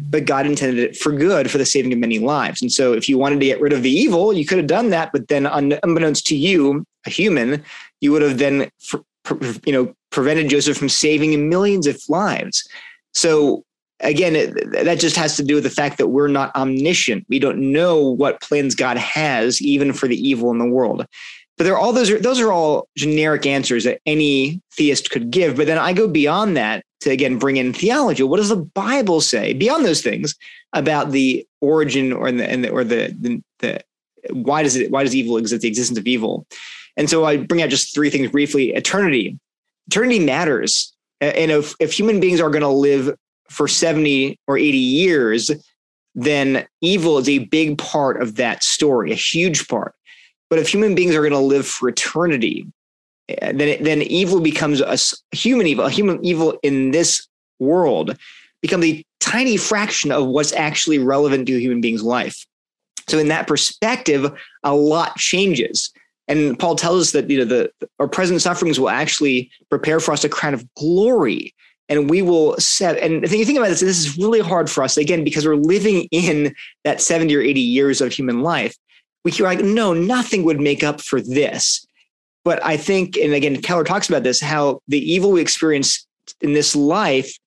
but 0.09 0.25
God 0.25 0.45
intended 0.45 0.79
it 0.79 0.97
for 0.97 1.11
good, 1.11 1.51
for 1.51 1.57
the 1.57 1.65
saving 1.65 1.91
of 1.93 1.99
many 1.99 2.17
lives. 2.17 2.61
And 2.61 2.71
so, 2.71 2.93
if 2.93 3.09
you 3.09 3.17
wanted 3.17 3.39
to 3.41 3.45
get 3.45 3.61
rid 3.61 3.73
of 3.73 3.83
the 3.83 3.91
evil, 3.91 4.33
you 4.33 4.45
could 4.45 4.57
have 4.57 4.67
done 4.67 4.89
that. 4.91 5.11
But 5.11 5.27
then, 5.27 5.45
unbeknownst 5.45 6.25
to 6.27 6.35
you, 6.35 6.85
a 7.05 7.09
human, 7.09 7.63
you 7.99 8.11
would 8.11 8.21
have 8.21 8.37
then, 8.37 8.71
you 9.65 9.73
know, 9.73 9.93
prevented 10.11 10.49
Joseph 10.49 10.77
from 10.77 10.89
saving 10.89 11.49
millions 11.49 11.87
of 11.87 12.01
lives. 12.07 12.67
So 13.13 13.63
again, 13.99 14.53
that 14.71 14.99
just 14.99 15.15
has 15.15 15.35
to 15.37 15.43
do 15.43 15.55
with 15.55 15.63
the 15.63 15.69
fact 15.69 15.97
that 15.97 16.07
we're 16.07 16.27
not 16.27 16.55
omniscient. 16.55 17.25
We 17.29 17.39
don't 17.39 17.71
know 17.71 17.99
what 17.99 18.41
plans 18.41 18.75
God 18.75 18.97
has, 18.97 19.61
even 19.61 19.93
for 19.93 20.07
the 20.07 20.17
evil 20.17 20.51
in 20.51 20.57
the 20.57 20.65
world. 20.65 21.05
But 21.57 21.65
there 21.65 21.73
are 21.73 21.79
all 21.79 21.93
those 21.93 22.09
are 22.09 22.19
those 22.19 22.39
are 22.39 22.51
all 22.51 22.87
generic 22.97 23.45
answers 23.45 23.83
that 23.83 23.99
any 24.05 24.61
theist 24.73 25.11
could 25.11 25.31
give. 25.31 25.57
But 25.57 25.67
then 25.67 25.77
I 25.77 25.93
go 25.93 26.07
beyond 26.07 26.57
that 26.57 26.83
to 27.01 27.11
again 27.11 27.37
bring 27.37 27.57
in 27.57 27.73
theology. 27.73 28.23
What 28.23 28.37
does 28.37 28.49
the 28.49 28.55
Bible 28.55 29.21
say 29.21 29.53
beyond 29.53 29.85
those 29.85 30.01
things 30.01 30.35
about 30.73 31.11
the 31.11 31.45
origin 31.59 32.13
or 32.13 32.31
the, 32.31 32.49
and 32.49 32.63
the, 32.63 32.69
or 32.69 32.83
the, 32.83 33.15
the, 33.19 33.43
the 33.59 33.81
why 34.31 34.63
does 34.63 34.75
it 34.75 34.91
why 34.91 35.03
does 35.03 35.15
evil 35.15 35.37
exist? 35.37 35.61
The 35.61 35.67
existence 35.67 35.99
of 35.99 36.07
evil. 36.07 36.45
And 36.97 37.09
so 37.09 37.25
I 37.25 37.37
bring 37.37 37.61
out 37.61 37.69
just 37.69 37.93
three 37.93 38.09
things 38.09 38.31
briefly. 38.31 38.71
Eternity. 38.71 39.37
Eternity 39.87 40.19
matters. 40.19 40.93
And 41.19 41.51
if, 41.51 41.75
if 41.79 41.93
human 41.93 42.19
beings 42.19 42.41
are 42.41 42.49
going 42.49 42.61
to 42.61 42.67
live 42.67 43.15
for 43.49 43.67
70 43.67 44.39
or 44.47 44.57
80 44.57 44.77
years, 44.77 45.51
then 46.15 46.65
evil 46.81 47.17
is 47.17 47.29
a 47.29 47.39
big 47.45 47.77
part 47.77 48.21
of 48.21 48.35
that 48.35 48.63
story, 48.63 49.11
a 49.11 49.15
huge 49.15 49.67
part. 49.67 49.93
But 50.51 50.59
if 50.59 50.67
human 50.67 50.95
beings 50.95 51.15
are 51.15 51.21
going 51.21 51.31
to 51.31 51.39
live 51.39 51.65
for 51.65 51.87
eternity, 51.87 52.67
eh, 53.29 53.53
then 53.53 53.81
then 53.81 54.01
evil 54.01 54.41
becomes 54.41 54.81
a 54.81 54.97
human 55.33 55.65
evil. 55.65 55.85
A 55.85 55.89
human 55.89 56.23
evil 56.23 56.59
in 56.61 56.91
this 56.91 57.25
world 57.59 58.17
becomes 58.61 58.83
a 58.83 59.03
tiny 59.21 59.55
fraction 59.55 60.11
of 60.11 60.27
what's 60.27 60.51
actually 60.51 60.99
relevant 60.99 61.47
to 61.47 61.55
a 61.55 61.59
human 61.59 61.79
being's 61.79 62.03
life. 62.03 62.45
So 63.07 63.17
in 63.17 63.29
that 63.29 63.47
perspective, 63.47 64.29
a 64.63 64.75
lot 64.75 65.15
changes. 65.15 65.89
And 66.27 66.59
Paul 66.59 66.75
tells 66.75 67.01
us 67.01 67.11
that 67.13 67.29
you 67.29 67.39
know 67.39 67.45
the 67.45 67.71
our 67.99 68.09
present 68.09 68.41
sufferings 68.41 68.77
will 68.77 68.89
actually 68.89 69.49
prepare 69.69 70.01
for 70.01 70.11
us 70.11 70.25
a 70.25 70.29
crown 70.29 70.53
of 70.53 70.67
glory. 70.75 71.55
and 71.87 72.09
we 72.09 72.21
will 72.21 72.57
set 72.57 72.97
and 72.97 73.25
think, 73.27 73.45
think 73.45 73.57
about 73.57 73.69
this 73.69 73.79
this 73.79 74.05
is 74.05 74.17
really 74.17 74.41
hard 74.41 74.69
for 74.69 74.83
us 74.83 74.97
again 74.97 75.23
because 75.23 75.45
we're 75.45 75.55
living 75.55 76.09
in 76.11 76.53
that 76.83 76.99
70 76.99 77.33
or 77.35 77.41
80 77.41 77.61
years 77.61 78.01
of 78.01 78.11
human 78.11 78.41
life 78.41 78.75
we 79.23 79.31
are 79.39 79.43
like 79.43 79.61
no 79.61 79.93
nothing 79.93 80.43
would 80.43 80.59
make 80.59 80.83
up 80.83 81.01
for 81.01 81.21
this. 81.21 81.85
But 82.43 82.63
i 82.65 82.75
think 82.75 83.17
and 83.17 83.33
again 83.33 83.61
keller 83.61 83.83
talks 83.83 84.09
about 84.09 84.23
this 84.23 84.41
how 84.41 84.79
the 84.87 84.99
evil 84.99 85.31
we 85.31 85.41
experience 85.41 86.07
in 86.41 86.53
this 86.53 86.75
life 86.75 87.37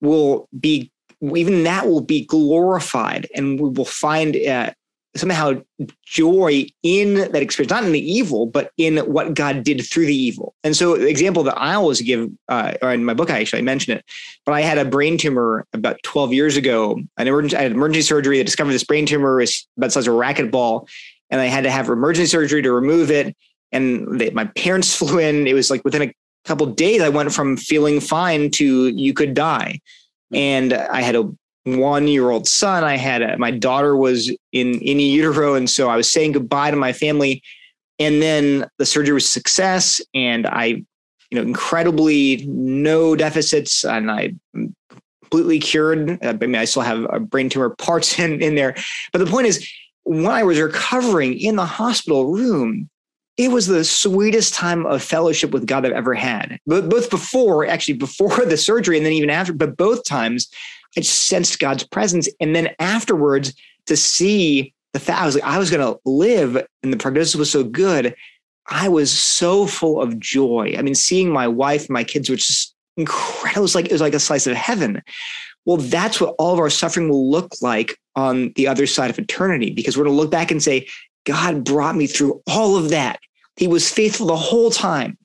will 0.00 0.48
be 0.58 0.92
even 1.34 1.64
that 1.64 1.86
will 1.88 2.00
be 2.00 2.24
glorified 2.24 3.26
and 3.34 3.58
we 3.58 3.70
will 3.70 3.84
find 3.84 4.36
uh, 4.36 4.70
somehow 5.16 5.62
joy 6.04 6.66
in 6.82 7.14
that 7.14 7.36
experience, 7.36 7.70
not 7.70 7.84
in 7.84 7.92
the 7.92 8.12
evil, 8.12 8.46
but 8.46 8.72
in 8.76 8.98
what 8.98 9.34
God 9.34 9.62
did 9.62 9.84
through 9.86 10.06
the 10.06 10.16
evil. 10.16 10.54
And 10.64 10.76
so, 10.76 10.96
the 10.96 11.08
example 11.08 11.42
that 11.44 11.58
I 11.58 11.74
always 11.74 12.00
give, 12.00 12.30
uh, 12.48 12.74
or 12.82 12.92
in 12.92 13.04
my 13.04 13.14
book, 13.14 13.30
I 13.30 13.40
actually 13.40 13.62
mentioned 13.62 13.98
it, 13.98 14.04
but 14.44 14.52
I 14.52 14.60
had 14.60 14.78
a 14.78 14.84
brain 14.84 15.16
tumor 15.18 15.66
about 15.72 16.02
12 16.02 16.32
years 16.32 16.56
ago. 16.56 17.00
An 17.16 17.28
emergency, 17.28 17.56
I 17.56 17.62
had 17.62 17.72
emergency 17.72 18.02
surgery. 18.02 18.38
They 18.38 18.44
discovered 18.44 18.72
this 18.72 18.84
brain 18.84 19.06
tumor 19.06 19.36
was 19.36 19.66
about 19.76 19.86
the 19.86 19.90
size 19.92 20.06
of 20.06 20.14
a 20.14 20.16
racquetball, 20.16 20.88
and 21.30 21.40
I 21.40 21.46
had 21.46 21.64
to 21.64 21.70
have 21.70 21.88
emergency 21.88 22.26
surgery 22.26 22.62
to 22.62 22.72
remove 22.72 23.10
it. 23.10 23.36
And 23.72 24.20
they, 24.20 24.30
my 24.30 24.46
parents 24.46 24.96
flew 24.98 25.18
in. 25.18 25.46
It 25.46 25.54
was 25.54 25.70
like 25.70 25.84
within 25.84 26.02
a 26.02 26.14
couple 26.44 26.66
days, 26.66 27.00
I 27.00 27.08
went 27.08 27.32
from 27.32 27.56
feeling 27.56 28.00
fine 28.00 28.50
to 28.52 28.88
you 28.88 29.14
could 29.14 29.34
die. 29.34 29.80
And 30.32 30.72
I 30.72 31.02
had 31.02 31.14
a 31.14 31.30
one 31.64 32.06
year 32.08 32.30
old 32.30 32.46
son. 32.46 32.84
I 32.84 32.96
had 32.96 33.22
a, 33.22 33.38
my 33.38 33.50
daughter 33.50 33.96
was 33.96 34.30
in 34.52 34.74
in 34.80 35.00
utero, 35.00 35.54
and 35.54 35.68
so 35.68 35.88
I 35.88 35.96
was 35.96 36.10
saying 36.10 36.32
goodbye 36.32 36.70
to 36.70 36.76
my 36.76 36.92
family. 36.92 37.42
And 37.98 38.20
then 38.20 38.66
the 38.78 38.86
surgery 38.86 39.14
was 39.14 39.28
success, 39.28 40.00
and 40.14 40.46
I, 40.46 40.64
you 40.64 40.84
know, 41.32 41.42
incredibly 41.42 42.44
no 42.46 43.14
deficits, 43.14 43.84
and 43.84 44.10
I 44.10 44.34
completely 45.22 45.60
cured. 45.60 46.18
I 46.22 46.32
mean, 46.32 46.56
I 46.56 46.64
still 46.64 46.82
have 46.82 47.06
a 47.10 47.20
brain 47.20 47.48
tumor 47.48 47.70
parts 47.70 48.18
in 48.18 48.42
in 48.42 48.54
there, 48.54 48.74
but 49.12 49.18
the 49.18 49.26
point 49.26 49.46
is, 49.46 49.68
when 50.04 50.26
I 50.26 50.42
was 50.42 50.60
recovering 50.60 51.38
in 51.38 51.56
the 51.56 51.66
hospital 51.66 52.32
room, 52.32 52.90
it 53.36 53.50
was 53.50 53.66
the 53.66 53.84
sweetest 53.84 54.54
time 54.54 54.86
of 54.86 55.02
fellowship 55.02 55.50
with 55.50 55.66
God 55.66 55.84
I've 55.84 55.92
ever 55.92 56.14
had. 56.14 56.58
But 56.66 56.88
Both 56.88 57.10
before, 57.10 57.66
actually 57.66 57.94
before 57.94 58.44
the 58.46 58.56
surgery, 58.56 58.96
and 58.96 59.04
then 59.04 59.12
even 59.12 59.30
after, 59.30 59.52
but 59.52 59.76
both 59.76 60.04
times 60.04 60.48
I 60.96 61.00
just 61.00 61.26
sensed 61.26 61.58
God's 61.58 61.84
presence. 61.84 62.28
And 62.40 62.54
then 62.54 62.70
afterwards, 62.78 63.54
to 63.86 63.96
see 63.96 64.72
the 64.92 65.00
fact 65.00 65.20
I 65.20 65.26
was 65.26 65.34
like, 65.34 65.44
I 65.44 65.58
was 65.58 65.70
going 65.70 65.84
to 65.84 66.00
live, 66.04 66.56
and 66.82 66.92
the 66.92 66.96
prognosis 66.96 67.34
was 67.34 67.50
so 67.50 67.64
good. 67.64 68.14
I 68.68 68.88
was 68.88 69.10
so 69.10 69.66
full 69.66 70.00
of 70.00 70.18
joy. 70.18 70.74
I 70.78 70.82
mean, 70.82 70.94
seeing 70.94 71.30
my 71.30 71.48
wife, 71.48 71.90
my 71.90 72.04
kids, 72.04 72.30
which 72.30 72.48
is 72.48 72.72
incredible. 72.96 73.60
It 73.60 73.62
was 73.62 73.74
like 73.74 73.86
it 73.86 73.92
was 73.92 74.00
like 74.00 74.14
a 74.14 74.20
slice 74.20 74.46
of 74.46 74.56
heaven. 74.56 75.02
Well, 75.66 75.78
that's 75.78 76.20
what 76.20 76.34
all 76.38 76.52
of 76.52 76.60
our 76.60 76.70
suffering 76.70 77.08
will 77.08 77.30
look 77.30 77.54
like 77.60 77.98
on 78.14 78.52
the 78.54 78.68
other 78.68 78.86
side 78.86 79.10
of 79.10 79.18
eternity, 79.18 79.70
because 79.70 79.96
we're 79.96 80.04
going 80.04 80.16
to 80.16 80.22
look 80.22 80.30
back 80.30 80.50
and 80.50 80.62
say, 80.62 80.86
God 81.24 81.64
brought 81.64 81.96
me 81.96 82.06
through 82.06 82.42
all 82.46 82.76
of 82.76 82.90
that. 82.90 83.20
He 83.56 83.66
was 83.66 83.90
faithful 83.90 84.26
the 84.26 84.36
whole 84.36 84.70
time. 84.70 85.16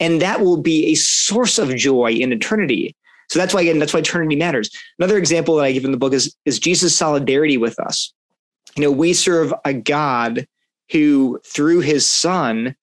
And 0.00 0.20
that 0.20 0.40
will 0.40 0.60
be 0.60 0.86
a 0.86 0.94
source 0.94 1.58
of 1.58 1.74
joy 1.76 2.12
in 2.12 2.32
eternity. 2.32 2.96
So 3.30 3.38
that's 3.38 3.54
why 3.54 3.62
again, 3.62 3.78
that's 3.78 3.94
why 3.94 4.00
eternity 4.00 4.36
matters. 4.36 4.70
Another 4.98 5.18
example 5.18 5.56
that 5.56 5.64
I 5.64 5.72
give 5.72 5.84
in 5.84 5.92
the 5.92 5.96
book 5.96 6.12
is 6.12 6.34
is 6.44 6.58
Jesus' 6.58 6.96
solidarity 6.96 7.56
with 7.56 7.78
us. 7.78 8.12
You 8.76 8.82
know, 8.82 8.90
we 8.90 9.12
serve 9.12 9.54
a 9.64 9.72
God 9.72 10.46
who, 10.90 11.40
through 11.46 11.80
his 11.80 12.06
son, 12.06 12.74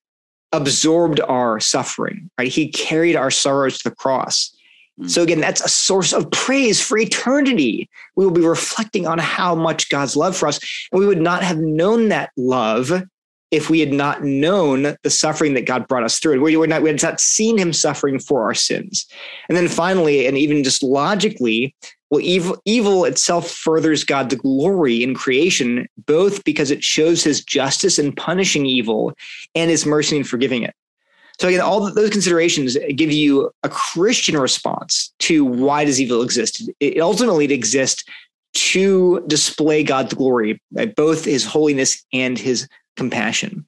absorbed 0.52 1.20
our 1.22 1.60
suffering, 1.60 2.30
right? 2.38 2.48
He 2.48 2.70
carried 2.70 3.16
our 3.16 3.32
sorrows 3.32 3.78
to 3.80 3.90
the 3.90 3.96
cross. 3.96 4.56
So 5.08 5.24
again, 5.24 5.40
that's 5.40 5.62
a 5.62 5.70
source 5.70 6.14
of 6.14 6.30
praise 6.32 6.82
for 6.82 6.98
eternity. 6.98 7.90
We 8.16 8.26
will 8.26 8.34
be 8.34 8.46
reflecting 8.46 9.08
on 9.08 9.18
how 9.18 9.56
much 9.56 9.90
God's 9.90 10.16
love 10.16 10.36
for 10.36 10.48
us, 10.48 10.60
and 10.92 11.00
we 11.00 11.08
would 11.08 11.22
not 11.22 11.44
have 11.44 11.58
known 11.58 12.10
that 12.10 12.32
love 12.38 13.04
if 13.52 13.70
we 13.70 13.82
had 13.82 13.92
not 13.92 14.24
known 14.24 14.96
the 15.04 15.10
suffering 15.10 15.54
that 15.56 15.66
God 15.66 15.88
brought 15.88 16.04
us 16.04 16.20
through. 16.20 16.42
We, 16.42 16.56
were 16.56 16.68
not, 16.68 16.82
we 16.82 16.90
had 16.90 17.04
not 17.04 17.20
seen 17.20 17.58
him 17.58 17.74
suffering 17.74 18.18
for 18.18 18.44
our 18.44 18.54
sins. 18.54 19.06
And 19.50 19.58
then 19.58 19.68
finally, 19.68 20.26
and 20.26 20.38
even 20.38 20.64
just 20.64 20.82
logically, 20.82 21.76
well, 22.10 22.22
evil, 22.22 22.62
evil 22.66 23.04
itself 23.04 23.50
furthers 23.50 24.06
God's 24.06 24.36
glory 24.36 25.04
in 25.04 25.14
creation, 25.14 25.88
both 26.06 26.46
because 26.46 26.72
it 26.72 26.84
shows 26.84 27.24
his 27.24 27.44
justice 27.44 28.00
in 28.00 28.14
punishing 28.14 28.66
evil 28.66 29.14
and 29.54 29.70
his 29.70 29.86
mercy 29.86 30.18
in 30.18 30.24
forgiving 30.24 30.64
it. 30.64 30.74
So 31.42 31.48
again, 31.48 31.62
all 31.62 31.92
those 31.92 32.12
considerations 32.12 32.78
give 32.96 33.12
you 33.12 33.50
a 33.64 33.70
Christian 33.70 34.38
response 34.38 35.12
to 35.22 35.44
why 35.44 35.86
does 35.86 36.00
evil 36.00 36.22
exist? 36.22 36.70
It 36.80 37.00
ultimately 37.00 37.46
it 37.46 37.52
exists 37.52 38.04
to 38.54 39.24
display 39.26 39.82
God's 39.82 40.14
glory, 40.14 40.62
both 40.96 41.26
his 41.26 41.44
holiness 41.44 42.06
and 42.14 42.38
his 42.38 42.68
compassion. 42.96 43.66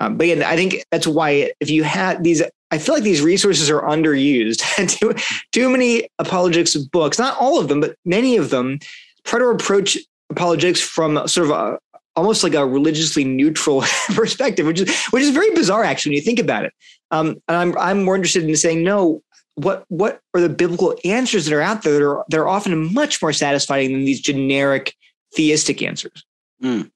Um, 0.00 0.18
but 0.18 0.24
again, 0.24 0.42
I 0.42 0.54
think 0.54 0.84
that's 0.90 1.06
why 1.06 1.50
if 1.60 1.70
you 1.70 1.82
had 1.82 2.22
these, 2.22 2.42
I 2.70 2.76
feel 2.76 2.94
like 2.94 3.04
these 3.04 3.22
resources 3.22 3.70
are 3.70 3.80
underused. 3.80 4.60
too, 4.98 5.14
too 5.50 5.70
many 5.70 6.06
apologetics 6.18 6.76
books, 6.76 7.18
not 7.18 7.38
all 7.40 7.58
of 7.58 7.68
them, 7.68 7.80
but 7.80 7.96
many 8.04 8.36
of 8.36 8.50
them 8.50 8.80
try 9.24 9.38
to 9.38 9.46
approach 9.46 9.96
apologetics 10.28 10.82
from 10.82 11.26
sort 11.26 11.46
of 11.46 11.52
a, 11.52 11.78
almost 12.16 12.42
like 12.42 12.54
a 12.54 12.66
religiously 12.66 13.24
neutral 13.24 13.84
perspective, 14.14 14.66
which 14.66 14.80
is 14.80 15.06
which 15.06 15.22
is 15.22 15.30
very 15.30 15.50
bizarre 15.50 15.84
actually 15.84 16.10
when 16.10 16.16
you 16.16 16.22
think 16.22 16.38
about 16.38 16.64
it. 16.64 16.72
Um, 17.10 17.36
and 17.48 17.56
I'm 17.56 17.78
I'm 17.78 18.04
more 18.04 18.16
interested 18.16 18.44
in 18.44 18.56
saying 18.56 18.82
no. 18.82 19.22
What 19.56 19.84
what 19.86 20.20
are 20.34 20.40
the 20.40 20.48
biblical 20.48 20.96
answers 21.04 21.44
that 21.44 21.54
are 21.54 21.60
out 21.60 21.82
there 21.82 21.92
that 21.92 22.04
are 22.04 22.24
that 22.28 22.40
are 22.40 22.48
often 22.48 22.92
much 22.92 23.22
more 23.22 23.32
satisfying 23.32 23.92
than 23.92 24.04
these 24.04 24.20
generic 24.20 24.94
theistic 25.32 25.80
answers? 25.80 26.24
Mm, 26.60 26.90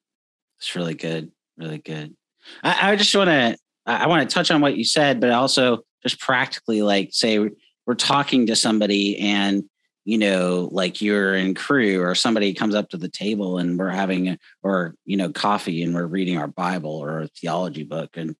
it's 0.59 0.75
really 0.75 0.95
good 0.95 1.31
really 1.59 1.79
good. 1.79 2.14
I, 2.62 2.93
I 2.93 2.97
just 2.97 3.14
want 3.14 3.29
to 3.29 3.57
I 3.87 4.07
want 4.07 4.29
to 4.29 4.33
touch 4.33 4.51
on 4.51 4.61
what 4.61 4.77
you 4.77 4.85
said, 4.85 5.21
but 5.21 5.31
also 5.31 5.81
just 6.03 6.21
practically, 6.21 6.83
like, 6.83 7.11
say 7.12 7.39
we're 7.39 7.95
talking 7.95 8.47
to 8.47 8.57
somebody 8.57 9.19
and 9.19 9.64
you 10.09 10.17
know, 10.17 10.71
like 10.73 11.03
you're 11.03 11.35
in 11.35 11.53
Cru 11.55 12.01
or 12.01 12.15
somebody 12.15 12.55
comes 12.55 12.75
up 12.75 12.89
to 12.89 12.97
the 12.97 13.11
table 13.11 13.59
and 13.59 13.79
we're 13.79 13.91
having 13.91 14.39
or 14.63 14.95
you 15.05 15.19
know 15.19 15.31
coffee 15.31 15.83
and 15.83 15.95
we're 15.95 16.07
reading 16.07 16.39
our 16.39 16.47
Bible 16.47 16.93
or 16.93 17.21
a 17.21 17.29
theology 17.29 17.85
book, 17.85 18.17
and 18.17 18.35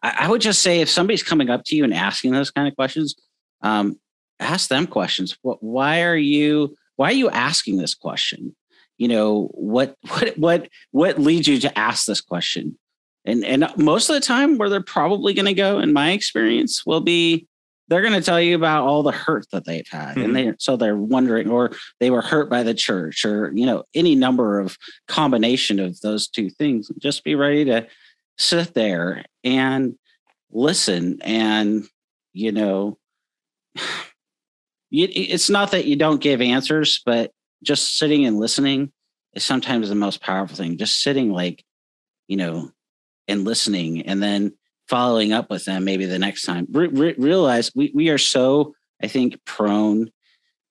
I, 0.00 0.14
I 0.20 0.30
would 0.30 0.40
just 0.40 0.62
say 0.62 0.80
if 0.80 0.88
somebody's 0.88 1.24
coming 1.24 1.50
up 1.50 1.64
to 1.64 1.76
you 1.76 1.82
and 1.82 1.92
asking 1.92 2.30
those 2.30 2.52
kind 2.52 2.68
of 2.68 2.76
questions, 2.76 3.16
um, 3.62 3.98
ask 4.38 4.68
them 4.68 4.86
questions. 4.86 5.36
What? 5.42 5.60
Why 5.60 6.02
are 6.02 6.16
you? 6.16 6.76
Why 6.94 7.08
are 7.08 7.14
you 7.14 7.30
asking 7.30 7.78
this 7.78 7.96
question? 7.96 8.54
you 8.96 9.08
know 9.08 9.48
what 9.54 9.96
what 10.08 10.38
what 10.38 10.68
what 10.92 11.18
leads 11.18 11.48
you 11.48 11.58
to 11.58 11.78
ask 11.78 12.06
this 12.06 12.20
question 12.20 12.78
and 13.24 13.44
and 13.44 13.66
most 13.76 14.08
of 14.08 14.14
the 14.14 14.20
time 14.20 14.56
where 14.56 14.68
they're 14.68 14.80
probably 14.80 15.34
going 15.34 15.46
to 15.46 15.54
go 15.54 15.80
in 15.80 15.92
my 15.92 16.12
experience 16.12 16.86
will 16.86 17.00
be 17.00 17.48
they're 17.88 18.02
going 18.02 18.14
to 18.14 18.22
tell 18.22 18.40
you 18.40 18.54
about 18.54 18.84
all 18.84 19.02
the 19.02 19.12
hurt 19.12 19.46
that 19.50 19.64
they've 19.64 19.88
had 19.88 20.16
mm-hmm. 20.16 20.22
and 20.22 20.36
they 20.36 20.54
so 20.58 20.76
they're 20.76 20.96
wondering 20.96 21.50
or 21.50 21.72
they 22.00 22.10
were 22.10 22.22
hurt 22.22 22.48
by 22.48 22.62
the 22.62 22.74
church 22.74 23.24
or 23.24 23.50
you 23.54 23.66
know 23.66 23.84
any 23.94 24.14
number 24.14 24.60
of 24.60 24.76
combination 25.06 25.78
of 25.80 26.00
those 26.00 26.28
two 26.28 26.50
things 26.50 26.90
just 26.98 27.24
be 27.24 27.34
ready 27.34 27.64
to 27.64 27.86
sit 28.36 28.74
there 28.74 29.24
and 29.44 29.96
listen 30.50 31.18
and 31.22 31.86
you 32.32 32.52
know 32.52 32.98
it's 34.90 35.50
not 35.50 35.72
that 35.72 35.84
you 35.84 35.96
don't 35.96 36.22
give 36.22 36.40
answers 36.40 37.02
but 37.04 37.32
just 37.62 37.98
sitting 37.98 38.24
and 38.24 38.38
listening 38.38 38.92
is 39.34 39.44
sometimes 39.44 39.88
the 39.88 39.94
most 39.94 40.20
powerful 40.20 40.56
thing. 40.56 40.78
Just 40.78 41.02
sitting 41.02 41.32
like, 41.32 41.64
you 42.26 42.36
know, 42.36 42.70
and 43.26 43.44
listening 43.44 44.02
and 44.02 44.22
then 44.22 44.54
following 44.88 45.32
up 45.32 45.50
with 45.50 45.64
them 45.64 45.84
maybe 45.84 46.06
the 46.06 46.18
next 46.18 46.42
time. 46.42 46.66
Re- 46.70 46.88
re- 46.88 47.14
realize 47.18 47.70
we, 47.74 47.92
we 47.94 48.08
are 48.08 48.18
so, 48.18 48.74
I 49.02 49.06
think, 49.08 49.44
prone. 49.44 50.10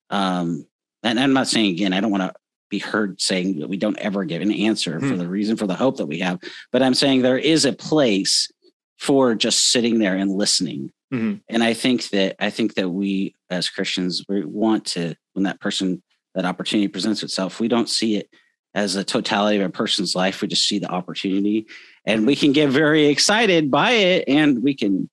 Um, 0.10 0.66
and 1.04 1.20
I'm 1.20 1.34
not 1.34 1.48
saying 1.48 1.72
again, 1.72 1.94
I 1.94 2.02
don't 2.02 2.12
want 2.12 2.24
to 2.24 2.34
be 2.70 2.80
heard 2.80 3.22
saying 3.22 3.60
that 3.60 3.70
we 3.70 3.78
don't 3.78 3.98
ever 3.98 4.26
give 4.26 4.42
an 4.42 4.52
answer 4.52 5.00
hmm. 5.00 5.10
for 5.10 5.16
the 5.16 5.28
reason 5.28 5.56
for 5.56 5.68
the 5.68 5.76
hope 5.76 5.98
that 5.98 6.08
we 6.08 6.20
have. 6.20 6.40
But 6.72 6.84
I'm 6.84 6.94
saying 6.94 7.22
there 7.22 7.38
is 7.38 7.66
a 7.66 7.74
place 7.74 8.50
for 8.98 9.36
just 9.36 9.72
sitting 9.72 10.00
there 10.00 10.16
and 10.16 10.32
listening. 10.32 10.92
Mm-hmm. 11.14 11.38
And 11.50 11.64
I 11.64 11.74
think 11.74 12.10
that 12.10 12.36
I 12.40 12.50
think 12.50 12.74
that 12.76 12.90
we 12.90 13.34
as 13.50 13.70
Christians 13.70 14.26
we 14.28 14.44
want 14.44 14.86
to 14.88 15.16
when 15.34 15.44
that 15.44 15.62
person 15.62 16.04
that 16.36 16.46
opportunity 16.46 16.88
presents 16.88 17.24
itself, 17.24 17.60
we 17.60 17.68
don't 17.68 17.90
see 17.90 18.18
it 18.18 18.30
as 18.78 18.96
a 18.96 19.04
totality 19.04 19.58
of 19.58 19.68
a 19.68 19.72
person's 19.72 20.16
life. 20.16 20.40
We 20.40 20.48
just 20.48 20.68
see 20.68 20.78
the 20.78 20.92
opportunity 20.92 21.66
and 22.06 22.28
we 22.28 22.36
can 22.36 22.52
get 22.52 22.70
very 22.70 23.08
excited 23.08 23.72
by 23.72 23.90
it 23.90 24.26
and 24.28 24.62
we 24.62 24.76
can, 24.76 25.10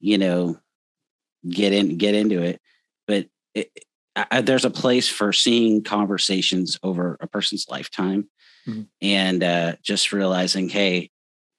you 0.00 0.16
know, 0.16 0.58
get 1.46 1.74
in, 1.74 1.98
get 1.98 2.14
into 2.14 2.40
it. 2.40 2.58
But 3.06 3.26
it, 3.54 3.70
I, 4.16 4.40
there's 4.40 4.64
a 4.64 4.70
place 4.70 5.10
for 5.10 5.30
seeing 5.34 5.84
conversations 5.84 6.78
over 6.82 7.18
a 7.20 7.26
person's 7.26 7.66
lifetime 7.68 8.30
mm-hmm. 8.66 8.84
and 9.02 9.44
uh, 9.44 9.74
just 9.82 10.10
realizing, 10.10 10.70
hey, 10.70 11.10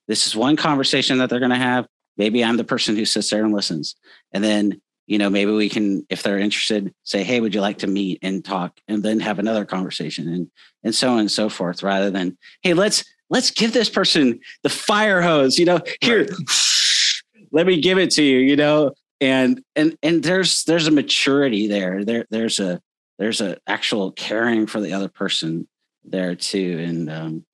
this 0.07 0.25
is 0.25 0.35
one 0.35 0.55
conversation 0.55 1.19
that 1.19 1.29
they're 1.29 1.38
going 1.38 1.51
to 1.51 1.55
have. 1.55 1.85
Maybe 2.17 2.43
I'm 2.43 2.57
the 2.57 2.63
person 2.63 2.95
who 2.95 3.05
sits 3.05 3.29
there 3.29 3.45
and 3.45 3.53
listens. 3.53 3.95
And 4.33 4.43
then 4.43 4.81
you 5.08 5.18
know, 5.18 5.30
maybe 5.30 5.51
we 5.51 5.70
can, 5.70 6.05
if 6.10 6.22
they're 6.22 6.38
interested, 6.38 6.93
say, 7.03 7.24
hey, 7.24 7.39
would 7.39 7.55
you 7.55 7.62
like 7.62 7.80
to 7.80 7.88
meet 7.88 8.20
and 8.22 8.43
talk 8.43 8.78
and 8.89 9.01
then 9.01 9.22
have 9.22 9.39
another 9.39 9.66
conversation 9.66 10.28
and 10.28 10.51
and 10.84 10.93
so 10.93 11.14
on 11.14 11.20
and 11.20 11.32
so 11.32 11.49
forth, 11.49 11.82
rather 11.82 12.12
than, 12.12 12.38
hey, 12.62 12.74
let's 12.74 13.03
let's 13.30 13.49
give 13.49 13.74
this 13.74 13.89
person 13.89 14.39
the 14.64 14.70
fire 14.70 15.22
hose, 15.22 15.58
you 15.58 15.66
know, 15.66 15.80
here, 16.01 16.26
right. 16.26 16.30
let 17.51 17.66
me 17.66 17.80
give 17.80 17.97
it 17.97 18.12
to 18.12 18.24
you, 18.24 18.39
you 18.39 18.55
know. 18.55 18.91
And 19.20 19.64
and 19.76 19.97
and 20.03 20.22
there's 20.22 20.66
there's 20.66 20.88
a 20.88 20.91
maturity 20.91 21.68
there. 21.68 22.03
There 22.03 22.26
there's 22.30 22.60
a 22.60 22.82
there's 23.18 23.41
a 23.41 23.58
actual 23.66 24.12
caring 24.12 24.68
for 24.68 24.80
the 24.80 24.93
other 24.93 25.08
person 25.08 25.68
there 26.03 26.36
too. 26.36 26.84
And 26.86 27.10
um, 27.10 27.45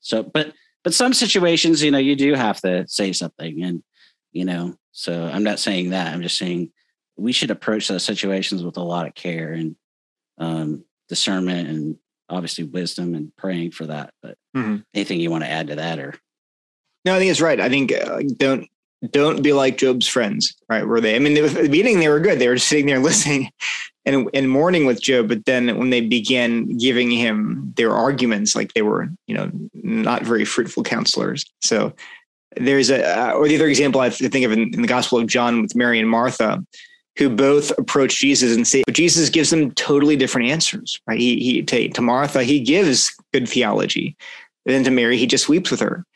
so 0.00 0.22
but 0.22 0.52
but 0.82 0.94
some 0.94 1.12
situations, 1.12 1.82
you 1.82 1.90
know, 1.90 1.98
you 1.98 2.16
do 2.16 2.34
have 2.34 2.60
to 2.62 2.88
say 2.88 3.12
something 3.12 3.62
and 3.62 3.82
you 4.32 4.46
know, 4.46 4.74
so 4.92 5.26
I'm 5.26 5.44
not 5.44 5.60
saying 5.60 5.90
that. 5.90 6.12
I'm 6.12 6.22
just 6.22 6.38
saying 6.38 6.72
we 7.22 7.32
should 7.32 7.50
approach 7.50 7.88
those 7.88 8.04
situations 8.04 8.62
with 8.62 8.76
a 8.76 8.82
lot 8.82 9.06
of 9.06 9.14
care 9.14 9.52
and 9.52 9.76
um, 10.38 10.84
discernment 11.08 11.68
and 11.68 11.96
obviously 12.28 12.64
wisdom 12.64 13.14
and 13.14 13.34
praying 13.36 13.70
for 13.70 13.86
that. 13.86 14.12
But 14.22 14.36
mm-hmm. 14.56 14.78
anything 14.92 15.20
you 15.20 15.30
want 15.30 15.44
to 15.44 15.50
add 15.50 15.68
to 15.68 15.76
that 15.76 15.98
or? 15.98 16.14
No, 17.04 17.14
I 17.14 17.18
think 17.18 17.30
it's 17.30 17.40
right. 17.40 17.60
I 17.60 17.68
think 17.68 17.92
uh, 17.92 18.22
don't 18.36 18.68
don't 19.10 19.42
be 19.42 19.52
like 19.52 19.76
Job's 19.76 20.06
friends, 20.06 20.54
right? 20.68 20.86
Were 20.86 21.00
they? 21.00 21.16
I 21.16 21.18
mean, 21.18 21.34
they, 21.34 21.44
at 21.44 21.54
the 21.54 21.68
beginning 21.68 22.00
they 22.00 22.08
were 22.08 22.20
good. 22.20 22.38
They 22.38 22.48
were 22.48 22.54
just 22.54 22.68
sitting 22.68 22.86
there 22.86 22.98
listening 23.00 23.50
and 24.04 24.28
and 24.34 24.50
mourning 24.50 24.86
with 24.86 25.00
Job. 25.00 25.28
But 25.28 25.44
then 25.44 25.78
when 25.78 25.90
they 25.90 26.00
began 26.00 26.76
giving 26.76 27.10
him 27.10 27.72
their 27.76 27.92
arguments, 27.92 28.54
like 28.54 28.74
they 28.74 28.82
were, 28.82 29.08
you 29.26 29.34
know, 29.34 29.50
not 29.74 30.22
very 30.22 30.44
fruitful 30.44 30.82
counselors. 30.82 31.44
So 31.60 31.92
there's 32.56 32.90
a, 32.90 33.04
uh, 33.04 33.32
or 33.32 33.48
the 33.48 33.56
other 33.56 33.68
example 33.68 34.00
I 34.00 34.10
think 34.10 34.44
of 34.44 34.52
in, 34.52 34.74
in 34.74 34.82
the 34.82 34.88
Gospel 34.88 35.18
of 35.18 35.26
John 35.26 35.62
with 35.62 35.74
Mary 35.74 35.98
and 35.98 36.08
Martha 36.08 36.64
who 37.18 37.28
both 37.28 37.76
approach 37.78 38.18
Jesus 38.18 38.54
and 38.54 38.66
say, 38.66 38.82
but 38.86 38.94
Jesus 38.94 39.28
gives 39.28 39.50
them 39.50 39.70
totally 39.72 40.16
different 40.16 40.48
answers, 40.48 41.00
right? 41.06 41.18
He, 41.18 41.38
he 41.40 41.62
to, 41.62 41.88
to 41.90 42.00
Martha, 42.00 42.42
he 42.42 42.60
gives 42.60 43.12
good 43.32 43.48
theology. 43.48 44.16
And 44.66 44.74
then 44.74 44.84
to 44.84 44.90
Mary, 44.90 45.18
he 45.18 45.26
just 45.26 45.48
weeps 45.48 45.70
with 45.70 45.80
her. 45.80 46.06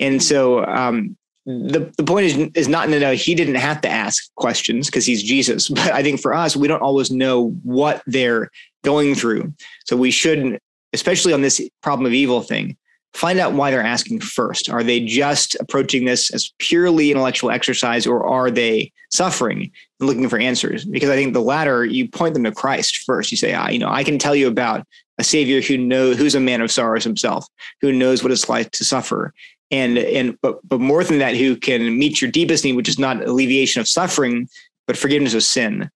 And 0.00 0.22
so 0.22 0.64
um, 0.64 1.16
the, 1.44 1.92
the 1.96 2.04
point 2.04 2.26
is, 2.26 2.50
is 2.54 2.68
not 2.68 2.86
to 2.86 2.98
know 2.98 3.12
he 3.12 3.34
didn't 3.34 3.56
have 3.56 3.80
to 3.82 3.88
ask 3.88 4.32
questions 4.34 4.86
because 4.86 5.06
he's 5.06 5.22
Jesus. 5.22 5.68
But 5.76 5.92
I 5.92 6.02
think 6.02 6.20
for 6.20 6.34
us, 6.34 6.56
we 6.56 6.68
don't 6.68 6.82
always 6.82 7.10
know 7.10 7.50
what 7.62 8.02
they're 8.06 8.50
going 8.84 9.14
through. 9.14 9.52
So 9.84 9.96
we 9.96 10.10
shouldn't, 10.10 10.60
especially 10.92 11.32
on 11.32 11.42
this 11.42 11.60
problem 11.82 12.06
of 12.06 12.12
evil 12.12 12.40
thing, 12.40 12.76
find 13.16 13.38
out 13.38 13.54
why 13.54 13.70
they're 13.70 13.82
asking 13.82 14.20
first. 14.20 14.68
Are 14.68 14.82
they 14.82 15.00
just 15.00 15.56
approaching 15.58 16.04
this 16.04 16.30
as 16.32 16.52
purely 16.58 17.10
intellectual 17.10 17.50
exercise 17.50 18.06
or 18.06 18.26
are 18.26 18.50
they 18.50 18.92
suffering 19.10 19.70
and 19.98 20.06
looking 20.06 20.28
for 20.28 20.38
answers? 20.38 20.84
Because 20.84 21.08
I 21.08 21.16
think 21.16 21.32
the 21.32 21.40
latter, 21.40 21.84
you 21.84 22.08
point 22.08 22.34
them 22.34 22.44
to 22.44 22.52
Christ 22.52 22.98
first. 23.06 23.30
You 23.30 23.38
say, 23.38 23.54
ah, 23.54 23.68
you 23.68 23.78
know, 23.78 23.88
I 23.88 24.04
can 24.04 24.18
tell 24.18 24.34
you 24.34 24.48
about 24.48 24.86
a 25.18 25.24
savior 25.24 25.62
who 25.62 25.78
knows 25.78 26.18
who's 26.18 26.34
a 26.34 26.40
man 26.40 26.60
of 26.60 26.70
sorrows 26.70 27.04
himself, 27.04 27.46
who 27.80 27.90
knows 27.90 28.22
what 28.22 28.32
it's 28.32 28.50
like 28.50 28.70
to 28.72 28.84
suffer. 28.84 29.32
And 29.70 29.98
and 29.98 30.38
but 30.42 30.60
but 30.68 30.80
more 30.80 31.02
than 31.02 31.18
that, 31.18 31.36
who 31.36 31.56
can 31.56 31.98
meet 31.98 32.20
your 32.20 32.30
deepest 32.30 32.64
need, 32.64 32.76
which 32.76 32.88
is 32.88 32.98
not 32.98 33.26
alleviation 33.26 33.80
of 33.80 33.88
suffering, 33.88 34.48
but 34.86 34.96
forgiveness 34.96 35.34
of 35.34 35.42
sin. 35.42 35.90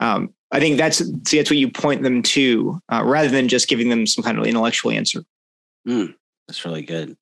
Um, 0.00 0.34
I 0.50 0.60
think 0.60 0.76
that's 0.76 0.98
see 0.98 1.38
that's 1.38 1.50
what 1.50 1.56
you 1.56 1.70
point 1.70 2.02
them 2.02 2.22
to, 2.22 2.80
uh, 2.92 3.02
rather 3.04 3.28
than 3.28 3.48
just 3.48 3.68
giving 3.68 3.88
them 3.88 4.06
some 4.06 4.24
kind 4.24 4.38
of 4.38 4.44
intellectual 4.44 4.90
answer. 4.90 5.24
Mm. 5.88 6.14
That's 6.46 6.64
really 6.64 6.82
good. 6.82 7.16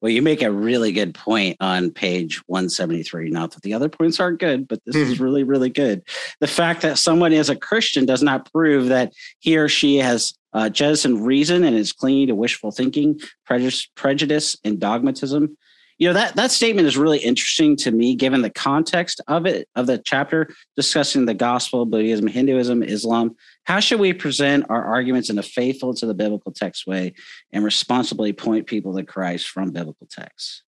Well, 0.00 0.10
you 0.10 0.22
make 0.22 0.40
a 0.40 0.50
really 0.50 0.92
good 0.92 1.14
point 1.14 1.58
on 1.60 1.90
page 1.90 2.40
173. 2.46 3.28
Not 3.28 3.52
that 3.52 3.62
the 3.62 3.74
other 3.74 3.90
points 3.90 4.18
aren't 4.18 4.40
good, 4.40 4.66
but 4.66 4.80
this 4.86 4.96
is 4.96 5.14
mm-hmm. 5.14 5.24
really, 5.24 5.44
really 5.44 5.68
good. 5.68 6.02
The 6.40 6.46
fact 6.46 6.80
that 6.82 6.98
someone 6.98 7.34
is 7.34 7.50
a 7.50 7.56
Christian 7.56 8.06
does 8.06 8.22
not 8.22 8.50
prove 8.50 8.86
that 8.88 9.12
he 9.40 9.58
or 9.58 9.68
she 9.68 9.96
has 9.96 10.32
uh, 10.54 10.70
jettisoned 10.70 11.26
reason 11.26 11.64
and 11.64 11.76
is 11.76 11.92
clinging 11.92 12.28
to 12.28 12.34
wishful 12.34 12.70
thinking, 12.70 13.20
prejudice, 13.44 13.88
prejudice, 13.94 14.56
and 14.64 14.80
dogmatism 14.80 15.56
you 16.00 16.08
know 16.08 16.14
that 16.14 16.34
that 16.34 16.50
statement 16.50 16.88
is 16.88 16.96
really 16.96 17.18
interesting 17.18 17.76
to 17.76 17.92
me 17.92 18.16
given 18.16 18.42
the 18.42 18.50
context 18.50 19.20
of 19.28 19.46
it 19.46 19.68
of 19.76 19.86
the 19.86 19.98
chapter 19.98 20.48
discussing 20.74 21.26
the 21.26 21.34
gospel 21.34 21.86
buddhism 21.86 22.26
hinduism 22.26 22.82
islam 22.82 23.36
how 23.64 23.80
should 23.80 24.00
we 24.00 24.12
present 24.12 24.66
our 24.68 24.84
arguments 24.84 25.30
in 25.30 25.38
a 25.38 25.42
faithful 25.42 25.94
to 25.94 26.06
the 26.06 26.14
biblical 26.14 26.52
text 26.52 26.86
way 26.86 27.14
and 27.52 27.64
responsibly 27.64 28.32
point 28.32 28.66
people 28.66 28.96
to 28.96 29.04
christ 29.04 29.48
from 29.48 29.70
biblical 29.70 30.06
texts? 30.10 30.62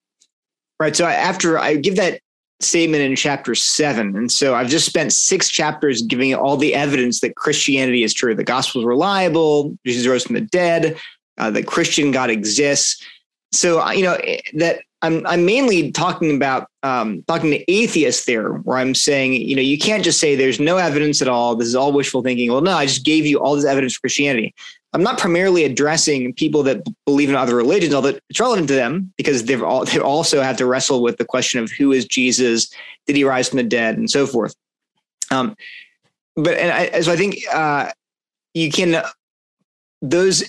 Right 0.80 0.94
so 0.96 1.06
after 1.06 1.58
i 1.58 1.76
give 1.76 1.96
that 1.96 2.20
statement 2.60 3.02
in 3.02 3.16
chapter 3.16 3.56
seven 3.56 4.16
and 4.16 4.30
so 4.30 4.54
i've 4.54 4.68
just 4.68 4.86
spent 4.86 5.12
six 5.12 5.50
chapters 5.50 6.02
giving 6.02 6.32
all 6.32 6.56
the 6.56 6.74
evidence 6.76 7.20
that 7.20 7.34
christianity 7.34 8.04
is 8.04 8.14
true 8.14 8.36
the 8.36 8.44
gospel 8.44 8.80
is 8.80 8.84
reliable 8.84 9.76
jesus 9.84 10.06
rose 10.06 10.22
from 10.22 10.34
the 10.34 10.42
dead 10.42 10.96
uh, 11.38 11.50
that 11.50 11.66
christian 11.66 12.10
god 12.10 12.30
exists. 12.30 13.04
So 13.52 13.90
you 13.90 14.04
know 14.04 14.18
that 14.54 14.82
I'm 15.02 15.26
I'm 15.26 15.44
mainly 15.44 15.90
talking 15.90 16.34
about 16.34 16.68
um, 16.82 17.22
talking 17.26 17.50
to 17.50 17.70
atheists 17.70 18.24
there, 18.24 18.54
where 18.54 18.78
I'm 18.78 18.94
saying, 18.94 19.34
you 19.34 19.56
know, 19.56 19.62
you 19.62 19.78
can't 19.78 20.04
just 20.04 20.20
say 20.20 20.34
there's 20.34 20.60
no 20.60 20.76
evidence 20.76 21.20
at 21.20 21.28
all. 21.28 21.56
This 21.56 21.68
is 21.68 21.74
all 21.74 21.92
wishful 21.92 22.22
thinking. 22.22 22.50
Well, 22.50 22.60
no, 22.60 22.72
I 22.72 22.86
just 22.86 23.04
gave 23.04 23.26
you 23.26 23.38
all 23.38 23.56
this 23.56 23.64
evidence 23.64 23.94
for 23.94 24.00
Christianity. 24.02 24.54
I'm 24.92 25.02
not 25.02 25.18
primarily 25.18 25.64
addressing 25.64 26.34
people 26.34 26.62
that 26.64 26.82
believe 27.06 27.30
in 27.30 27.34
other 27.34 27.56
religions, 27.56 27.94
although 27.94 28.18
it's 28.28 28.40
relevant 28.40 28.68
to 28.68 28.74
them 28.74 29.12
because 29.16 29.44
they've 29.44 29.62
all 29.62 29.84
they 29.84 29.98
also 29.98 30.40
have 30.40 30.56
to 30.58 30.66
wrestle 30.66 31.02
with 31.02 31.16
the 31.16 31.24
question 31.24 31.62
of 31.62 31.70
who 31.70 31.92
is 31.92 32.06
Jesus, 32.06 32.72
did 33.06 33.16
he 33.16 33.24
rise 33.24 33.48
from 33.48 33.56
the 33.56 33.64
dead, 33.64 33.98
and 33.98 34.08
so 34.08 34.26
forth. 34.26 34.54
Um, 35.30 35.56
but 36.36 36.56
and 36.58 36.70
I, 36.70 37.00
so 37.00 37.12
I 37.12 37.16
think 37.16 37.38
uh, 37.52 37.90
you 38.54 38.70
can 38.70 39.02
those 40.00 40.44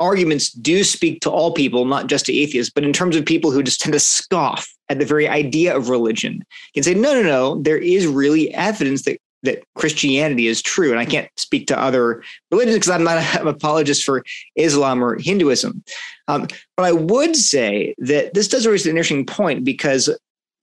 arguments 0.00 0.50
do 0.50 0.82
speak 0.82 1.20
to 1.20 1.30
all 1.30 1.52
people, 1.52 1.84
not 1.84 2.08
just 2.08 2.26
to 2.26 2.32
atheists, 2.32 2.72
but 2.72 2.84
in 2.84 2.92
terms 2.92 3.14
of 3.16 3.24
people 3.24 3.50
who 3.50 3.62
just 3.62 3.80
tend 3.80 3.92
to 3.92 4.00
scoff 4.00 4.66
at 4.88 4.98
the 4.98 5.04
very 5.04 5.28
idea 5.28 5.76
of 5.76 5.88
religion, 5.88 6.44
you 6.74 6.82
can 6.82 6.82
say, 6.82 6.94
no, 6.94 7.12
no, 7.14 7.22
no, 7.22 7.62
there 7.62 7.78
is 7.78 8.06
really 8.06 8.52
evidence 8.54 9.02
that 9.02 9.18
that 9.42 9.62
Christianity 9.74 10.46
is 10.46 10.60
true. 10.60 10.90
And 10.90 11.00
I 11.00 11.06
can't 11.06 11.28
speak 11.36 11.66
to 11.68 11.80
other 11.80 12.22
religions 12.50 12.76
because 12.76 12.90
I'm 12.90 13.04
not 13.04 13.22
an 13.40 13.48
apologist 13.48 14.04
for 14.04 14.22
Islam 14.56 15.02
or 15.02 15.18
Hinduism. 15.18 15.82
Um, 16.28 16.46
but 16.76 16.84
I 16.84 16.92
would 16.92 17.34
say 17.34 17.94
that 17.98 18.34
this 18.34 18.48
does 18.48 18.66
raise 18.66 18.84
an 18.84 18.90
interesting 18.90 19.24
point 19.24 19.64
because 19.64 20.10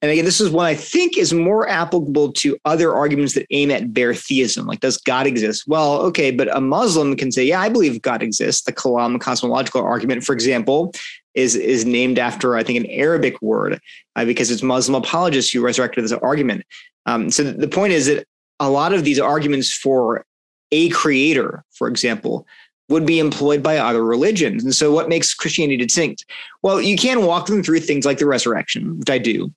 and 0.01 0.11
again, 0.11 0.25
this 0.25 0.39
is 0.39 0.51
one 0.51 0.67
I 0.67 0.75
think 0.75 1.17
is 1.17 1.33
more 1.33 1.67
applicable 1.67 2.31
to 2.33 2.55
other 2.65 2.93
arguments 2.93 3.33
that 3.33 3.47
aim 3.49 3.71
at 3.71 3.93
bare 3.93 4.13
theism. 4.13 4.67
Like, 4.67 4.79
does 4.79 4.97
God 4.97 5.25
exist? 5.25 5.63
Well, 5.67 6.01
okay, 6.01 6.29
but 6.29 6.55
a 6.55 6.61
Muslim 6.61 7.15
can 7.15 7.31
say, 7.31 7.43
yeah, 7.43 7.59
I 7.59 7.69
believe 7.69 7.99
God 8.03 8.21
exists. 8.21 8.63
The 8.63 8.73
Kalam 8.73 9.19
cosmological 9.19 9.81
argument, 9.81 10.23
for 10.23 10.33
example, 10.33 10.93
is, 11.33 11.55
is 11.55 11.85
named 11.85 12.19
after, 12.19 12.55
I 12.55 12.63
think, 12.63 12.77
an 12.77 12.91
Arabic 12.91 13.41
word 13.41 13.79
uh, 14.15 14.25
because 14.25 14.51
it's 14.51 14.61
Muslim 14.61 15.01
apologists 15.01 15.51
who 15.51 15.61
resurrected 15.61 16.03
this 16.03 16.11
argument. 16.11 16.63
Um, 17.07 17.31
so 17.31 17.43
the 17.43 17.67
point 17.67 17.93
is 17.93 18.05
that 18.05 18.27
a 18.59 18.69
lot 18.69 18.93
of 18.93 19.03
these 19.03 19.19
arguments 19.19 19.73
for 19.75 20.25
a 20.71 20.89
creator, 20.89 21.63
for 21.71 21.87
example, 21.87 22.45
would 22.89 23.05
be 23.05 23.19
employed 23.19 23.63
by 23.63 23.77
other 23.77 24.03
religions. 24.03 24.63
And 24.63 24.73
so, 24.73 24.91
what 24.91 25.09
makes 25.09 25.33
Christianity 25.33 25.77
distinct? 25.77 26.25
Well, 26.61 26.81
you 26.81 26.95
can 26.95 27.25
walk 27.25 27.47
them 27.47 27.63
through 27.63 27.81
things 27.81 28.05
like 28.05 28.17
the 28.17 28.25
resurrection, 28.25 28.99
which 28.99 29.09
I 29.09 29.17
do. 29.17 29.53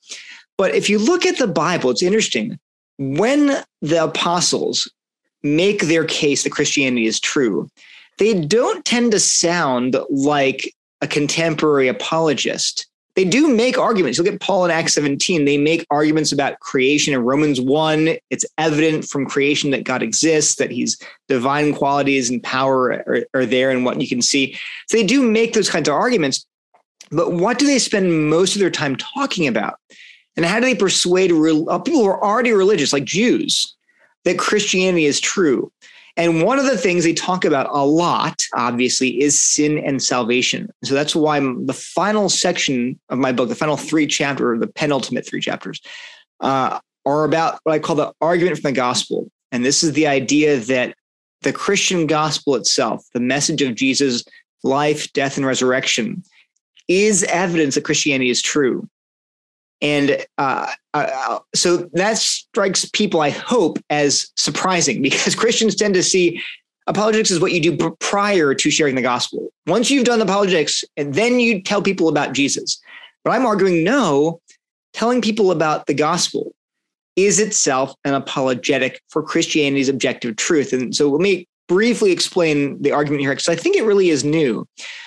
But 0.60 0.74
if 0.74 0.90
you 0.90 0.98
look 0.98 1.24
at 1.24 1.38
the 1.38 1.46
Bible, 1.46 1.88
it's 1.88 2.02
interesting. 2.02 2.58
When 2.98 3.64
the 3.80 4.04
apostles 4.04 4.92
make 5.42 5.80
their 5.80 6.04
case 6.04 6.42
that 6.42 6.52
Christianity 6.52 7.06
is 7.06 7.18
true, 7.18 7.70
they 8.18 8.34
don't 8.34 8.84
tend 8.84 9.12
to 9.12 9.20
sound 9.20 9.96
like 10.10 10.74
a 11.00 11.06
contemporary 11.06 11.88
apologist 11.88 12.86
they 13.16 13.24
do 13.24 13.54
make 13.54 13.76
arguments. 13.76 14.18
Look 14.18 14.32
at 14.32 14.40
Paul 14.40 14.66
in 14.66 14.70
Acts 14.70 14.94
17. 14.94 15.44
They 15.44 15.58
make 15.58 15.86
arguments 15.90 16.30
about 16.30 16.60
creation. 16.60 17.12
In 17.12 17.20
Romans 17.20 17.60
1, 17.60 18.16
it's 18.30 18.44
evident 18.56 19.04
from 19.04 19.26
creation 19.26 19.70
that 19.70 19.84
God 19.84 20.02
exists, 20.02 20.56
that 20.56 20.70
he's 20.70 20.96
divine 21.26 21.74
qualities 21.74 22.30
and 22.30 22.42
power 22.42 22.92
are, 23.06 23.24
are 23.34 23.46
there 23.46 23.70
and 23.70 23.84
what 23.84 24.00
you 24.00 24.08
can 24.08 24.22
see. 24.22 24.56
So 24.88 24.96
they 24.96 25.02
do 25.02 25.28
make 25.28 25.54
those 25.54 25.68
kinds 25.68 25.88
of 25.88 25.94
arguments. 25.94 26.46
But 27.10 27.32
what 27.32 27.58
do 27.58 27.66
they 27.66 27.80
spend 27.80 28.30
most 28.30 28.54
of 28.54 28.60
their 28.60 28.70
time 28.70 28.94
talking 28.96 29.48
about? 29.48 29.74
And 30.36 30.46
how 30.46 30.60
do 30.60 30.66
they 30.66 30.74
persuade 30.74 31.32
uh, 31.32 31.78
people 31.78 32.00
who 32.00 32.08
are 32.08 32.22
already 32.22 32.52
religious, 32.52 32.92
like 32.92 33.04
Jews, 33.04 33.74
that 34.24 34.38
Christianity 34.38 35.06
is 35.06 35.20
true? 35.20 35.70
And 36.16 36.42
one 36.42 36.58
of 36.58 36.66
the 36.66 36.76
things 36.76 37.04
they 37.04 37.14
talk 37.14 37.44
about 37.44 37.68
a 37.70 37.84
lot, 37.84 38.42
obviously, 38.54 39.20
is 39.20 39.40
sin 39.40 39.78
and 39.78 40.02
salvation. 40.02 40.68
So 40.84 40.94
that's 40.94 41.16
why 41.16 41.40
the 41.40 41.72
final 41.72 42.28
section 42.28 42.98
of 43.08 43.18
my 43.18 43.32
book, 43.32 43.48
the 43.48 43.54
final 43.54 43.76
three 43.76 44.06
chapters, 44.06 44.56
or 44.56 44.58
the 44.58 44.66
penultimate 44.66 45.26
three 45.26 45.40
chapters, 45.40 45.80
uh, 46.40 46.80
are 47.06 47.24
about 47.24 47.60
what 47.62 47.72
I 47.72 47.78
call 47.78 47.96
the 47.96 48.12
argument 48.20 48.58
from 48.58 48.70
the 48.70 48.76
gospel. 48.76 49.30
And 49.52 49.64
this 49.64 49.82
is 49.82 49.92
the 49.92 50.06
idea 50.06 50.58
that 50.58 50.94
the 51.42 51.52
Christian 51.52 52.06
gospel 52.06 52.54
itself, 52.54 53.04
the 53.14 53.20
message 53.20 53.62
of 53.62 53.74
Jesus' 53.74 54.24
life, 54.62 55.10
death, 55.12 55.36
and 55.36 55.46
resurrection, 55.46 56.22
is 56.88 57.24
evidence 57.24 57.76
that 57.76 57.84
Christianity 57.84 58.30
is 58.30 58.42
true. 58.42 58.86
And 59.82 60.24
uh, 60.38 60.70
uh, 60.92 61.38
so 61.54 61.88
that 61.94 62.18
strikes 62.18 62.84
people, 62.90 63.20
I 63.20 63.30
hope, 63.30 63.78
as 63.88 64.30
surprising 64.36 65.02
because 65.02 65.34
Christians 65.34 65.74
tend 65.74 65.94
to 65.94 66.02
see 66.02 66.42
apologetics 66.86 67.30
is 67.30 67.40
what 67.40 67.52
you 67.52 67.60
do 67.60 67.96
prior 68.00 68.54
to 68.54 68.70
sharing 68.70 68.94
the 68.94 69.02
gospel. 69.02 69.48
Once 69.66 69.90
you've 69.90 70.04
done 70.04 70.20
apologetics, 70.20 70.84
and 70.96 71.14
then 71.14 71.40
you 71.40 71.62
tell 71.62 71.82
people 71.82 72.08
about 72.08 72.32
Jesus. 72.32 72.80
But 73.24 73.32
I'm 73.32 73.46
arguing 73.46 73.84
no, 73.84 74.40
telling 74.92 75.22
people 75.22 75.50
about 75.50 75.86
the 75.86 75.94
gospel 75.94 76.52
is 77.16 77.38
itself 77.38 77.94
an 78.04 78.14
apologetic 78.14 79.00
for 79.08 79.22
Christianity's 79.22 79.88
objective 79.88 80.36
truth. 80.36 80.72
And 80.72 80.94
so 80.94 81.10
let 81.10 81.20
me 81.20 81.46
briefly 81.68 82.10
explain 82.10 82.80
the 82.82 82.92
argument 82.92 83.20
here 83.20 83.30
because 83.30 83.48
I 83.48 83.56
think 83.56 83.76
it 83.76 83.84
really 83.84 84.10
is 84.10 84.24
new. 84.24 84.66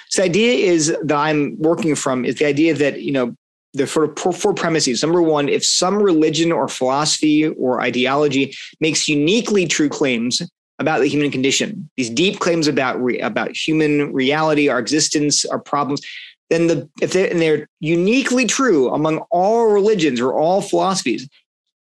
So 0.09 0.21
the 0.21 0.29
idea 0.29 0.71
is 0.71 0.95
that 1.03 1.17
I'm 1.17 1.59
working 1.59 1.95
from 1.95 2.23
is 2.23 2.35
the 2.35 2.45
idea 2.45 2.73
that, 2.75 3.01
you 3.01 3.11
know, 3.11 3.35
the 3.73 3.87
sort 3.87 4.17
of 4.17 4.35
four 4.35 4.53
premises. 4.53 5.01
Number 5.01 5.21
one, 5.21 5.49
if 5.49 5.65
some 5.65 6.01
religion 6.01 6.51
or 6.51 6.67
philosophy 6.67 7.47
or 7.47 7.81
ideology 7.81 8.55
makes 8.79 9.07
uniquely 9.07 9.67
true 9.67 9.89
claims 9.89 10.41
about 10.79 10.99
the 10.99 11.07
human 11.07 11.31
condition, 11.31 11.89
these 11.97 12.09
deep 12.09 12.39
claims 12.39 12.67
about 12.67 13.01
re, 13.01 13.19
about 13.19 13.55
human 13.55 14.13
reality, 14.13 14.69
our 14.69 14.79
existence, 14.79 15.45
our 15.45 15.59
problems, 15.59 16.01
then 16.49 16.67
the 16.67 16.87
if 17.01 17.13
they're, 17.13 17.29
and 17.29 17.41
they're 17.41 17.67
uniquely 17.79 18.45
true 18.45 18.89
among 18.89 19.19
all 19.31 19.67
religions 19.67 20.19
or 20.19 20.33
all 20.33 20.61
philosophies, 20.61 21.27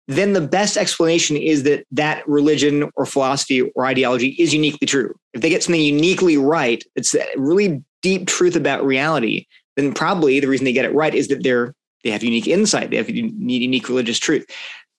then 0.07 0.33
the 0.33 0.41
best 0.41 0.77
explanation 0.77 1.35
is 1.35 1.63
that 1.63 1.85
that 1.91 2.27
religion 2.27 2.89
or 2.95 3.05
philosophy 3.05 3.61
or 3.61 3.85
ideology 3.85 4.29
is 4.39 4.53
uniquely 4.53 4.87
true. 4.87 5.13
If 5.33 5.41
they 5.41 5.49
get 5.49 5.63
something 5.63 5.81
uniquely 5.81 6.37
right, 6.37 6.83
it's 6.95 7.13
a 7.15 7.25
really 7.37 7.83
deep 8.01 8.27
truth 8.27 8.55
about 8.55 8.85
reality, 8.85 9.45
then 9.75 9.93
probably 9.93 10.39
the 10.39 10.47
reason 10.47 10.65
they 10.65 10.73
get 10.73 10.85
it 10.85 10.93
right 10.93 11.13
is 11.13 11.27
that 11.29 11.43
they're 11.43 11.73
they 12.03 12.11
have 12.11 12.23
unique 12.23 12.47
insight, 12.47 12.89
they 12.89 12.97
have 12.97 13.09
unique 13.09 13.89
religious 13.89 14.19
truth. 14.19 14.45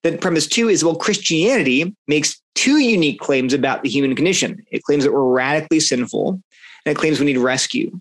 Then 0.03 0.19
premise 0.19 0.47
two 0.47 0.69
is 0.69 0.85
well, 0.85 0.97
Christianity 0.97 1.95
makes 2.09 2.41
two 2.55 2.79
unique 2.79 3.21
claims 3.21 3.55
about 3.55 3.83
the 3.83 3.89
human 3.89 4.17
condition. 4.17 4.65
It 4.73 4.83
claims 4.83 5.05
that 5.05 5.13
we're 5.13 5.25
radically 5.25 5.81
sinful, 5.81 6.41
and 6.85 6.97
it 6.97 6.99
claims 6.99 7.21
we 7.21 7.27
need 7.27 7.39
rescue. 7.39 8.01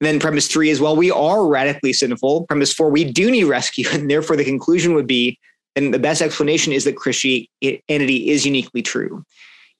Then 0.00 0.20
premise 0.20 0.48
three 0.48 0.70
is 0.70 0.80
well, 0.80 0.96
we 0.96 1.10
are 1.10 1.46
radically 1.46 1.92
sinful. 1.92 2.46
Premise 2.46 2.74
four, 2.74 2.90
we 2.90 3.04
do 3.04 3.30
need 3.30 3.44
rescue, 3.44 3.88
and 3.92 4.10
therefore 4.10 4.36
the 4.36 4.44
conclusion 4.44 4.94
would 4.94 5.06
be 5.06 5.38
and 5.76 5.92
the 5.92 5.98
best 5.98 6.22
explanation 6.22 6.72
is 6.72 6.84
that 6.84 6.96
Christianity 6.96 8.28
is 8.28 8.46
uniquely 8.46 8.82
true. 8.82 9.24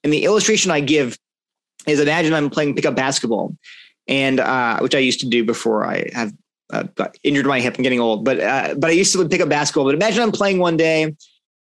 And 0.03 0.11
the 0.11 0.25
illustration 0.25 0.71
I 0.71 0.81
give 0.81 1.17
is 1.87 1.99
imagine 1.99 2.33
I'm 2.33 2.49
playing 2.49 2.75
pickup 2.75 2.95
basketball, 2.95 3.55
and 4.07 4.39
uh, 4.39 4.79
which 4.79 4.95
I 4.95 4.99
used 4.99 5.21
to 5.21 5.29
do 5.29 5.43
before 5.43 5.85
I 5.85 6.09
have 6.13 6.33
uh, 6.71 6.83
injured 7.23 7.45
my 7.45 7.59
hip. 7.59 7.75
I'm 7.77 7.83
getting 7.83 7.99
old, 7.99 8.25
but 8.25 8.39
uh, 8.39 8.75
but 8.77 8.89
I 8.89 8.93
used 8.93 9.13
to 9.13 9.27
pick 9.27 9.41
up 9.41 9.49
basketball. 9.49 9.85
But 9.85 9.95
imagine 9.95 10.23
I'm 10.23 10.31
playing 10.31 10.59
one 10.59 10.77
day, 10.77 11.15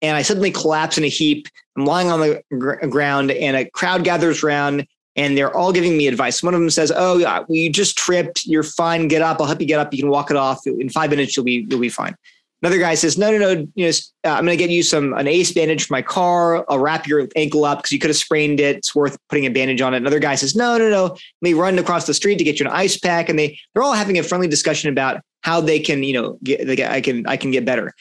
and 0.03 0.17
I 0.17 0.23
suddenly 0.23 0.51
collapse 0.51 0.99
in 0.99 1.05
a 1.05 1.09
heap. 1.09 1.49
I'm 1.77 1.85
lying 1.85 2.11
on 2.11 2.21
the 2.21 2.43
gr- 2.59 2.87
ground, 2.87 3.31
and 3.31 3.57
a 3.57 3.69
crowd 3.71 4.05
gathers 4.05 4.43
around, 4.43 4.87
and 5.17 5.37
they're 5.37 5.55
all 5.57 5.73
giving 5.73 5.97
me 5.97 6.07
advice. 6.07 6.43
One 6.43 6.55
of 6.55 6.61
them 6.61 6.71
says, 6.71 6.93
"Oh, 6.95 7.19
well, 7.19 7.47
you 7.49 7.71
just 7.71 7.97
tripped. 7.97 8.47
You're 8.47 8.63
fine. 8.63 9.09
Get 9.09 9.23
up. 9.23 9.41
I'll 9.41 9.47
help 9.47 9.61
you 9.61 9.67
get 9.67 9.81
up. 9.81 9.93
You 9.95 10.03
can 10.03 10.11
walk 10.11 10.31
it 10.31 10.37
off. 10.37 10.67
In 10.67 10.89
five 10.89 11.11
minutes, 11.11 11.37
you'll 11.37 11.45
be 11.45 11.67
you'll 11.69 11.81
be 11.81 11.89
fine." 11.89 12.15
Another 12.63 12.79
guy 12.79 12.95
says, 12.95 13.17
no, 13.17 13.31
no, 13.31 13.39
no, 13.39 13.67
you 13.75 13.87
know, 13.87 13.93
uh, 14.25 14.35
I'm 14.35 14.45
going 14.45 14.57
to 14.59 14.63
get 14.63 14.69
you 14.69 14.83
some 14.83 15.15
an 15.15 15.27
ace 15.27 15.51
bandage 15.51 15.87
for 15.87 15.95
my 15.95 16.03
car. 16.03 16.65
I'll 16.69 16.79
wrap 16.79 17.07
your 17.07 17.27
ankle 17.35 17.65
up 17.65 17.79
because 17.79 17.93
you 17.93 17.99
could 17.99 18.11
have 18.11 18.19
sprained 18.19 18.61
it. 18.61 18.77
It's 18.77 18.95
worth 18.95 19.17
putting 19.31 19.47
a 19.47 19.51
bandage 19.51 19.81
on 19.81 19.95
it. 19.95 19.99
Another 19.99 20.19
guy 20.19 20.35
says, 20.35 20.55
no, 20.55 20.77
no, 20.77 20.91
no. 20.91 21.05
Let 21.05 21.21
me 21.41 21.55
run 21.55 21.79
across 21.79 22.07
the 22.07 22.13
street 22.13 22.37
to 22.37 22.45
get 22.45 22.61
you 22.61 22.67
an 22.67 22.73
ice 22.73 22.99
pack. 22.99 23.31
And 23.31 23.39
they 23.39 23.59
they're 23.73 23.83
all 23.83 23.95
having 23.95 24.19
a 24.19 24.23
friendly 24.23 24.47
discussion 24.47 24.91
about 24.91 25.23
how 25.41 25.63
they 25.63 25.81
can, 25.81 26.03
you 26.03 26.13
know, 26.13 26.39
get, 26.45 26.69
I 26.81 27.01
can 27.01 27.27
I 27.27 27.39
can 27.39 27.51
get 27.51 27.65
better. 27.65 27.95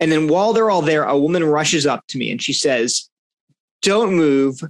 And 0.00 0.10
then 0.10 0.26
while 0.26 0.52
they're 0.52 0.70
all 0.70 0.82
there, 0.82 1.04
a 1.04 1.16
woman 1.16 1.44
rushes 1.44 1.86
up 1.86 2.04
to 2.08 2.18
me 2.18 2.32
and 2.32 2.42
she 2.42 2.52
says, 2.52 3.08
"Don't 3.82 4.16
move. 4.16 4.60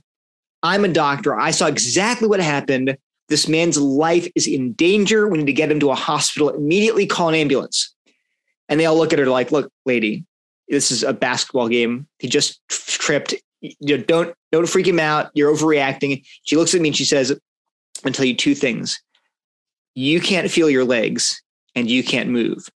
I'm 0.62 0.85
a 0.85 0.89
doctor. 0.89 1.41
I 1.41 1.53
saw 1.53 1.68
exactly 1.68 2.28
what 2.28 2.41
happened. 2.41 2.99
This 3.28 3.49
man's 3.49 3.78
life 3.78 4.28
is 4.35 4.47
in 4.47 4.74
danger. 4.74 5.26
We 5.26 5.39
need 5.39 5.47
to 5.47 5.55
get 5.55 5.70
him 5.70 5.80
to 5.80 5.91
a 5.91 5.95
hospital 5.95 6.51
immediately. 6.51 7.07
Call 7.07 7.30
an 7.30 7.35
ambulance." 7.35 7.95
And 8.73 8.81
they 8.81 8.87
all 8.87 8.97
look 8.97 9.12
at 9.12 9.18
her 9.18 9.27
like, 9.27 9.53
look, 9.53 9.70
lady, 9.85 10.25
this 10.66 10.91
is 10.91 11.03
a 11.03 11.12
basketball 11.12 11.68
game. 11.68 12.07
He 12.20 12.27
just 12.27 12.59
tripped. 12.68 13.35
You 13.61 13.99
know, 13.99 14.03
don't 14.03 14.35
don't 14.51 14.66
freak 14.66 14.89
him 14.89 14.99
out. 14.99 15.31
You're 15.35 15.55
overreacting. 15.55 16.25
She 16.45 16.57
looks 16.57 16.75
at 16.75 16.81
me 16.81 16.89
and 16.89 16.97
she 16.97 17.05
says, 17.05 17.39
"I'll 18.03 18.12
tell 18.12 18.25
you 18.25 18.35
two 18.35 18.55
things. 18.55 18.99
You 19.95 20.23
can't 20.23 20.51
feel 20.51 20.70
your 20.70 20.87
legs, 20.87 21.43
and 21.75 21.91
you 21.91 22.03
can't 22.03 22.31
move." 22.31 22.66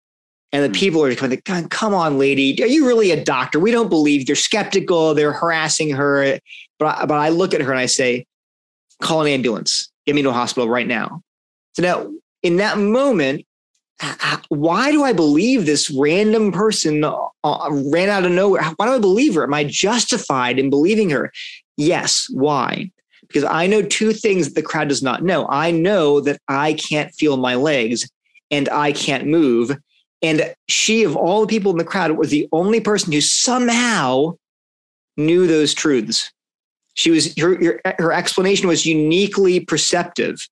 And 0.52 0.62
the 0.62 0.68
hmm. 0.68 0.74
people 0.74 1.02
are 1.02 1.14
kind 1.14 1.32
of, 1.32 1.70
"Come 1.70 1.94
on, 1.94 2.18
lady, 2.18 2.62
are 2.62 2.66
you 2.66 2.86
really 2.86 3.10
a 3.10 3.24
doctor? 3.24 3.58
We 3.58 3.70
don't 3.70 3.88
believe." 3.88 4.26
They're 4.26 4.36
skeptical. 4.36 5.14
They're 5.14 5.32
harassing 5.32 5.88
her. 5.90 6.38
But 6.78 7.08
but 7.08 7.18
I 7.18 7.30
look 7.30 7.54
at 7.54 7.62
her 7.62 7.72
and 7.72 7.80
I 7.80 7.86
say, 7.86 8.26
"Call 9.00 9.22
an 9.22 9.28
ambulance. 9.28 9.90
Get 10.04 10.14
me 10.14 10.20
to 10.22 10.28
a 10.28 10.34
hospital 10.34 10.68
right 10.68 10.86
now." 10.86 11.22
So 11.72 11.82
now, 11.82 12.12
in 12.42 12.56
that 12.56 12.76
moment, 12.76 13.46
Uh, 14.02 14.14
uh, 14.22 14.36
why 14.48 14.90
do 14.90 15.04
I 15.04 15.12
believe 15.12 15.64
this 15.64 15.90
random 15.90 16.52
person 16.52 17.02
uh, 17.02 17.16
uh 17.44 17.68
ran 17.92 18.08
out 18.08 18.26
of 18.26 18.32
nowhere? 18.32 18.62
Why 18.76 18.86
do 18.86 18.92
I 18.92 18.98
believe 18.98 19.34
her? 19.34 19.44
Am 19.44 19.54
I 19.54 19.64
justified 19.64 20.58
in 20.58 20.70
believing 20.70 21.10
her? 21.10 21.32
Yes. 21.76 22.26
Why? 22.30 22.90
Because 23.26 23.44
I 23.44 23.66
know 23.66 23.82
two 23.82 24.12
things 24.12 24.46
that 24.46 24.54
the 24.54 24.62
crowd 24.62 24.88
does 24.88 25.02
not 25.02 25.24
know. 25.24 25.46
I 25.48 25.70
know 25.70 26.20
that 26.20 26.40
I 26.48 26.74
can't 26.74 27.14
feel 27.14 27.36
my 27.36 27.54
legs 27.54 28.08
and 28.50 28.68
I 28.68 28.92
can't 28.92 29.26
move. 29.26 29.76
And 30.22 30.54
she, 30.68 31.02
of 31.04 31.16
all 31.16 31.40
the 31.40 31.46
people 31.46 31.72
in 31.72 31.78
the 31.78 31.84
crowd, 31.84 32.12
was 32.12 32.30
the 32.30 32.48
only 32.52 32.80
person 32.80 33.12
who 33.12 33.20
somehow 33.20 34.36
knew 35.16 35.46
those 35.46 35.74
truths. 35.74 36.32
She 36.94 37.10
was 37.10 37.36
her, 37.38 37.80
her 37.98 38.12
explanation 38.12 38.68
was 38.68 38.86
uniquely 38.86 39.60
perceptive. 39.60 40.48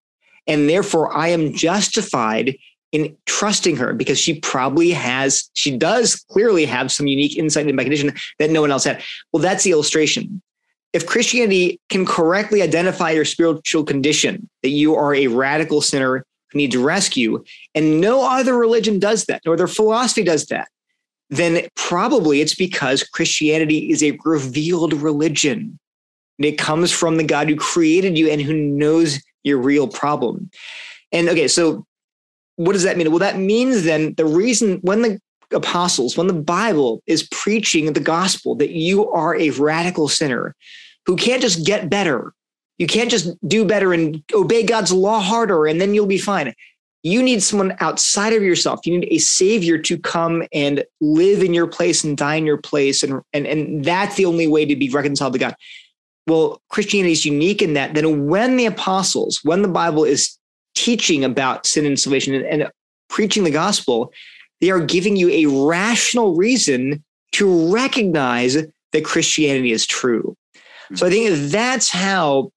And 0.47 0.68
therefore, 0.68 1.16
I 1.16 1.28
am 1.28 1.55
justified 1.55 2.57
in 2.95 3.14
trusting 3.26 3.74
her 3.76 3.92
because 3.92 4.20
she 4.20 4.38
probably 4.38 4.92
has, 4.92 5.51
she 5.55 5.76
does 5.76 6.14
clearly 6.30 6.64
have 6.64 6.92
some 6.92 7.09
unique 7.09 7.36
insight 7.36 7.62
into 7.62 7.74
my 7.74 7.82
condition 7.82 8.14
that 8.38 8.51
no 8.51 8.61
one 8.61 8.70
else 8.70 8.84
had. 8.84 9.03
Well, 9.32 9.42
that's 9.42 9.64
the 9.64 9.72
illustration. 9.72 10.40
If 10.92 11.05
Christianity 11.05 11.80
can 11.90 12.07
correctly 12.07 12.62
identify 12.62 13.11
your 13.11 13.24
spiritual 13.24 13.82
condition, 13.82 14.49
that 14.62 14.68
you 14.68 14.95
are 14.95 15.12
a 15.12 15.26
radical 15.26 15.80
sinner 15.80 16.24
who 16.53 16.57
needs 16.57 16.76
rescue, 16.76 17.42
and 17.74 18.01
no 18.01 18.30
other 18.30 18.57
religion 18.57 19.01
does 19.01 19.24
that, 19.24 19.42
nor 19.45 19.57
their 19.57 19.66
philosophy 19.66 20.22
does 20.22 20.47
that, 20.47 20.68
then 21.30 21.66
probably 21.74 22.40
it's 22.40 22.55
because 22.55 23.03
Christianity 23.03 23.90
is 23.90 24.05
a 24.05 24.16
revealed 24.24 24.92
religion. 24.92 25.80
And 26.38 26.47
It 26.47 26.59
comes 26.59 26.92
from 26.92 27.16
the 27.16 27.24
God 27.24 27.49
who 27.49 27.57
created 27.57 28.16
you 28.16 28.30
and 28.30 28.40
who 28.40 28.55
knows 28.55 29.20
your 29.42 29.59
real 29.59 29.88
problem. 29.88 30.49
And 31.11 31.28
okay, 31.28 31.49
so 31.49 31.84
what 32.57 32.72
does 32.72 32.82
that 32.84 32.96
mean? 32.96 33.11
Well, 33.11 33.18
that 33.18 33.38
means 33.38 33.84
then 33.84 34.14
the 34.14 34.26
reason 34.26 34.78
when 34.82 35.02
the 35.02 35.20
apostles, 35.52 36.16
when 36.16 36.26
the 36.26 36.32
Bible 36.32 37.02
is 37.07 37.28
preaching 37.30 37.92
the 37.92 38.00
gospel 38.00 38.55
that 38.57 38.70
you 38.70 39.11
are 39.11 39.36
a 39.36 39.50
radical 39.50 40.09
sinner 40.09 40.55
who 41.07 41.16
can't 41.16 41.42
just 41.42 41.66
get 41.66 41.90
better, 41.90 42.32
you 42.78 42.86
can't 42.86 43.11
just 43.11 43.36
do 43.46 43.64
better 43.64 43.92
and 43.92 44.22
obey 44.34 44.64
God's 44.64 44.92
law 44.92 45.20
harder 45.20 45.66
and 45.66 45.80
then 45.80 45.94
you'll 45.94 46.07
be 46.07 46.18
fine. 46.18 46.52
You 47.02 47.22
need 47.22 47.42
someone 47.42 47.76
outside 47.80 48.32
of 48.32 48.42
yourself. 48.42 48.86
You 48.86 48.98
need 48.98 49.09
a 49.11 49.18
savior 49.18 49.76
to 49.78 49.98
come 49.98 50.42
and 50.52 50.84
live 51.00 51.42
in 51.42 51.52
your 51.52 51.66
place 51.66 52.02
and 52.02 52.16
die 52.16 52.36
in 52.36 52.46
your 52.46 52.57
place. 52.57 53.02
And, 53.02 53.20
and, 53.32 53.46
and 53.46 53.84
that's 53.84 54.16
the 54.16 54.24
only 54.24 54.46
way 54.46 54.64
to 54.64 54.74
be 54.74 54.88
reconciled 54.88 55.34
to 55.34 55.38
God. 55.38 55.55
Well, 56.26 56.62
Christianity 56.70 57.12
is 57.12 57.26
unique 57.26 57.61
in 57.61 57.74
that. 57.74 57.94
Then 57.94 58.26
when 58.26 58.57
the 58.57 58.64
apostles, 58.64 59.40
when 59.42 59.61
the 59.61 59.68
Bible 59.68 60.05
is 60.05 60.38
teaching 60.74 61.24
about 61.24 61.66
sin 61.66 61.86
and 61.86 61.98
salvation 61.98 62.34
and, 62.34 62.44
and 62.44 62.70
preaching 63.08 63.44
the 63.44 63.50
gospel, 63.50 64.12
they 64.60 64.70
are 64.70 64.80
giving 64.80 65.16
you 65.16 65.30
a 65.30 65.46
rational 65.66 66.34
reason 66.36 67.02
to 67.32 67.72
recognize 67.72 68.54
that 68.92 69.04
Christianity 69.04 69.72
is 69.72 69.86
true. 69.86 70.36
So 70.94 71.06
I 71.06 71.10
think 71.10 71.50
that's 71.50 71.90
how 71.90 72.52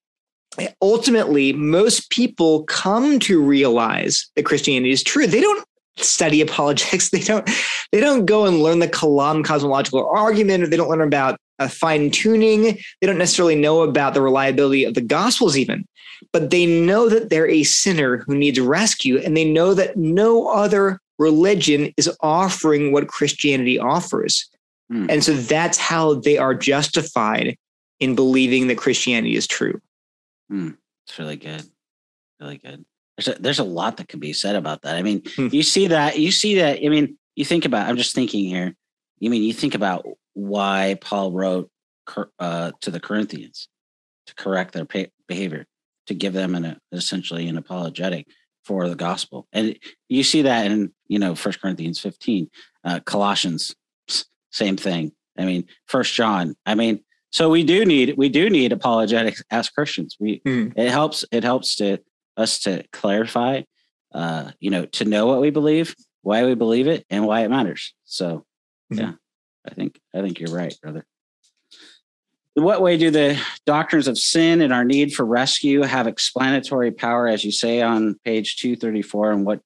ultimately 0.81 1.53
most 1.53 2.09
people 2.09 2.63
come 2.63 3.19
to 3.19 3.41
realize 3.41 4.29
that 4.35 4.43
Christianity 4.43 4.91
is 4.91 5.03
true. 5.03 5.27
They 5.27 5.41
don't 5.41 5.67
study 5.97 6.41
apologetics. 6.41 7.09
They 7.17 7.21
don't 7.21 7.49
they 7.91 7.99
don't 7.99 8.25
go 8.25 8.45
and 8.45 8.61
learn 8.61 8.79
the 8.79 8.87
Kalam 8.87 9.43
cosmological 9.43 10.07
argument, 10.07 10.63
or 10.63 10.67
they 10.67 10.77
don't 10.77 10.89
learn 10.89 11.01
about 11.01 11.39
uh, 11.59 11.67
fine 11.67 12.11
tuning. 12.11 12.77
They 13.01 13.07
don't 13.07 13.17
necessarily 13.17 13.55
know 13.55 13.81
about 13.81 14.13
the 14.13 14.21
reliability 14.21 14.83
of 14.83 14.93
the 14.93 15.01
Gospels, 15.01 15.57
even 15.57 15.85
but 16.31 16.49
they 16.49 16.65
know 16.65 17.09
that 17.09 17.29
they're 17.29 17.49
a 17.49 17.63
sinner 17.63 18.17
who 18.17 18.35
needs 18.35 18.59
rescue, 18.59 19.17
and 19.19 19.35
they 19.35 19.45
know 19.45 19.73
that 19.73 19.97
no 19.97 20.49
other 20.49 20.99
religion 21.19 21.93
is 21.97 22.09
offering 22.21 22.91
what 22.91 23.07
Christianity 23.07 23.79
offers. 23.79 24.49
Mm. 24.91 25.11
And 25.11 25.23
so 25.23 25.33
that's 25.33 25.77
how 25.77 26.15
they 26.15 26.37
are 26.37 26.53
justified 26.53 27.57
in 27.99 28.15
believing 28.15 28.67
that 28.67 28.77
Christianity 28.77 29.35
is 29.35 29.47
true. 29.47 29.81
Mm. 30.51 30.77
It's 31.07 31.17
really 31.17 31.37
good. 31.37 31.63
Really 32.39 32.57
good. 32.57 32.85
There's 33.17 33.35
a, 33.35 33.41
there's 33.41 33.59
a 33.59 33.63
lot 33.63 33.97
that 33.97 34.07
can 34.07 34.19
be 34.19 34.33
said 34.33 34.55
about 34.55 34.83
that. 34.83 34.95
I 34.95 35.01
mean, 35.01 35.23
hmm. 35.35 35.47
you 35.51 35.63
see 35.63 35.87
that, 35.87 36.19
you 36.19 36.31
see 36.31 36.55
that. 36.55 36.85
I 36.85 36.89
mean, 36.89 37.17
you 37.35 37.43
think 37.45 37.65
about, 37.65 37.89
I'm 37.89 37.97
just 37.97 38.13
thinking 38.13 38.45
here. 38.45 38.75
You 39.19 39.31
mean 39.31 39.41
you 39.41 39.53
think 39.53 39.73
about 39.73 40.05
why 40.33 40.97
Paul 41.01 41.31
wrote 41.31 41.71
uh, 42.37 42.71
to 42.81 42.91
the 42.91 42.99
Corinthians 42.99 43.67
to 44.27 44.35
correct 44.35 44.73
their 44.73 44.85
behavior, 45.27 45.65
to 46.07 46.15
give 46.15 46.33
them 46.33 46.55
an 46.55 46.77
essentially 46.91 47.47
an 47.47 47.57
apologetic 47.57 48.27
for 48.65 48.89
the 48.89 48.95
gospel, 48.95 49.47
and 49.53 49.77
you 50.09 50.23
see 50.23 50.41
that 50.41 50.65
in 50.65 50.91
you 51.07 51.19
know 51.19 51.35
First 51.35 51.61
Corinthians 51.61 51.99
15, 51.99 52.49
uh, 52.83 52.99
Colossians, 53.01 53.75
same 54.51 54.77
thing. 54.77 55.11
I 55.37 55.45
mean, 55.45 55.65
First 55.85 56.13
John. 56.13 56.55
I 56.65 56.75
mean, 56.75 57.03
so 57.31 57.49
we 57.49 57.63
do 57.63 57.85
need 57.85 58.15
we 58.17 58.29
do 58.29 58.49
need 58.49 58.71
apologetics 58.71 59.43
as 59.51 59.69
Christians. 59.69 60.17
We 60.19 60.41
mm. 60.45 60.73
it 60.75 60.89
helps 60.89 61.25
it 61.31 61.43
helps 61.43 61.75
to 61.77 61.99
us 62.35 62.59
to 62.59 62.83
clarify, 62.91 63.63
uh, 64.13 64.51
you 64.59 64.69
know, 64.69 64.85
to 64.85 65.05
know 65.05 65.25
what 65.25 65.41
we 65.41 65.49
believe, 65.49 65.95
why 66.21 66.45
we 66.45 66.55
believe 66.55 66.87
it, 66.87 67.05
and 67.09 67.25
why 67.25 67.41
it 67.41 67.49
matters. 67.49 67.93
So, 68.05 68.45
mm-hmm. 68.91 68.99
yeah, 68.99 69.13
I 69.67 69.73
think 69.73 69.99
I 70.15 70.21
think 70.21 70.39
you're 70.39 70.55
right, 70.55 70.75
brother. 70.81 71.05
In 72.57 72.63
what 72.63 72.81
way 72.81 72.97
do 72.97 73.11
the 73.11 73.39
doctrines 73.67 74.07
of 74.07 74.17
sin 74.17 74.61
and 74.61 74.73
our 74.73 74.83
need 74.83 75.13
for 75.13 75.23
rescue 75.23 75.83
have 75.83 76.07
explanatory 76.07 76.89
power, 76.91 77.27
as 77.27 77.45
you 77.45 77.51
say 77.51 77.83
on 77.83 78.15
page 78.25 78.57
234? 78.57 79.31
And 79.31 79.45
what 79.45 79.61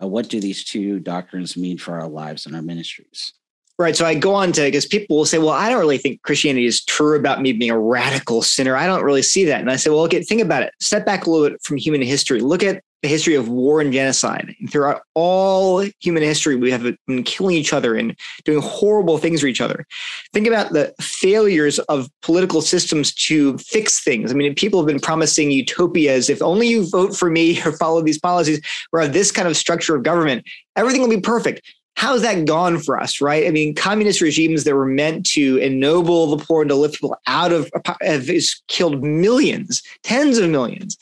uh, 0.00 0.06
what 0.06 0.28
do 0.28 0.38
these 0.38 0.62
two 0.62 1.00
doctrines 1.00 1.56
mean 1.56 1.76
for 1.76 1.98
our 1.98 2.06
lives 2.06 2.46
and 2.46 2.54
our 2.54 2.62
ministries? 2.62 3.32
Right. 3.80 3.96
So 3.96 4.06
I 4.06 4.14
go 4.14 4.32
on 4.32 4.52
to 4.52 4.62
because 4.62 4.86
people 4.86 5.16
will 5.16 5.24
say, 5.24 5.38
well, 5.38 5.50
I 5.50 5.68
don't 5.68 5.80
really 5.80 5.98
think 5.98 6.22
Christianity 6.22 6.66
is 6.66 6.84
true 6.84 7.18
about 7.18 7.42
me 7.42 7.52
being 7.52 7.72
a 7.72 7.78
radical 7.78 8.42
sinner. 8.42 8.76
I 8.76 8.86
don't 8.86 9.02
really 9.02 9.22
see 9.22 9.44
that. 9.46 9.60
And 9.60 9.70
I 9.70 9.74
say, 9.74 9.90
well, 9.90 10.04
okay, 10.04 10.22
think 10.22 10.40
about 10.40 10.62
it. 10.62 10.72
Step 10.80 11.04
back 11.04 11.26
a 11.26 11.30
little 11.30 11.50
bit 11.50 11.60
from 11.64 11.78
human 11.78 12.00
history. 12.00 12.40
Look 12.40 12.62
at 12.62 12.80
the 13.02 13.08
history 13.08 13.34
of 13.34 13.48
war 13.48 13.80
and 13.80 13.92
genocide. 13.92 14.54
And 14.58 14.70
throughout 14.70 15.02
all 15.14 15.84
human 16.00 16.22
history, 16.22 16.56
we 16.56 16.70
have 16.70 16.82
been 17.06 17.22
killing 17.24 17.56
each 17.56 17.72
other 17.72 17.94
and 17.94 18.16
doing 18.44 18.60
horrible 18.62 19.18
things 19.18 19.40
for 19.40 19.46
each 19.46 19.60
other. 19.60 19.86
Think 20.32 20.46
about 20.46 20.72
the 20.72 20.94
failures 21.00 21.78
of 21.80 22.08
political 22.22 22.62
systems 22.62 23.12
to 23.14 23.58
fix 23.58 24.02
things. 24.02 24.30
I 24.30 24.34
mean, 24.34 24.54
people 24.54 24.80
have 24.80 24.86
been 24.86 25.00
promising 25.00 25.50
utopias. 25.50 26.30
If 26.30 26.42
only 26.42 26.68
you 26.68 26.88
vote 26.88 27.16
for 27.16 27.30
me 27.30 27.62
or 27.64 27.72
follow 27.72 28.02
these 28.02 28.18
policies 28.18 28.60
or 28.92 29.00
have 29.00 29.12
this 29.12 29.30
kind 29.30 29.46
of 29.46 29.56
structure 29.56 29.94
of 29.94 30.02
government, 30.02 30.46
everything 30.76 31.02
will 31.02 31.08
be 31.08 31.20
perfect 31.20 31.62
how's 31.96 32.22
that 32.22 32.44
gone 32.44 32.78
for 32.78 33.00
us, 33.00 33.20
right? 33.20 33.46
I 33.46 33.50
mean, 33.50 33.74
communist 33.74 34.20
regimes 34.20 34.64
that 34.64 34.74
were 34.74 34.86
meant 34.86 35.26
to 35.30 35.56
ennoble 35.58 36.36
the 36.36 36.44
poor 36.44 36.62
and 36.62 36.68
to 36.68 36.74
lift 36.74 36.94
people 36.94 37.16
out 37.26 37.52
of 37.52 37.70
have 38.02 38.30
killed 38.68 39.02
millions, 39.02 39.82
tens 40.02 40.38
of 40.38 40.48
millions. 40.50 40.96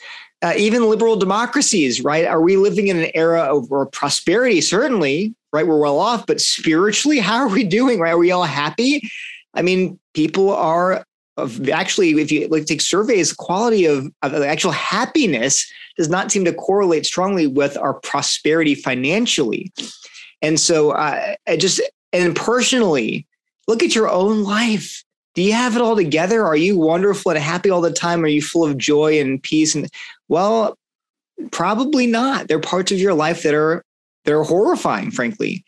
Uh, 0.44 0.52
even 0.58 0.90
liberal 0.90 1.16
democracies, 1.16 2.04
right? 2.04 2.26
Are 2.26 2.42
we 2.42 2.58
living 2.58 2.88
in 2.88 2.98
an 2.98 3.10
era 3.14 3.40
of 3.40 3.70
prosperity? 3.92 4.60
Certainly, 4.60 5.34
right? 5.54 5.66
We're 5.66 5.78
well 5.78 5.98
off, 5.98 6.26
but 6.26 6.38
spiritually, 6.38 7.18
how 7.28 7.36
are 7.36 7.48
we 7.48 7.64
doing? 7.64 7.98
Right? 7.98 8.12
Are 8.12 8.18
we 8.18 8.30
all 8.30 8.44
happy? 8.44 9.10
I 9.54 9.62
mean, 9.62 9.98
people 10.12 10.50
are 10.50 11.02
actually, 11.72 12.10
if 12.20 12.30
you 12.30 12.46
like 12.48 12.66
take 12.66 12.82
surveys, 12.82 13.32
quality 13.32 13.86
of, 13.86 14.12
of 14.22 14.34
actual 14.34 14.72
happiness 14.72 15.66
does 15.96 16.10
not 16.10 16.30
seem 16.30 16.44
to 16.44 16.52
correlate 16.52 17.06
strongly 17.06 17.46
with 17.46 17.78
our 17.78 17.94
prosperity 17.94 18.74
financially. 18.74 19.72
And 20.42 20.60
so 20.60 20.90
uh, 20.90 21.36
I 21.48 21.56
just, 21.56 21.80
and 22.12 22.36
personally, 22.36 23.26
look 23.66 23.82
at 23.82 23.94
your 23.94 24.10
own 24.10 24.42
life. 24.42 25.04
Do 25.34 25.42
you 25.42 25.52
have 25.52 25.76
it 25.76 25.82
all 25.82 25.96
together? 25.96 26.44
Are 26.44 26.56
you 26.56 26.78
wonderful 26.78 27.32
and 27.32 27.40
happy 27.40 27.70
all 27.70 27.80
the 27.80 27.92
time? 27.92 28.24
Are 28.24 28.28
you 28.28 28.42
full 28.42 28.64
of 28.64 28.78
joy 28.78 29.20
and 29.20 29.42
peace? 29.42 29.74
And 29.74 29.88
well, 30.28 30.78
probably 31.50 32.06
not. 32.06 32.48
There 32.48 32.56
are 32.56 32.60
parts 32.60 32.92
of 32.92 32.98
your 32.98 33.14
life 33.14 33.42
that 33.42 33.54
are 33.54 33.84
they're 34.24 34.42
horrifying, 34.42 35.10
frankly. 35.10 35.64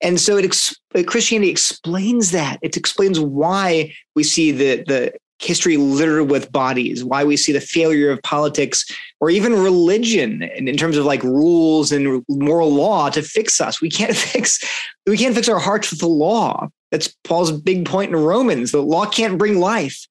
And 0.00 0.20
so 0.20 0.36
it 0.36 0.72
uh, 0.94 1.02
Christianity 1.04 1.50
explains 1.50 2.30
that. 2.30 2.58
It 2.62 2.76
explains 2.76 3.18
why 3.18 3.94
we 4.14 4.22
see 4.22 4.52
the 4.52 4.84
the 4.86 5.12
history 5.40 5.76
littered 5.76 6.30
with 6.30 6.50
bodies, 6.50 7.04
why 7.04 7.24
we 7.24 7.36
see 7.36 7.52
the 7.52 7.60
failure 7.60 8.10
of 8.10 8.20
politics 8.22 8.84
or 9.20 9.30
even 9.30 9.52
religion 9.52 10.42
in, 10.42 10.66
in 10.66 10.76
terms 10.76 10.96
of 10.96 11.04
like 11.04 11.22
rules 11.22 11.92
and 11.92 12.24
moral 12.28 12.72
law 12.72 13.08
to 13.10 13.22
fix 13.22 13.60
us. 13.60 13.80
We 13.80 13.90
can't 13.90 14.16
fix 14.16 14.60
we 15.06 15.16
can't 15.16 15.34
fix 15.34 15.48
our 15.48 15.58
hearts 15.58 15.90
with 15.90 16.00
the 16.00 16.08
law. 16.08 16.68
That's 16.90 17.14
Paul's 17.24 17.52
big 17.52 17.86
point 17.86 18.10
in 18.10 18.16
Romans. 18.16 18.72
The 18.72 18.82
law 18.82 19.06
can't 19.06 19.38
bring 19.38 19.58
life. 19.58 20.06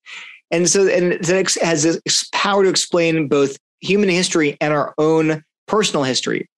And 0.51 0.69
so 0.69 0.87
and 0.87 1.13
it 1.13 1.55
has 1.61 1.83
this 1.83 2.29
power 2.31 2.63
to 2.63 2.69
explain 2.69 3.27
both 3.27 3.57
human 3.81 4.09
history 4.09 4.57
and 4.61 4.73
our 4.73 4.93
own 4.97 5.43
personal 5.67 6.03
history. 6.03 6.49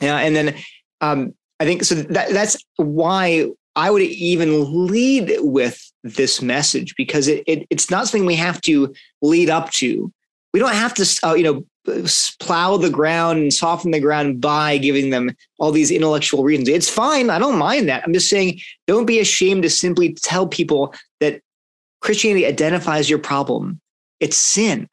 Yeah, 0.00 0.18
and 0.18 0.36
then 0.36 0.56
um, 1.00 1.34
I 1.60 1.64
think 1.64 1.84
so 1.84 1.94
that 1.94 2.30
that's 2.30 2.56
why 2.76 3.48
I 3.76 3.90
would 3.90 4.02
even 4.02 4.86
lead 4.86 5.36
with 5.38 5.80
this 6.04 6.42
message 6.42 6.94
because 6.96 7.28
it, 7.28 7.42
it, 7.46 7.66
it's 7.70 7.90
not 7.90 8.06
something 8.06 8.26
we 8.26 8.34
have 8.36 8.60
to 8.62 8.92
lead 9.22 9.48
up 9.48 9.70
to. 9.72 10.12
We 10.52 10.60
don't 10.60 10.74
have 10.74 10.92
to, 10.94 11.20
uh, 11.24 11.34
you 11.34 11.44
know, 11.44 11.64
plow 12.38 12.76
the 12.76 12.90
ground 12.90 13.38
and 13.38 13.52
soften 13.52 13.90
the 13.90 14.00
ground 14.00 14.40
by 14.40 14.78
giving 14.78 15.10
them 15.10 15.34
all 15.58 15.72
these 15.72 15.90
intellectual 15.90 16.44
reasons. 16.44 16.68
It's 16.68 16.88
fine. 16.88 17.30
I 17.30 17.38
don't 17.38 17.58
mind 17.58 17.88
that. 17.88 18.02
I'm 18.04 18.12
just 18.12 18.30
saying, 18.30 18.60
don't 18.86 19.06
be 19.06 19.18
ashamed 19.18 19.62
to 19.64 19.70
simply 19.70 20.14
tell 20.14 20.46
people 20.46 20.94
that 21.20 21.40
Christianity 22.00 22.46
identifies 22.46 23.10
your 23.10 23.18
problem. 23.18 23.80
It's 24.20 24.36
sin. 24.36 24.88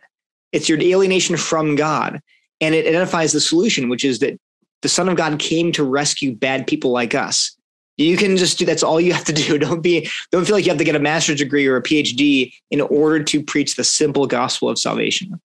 It's 0.51 0.67
your 0.67 0.81
alienation 0.81 1.37
from 1.37 1.75
God. 1.75 2.21
And 2.61 2.75
it 2.75 2.87
identifies 2.87 3.31
the 3.31 3.39
solution, 3.39 3.89
which 3.89 4.03
is 4.03 4.19
that 4.19 4.39
the 4.81 4.89
Son 4.89 5.09
of 5.09 5.17
God 5.17 5.39
came 5.39 5.71
to 5.73 5.83
rescue 5.83 6.35
bad 6.35 6.67
people 6.67 6.91
like 6.91 7.13
us. 7.13 7.55
You 7.97 8.15
can 8.15 8.37
just 8.37 8.57
do 8.57 8.65
that's 8.65 8.83
all 8.83 8.99
you 8.99 9.13
have 9.13 9.25
to 9.25 9.33
do. 9.33 9.57
Don't 9.59 9.81
be 9.81 10.09
don't 10.31 10.45
feel 10.45 10.55
like 10.55 10.65
you 10.65 10.71
have 10.71 10.77
to 10.77 10.85
get 10.85 10.95
a 10.95 10.99
master's 10.99 11.39
degree 11.39 11.67
or 11.67 11.75
a 11.75 11.83
PhD 11.83 12.53
in 12.71 12.79
order 12.79 13.21
to 13.25 13.43
preach 13.43 13.75
the 13.75 13.83
simple 13.83 14.25
gospel 14.25 14.69
of 14.69 14.79
salvation. 14.79 15.39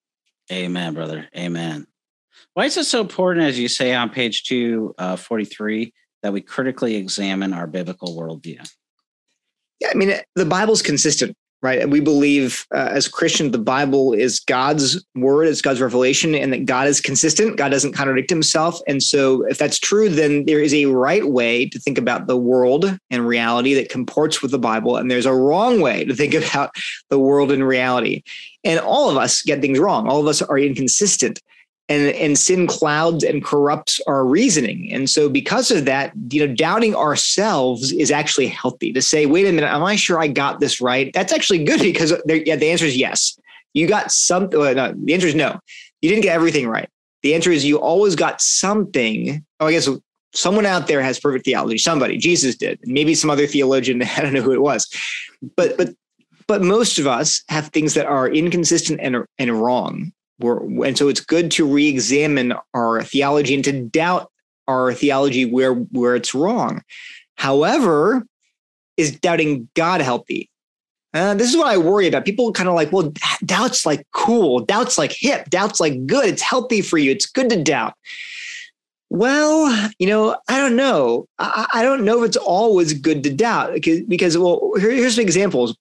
Amen, 0.52 0.94
brother. 0.94 1.28
Amen. 1.36 1.86
Why 2.54 2.66
is 2.66 2.76
it 2.76 2.84
so 2.84 3.00
important, 3.00 3.46
as 3.46 3.58
you 3.58 3.68
say 3.68 3.94
on 3.94 4.10
page 4.10 4.44
243, 4.44 5.86
uh, 5.86 5.90
that 6.22 6.32
we 6.32 6.40
critically 6.40 6.96
examine 6.96 7.52
our 7.52 7.66
biblical 7.66 8.16
worldview? 8.16 8.66
Yeah, 9.80 9.88
I 9.90 9.94
mean, 9.94 10.14
the 10.34 10.44
Bible's 10.44 10.82
consistent 10.82 11.36
right? 11.64 11.88
We 11.88 12.00
believe 12.00 12.66
uh, 12.74 12.90
as 12.92 13.08
Christians, 13.08 13.52
the 13.52 13.58
Bible 13.58 14.12
is 14.12 14.38
God's 14.38 15.02
word, 15.14 15.48
it's 15.48 15.62
God's 15.62 15.80
revelation, 15.80 16.34
and 16.34 16.52
that 16.52 16.66
God 16.66 16.86
is 16.86 17.00
consistent. 17.00 17.56
God 17.56 17.70
doesn't 17.70 17.94
contradict 17.94 18.28
himself. 18.28 18.78
And 18.86 19.02
so, 19.02 19.46
if 19.46 19.56
that's 19.56 19.78
true, 19.78 20.10
then 20.10 20.44
there 20.44 20.60
is 20.60 20.74
a 20.74 20.84
right 20.84 21.26
way 21.26 21.66
to 21.70 21.78
think 21.78 21.96
about 21.96 22.26
the 22.26 22.36
world 22.36 22.98
and 23.10 23.26
reality 23.26 23.72
that 23.74 23.88
comports 23.88 24.42
with 24.42 24.50
the 24.50 24.58
Bible. 24.58 24.98
And 24.98 25.10
there's 25.10 25.24
a 25.24 25.34
wrong 25.34 25.80
way 25.80 26.04
to 26.04 26.14
think 26.14 26.34
about 26.48 26.70
the 27.08 27.18
world 27.18 27.50
and 27.50 27.66
reality. 27.66 28.22
And 28.64 28.80
all 28.80 29.10
of 29.10 29.16
us 29.16 29.42
get 29.42 29.60
things 29.60 29.78
wrong, 29.78 30.08
all 30.08 30.20
of 30.20 30.26
us 30.26 30.42
are 30.42 30.58
inconsistent. 30.58 31.40
And 31.90 32.14
and 32.14 32.38
sin 32.38 32.66
clouds 32.66 33.22
and 33.22 33.44
corrupts 33.44 34.00
our 34.06 34.24
reasoning. 34.24 34.90
And 34.90 35.10
so 35.10 35.28
because 35.28 35.70
of 35.70 35.84
that 35.84 36.12
you 36.30 36.46
know 36.46 36.54
doubting 36.54 36.94
ourselves 36.94 37.92
is 37.92 38.10
actually 38.10 38.46
healthy. 38.46 38.90
To 38.94 39.02
say 39.02 39.26
wait 39.26 39.46
a 39.46 39.52
minute 39.52 39.70
am 39.70 39.82
i 39.84 39.94
sure 39.94 40.18
i 40.18 40.26
got 40.26 40.60
this 40.60 40.80
right? 40.80 41.12
That's 41.12 41.30
actually 41.30 41.62
good 41.62 41.80
because 41.82 42.14
yeah 42.26 42.56
the 42.56 42.70
answer 42.70 42.86
is 42.86 42.96
yes. 42.96 43.38
You 43.74 43.86
got 43.86 44.10
something 44.12 44.58
well, 44.58 44.74
no, 44.74 44.94
the 44.96 45.12
answer 45.12 45.26
is 45.26 45.34
no. 45.34 45.60
You 46.00 46.08
didn't 46.08 46.22
get 46.22 46.34
everything 46.34 46.68
right. 46.68 46.88
The 47.22 47.34
answer 47.34 47.50
is 47.50 47.66
you 47.66 47.78
always 47.78 48.16
got 48.16 48.40
something. 48.40 49.44
Oh 49.60 49.66
i 49.66 49.72
guess 49.72 49.86
someone 50.32 50.64
out 50.64 50.86
there 50.86 51.02
has 51.02 51.20
perfect 51.20 51.44
theology. 51.44 51.76
Somebody 51.76 52.16
jesus 52.16 52.56
did. 52.56 52.80
Maybe 52.84 53.14
some 53.14 53.28
other 53.28 53.46
theologian 53.46 54.02
i 54.16 54.22
don't 54.22 54.32
know 54.32 54.40
who 54.40 54.52
it 54.52 54.62
was. 54.62 54.88
But 55.54 55.76
but 55.76 55.90
but 56.46 56.62
most 56.62 56.98
of 56.98 57.06
us 57.06 57.42
have 57.48 57.68
things 57.68 57.94
that 57.94 58.06
are 58.06 58.28
inconsistent 58.28 59.00
and, 59.02 59.24
and 59.38 59.62
wrong 59.62 60.12
we're, 60.40 60.84
and 60.84 60.98
so 60.98 61.08
it's 61.08 61.20
good 61.20 61.50
to 61.52 61.66
re-examine 61.66 62.54
our 62.74 63.02
theology 63.02 63.54
and 63.54 63.64
to 63.64 63.84
doubt 63.84 64.30
our 64.66 64.92
theology 64.92 65.44
where 65.44 65.74
where 65.74 66.16
it's 66.16 66.34
wrong. 66.34 66.82
However, 67.36 68.26
is 68.96 69.18
doubting 69.18 69.68
God 69.74 70.00
healthy? 70.00 70.50
Uh, 71.12 71.34
this 71.34 71.48
is 71.48 71.56
what 71.56 71.68
I 71.68 71.76
worry 71.76 72.08
about. 72.08 72.24
People 72.24 72.52
kind 72.52 72.68
of 72.68 72.74
like, 72.74 72.90
well, 72.90 73.12
doubt's 73.44 73.86
like 73.86 74.04
cool, 74.12 74.60
doubt's 74.60 74.98
like 74.98 75.12
hip, 75.12 75.48
doubt's 75.50 75.80
like 75.80 76.06
good. 76.06 76.26
It's 76.26 76.42
healthy 76.42 76.80
for 76.80 76.98
you. 76.98 77.12
It's 77.12 77.26
good 77.26 77.50
to 77.50 77.62
doubt. 77.62 77.94
Well, 79.10 79.90
you 80.00 80.08
know, 80.08 80.36
I 80.48 80.58
don't 80.58 80.74
know. 80.74 81.28
I, 81.38 81.66
I 81.74 81.82
don't 81.84 82.04
know 82.04 82.24
if 82.24 82.28
it's 82.28 82.36
always 82.36 82.94
good 82.94 83.22
to 83.22 83.32
doubt 83.32 83.74
because, 83.74 84.00
because 84.02 84.36
well, 84.36 84.72
here, 84.80 84.90
here's 84.90 85.14
some 85.14 85.22
examples 85.22 85.76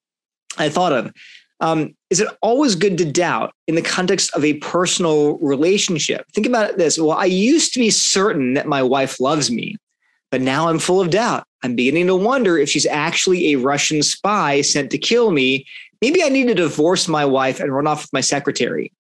I 0.57 0.69
thought 0.69 0.93
of. 0.93 1.13
Um, 1.59 1.95
is 2.09 2.19
it 2.19 2.27
always 2.41 2.75
good 2.75 2.97
to 2.97 3.05
doubt 3.05 3.53
in 3.67 3.75
the 3.75 3.81
context 3.81 4.35
of 4.35 4.43
a 4.43 4.55
personal 4.55 5.37
relationship? 5.37 6.25
Think 6.33 6.45
about 6.45 6.77
this. 6.77 6.99
Well, 6.99 7.11
I 7.11 7.25
used 7.25 7.73
to 7.73 7.79
be 7.79 7.89
certain 7.89 8.53
that 8.55 8.67
my 8.67 8.83
wife 8.83 9.19
loves 9.19 9.49
me, 9.49 9.77
but 10.29 10.41
now 10.41 10.67
I'm 10.67 10.79
full 10.79 10.99
of 10.99 11.09
doubt. 11.09 11.45
I'm 11.63 11.75
beginning 11.75 12.07
to 12.07 12.15
wonder 12.15 12.57
if 12.57 12.69
she's 12.69 12.85
actually 12.85 13.53
a 13.53 13.59
Russian 13.59 14.03
spy 14.03 14.61
sent 14.61 14.91
to 14.91 14.97
kill 14.97 15.31
me. 15.31 15.65
Maybe 16.01 16.21
I 16.21 16.27
need 16.27 16.47
to 16.47 16.53
divorce 16.53 17.07
my 17.07 17.23
wife 17.23 17.61
and 17.61 17.73
run 17.73 17.87
off 17.87 18.01
with 18.01 18.13
my 18.13 18.21
secretary. 18.21 18.91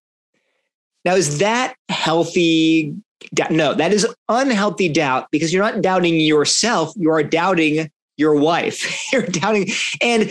Now, 1.03 1.15
is 1.15 1.39
that 1.39 1.75
healthy, 1.89 2.95
No, 3.49 3.73
that 3.73 3.91
is 3.91 4.07
unhealthy 4.29 4.87
doubt 4.87 5.27
because 5.31 5.53
you're 5.53 5.63
not 5.63 5.81
doubting 5.81 6.17
yourself. 6.19 6.93
You 6.95 7.11
are 7.11 7.23
doubting 7.23 7.91
your 8.15 8.35
wife. 8.35 9.03
you're 9.11 9.23
doubting. 9.23 9.67
And 10.01 10.29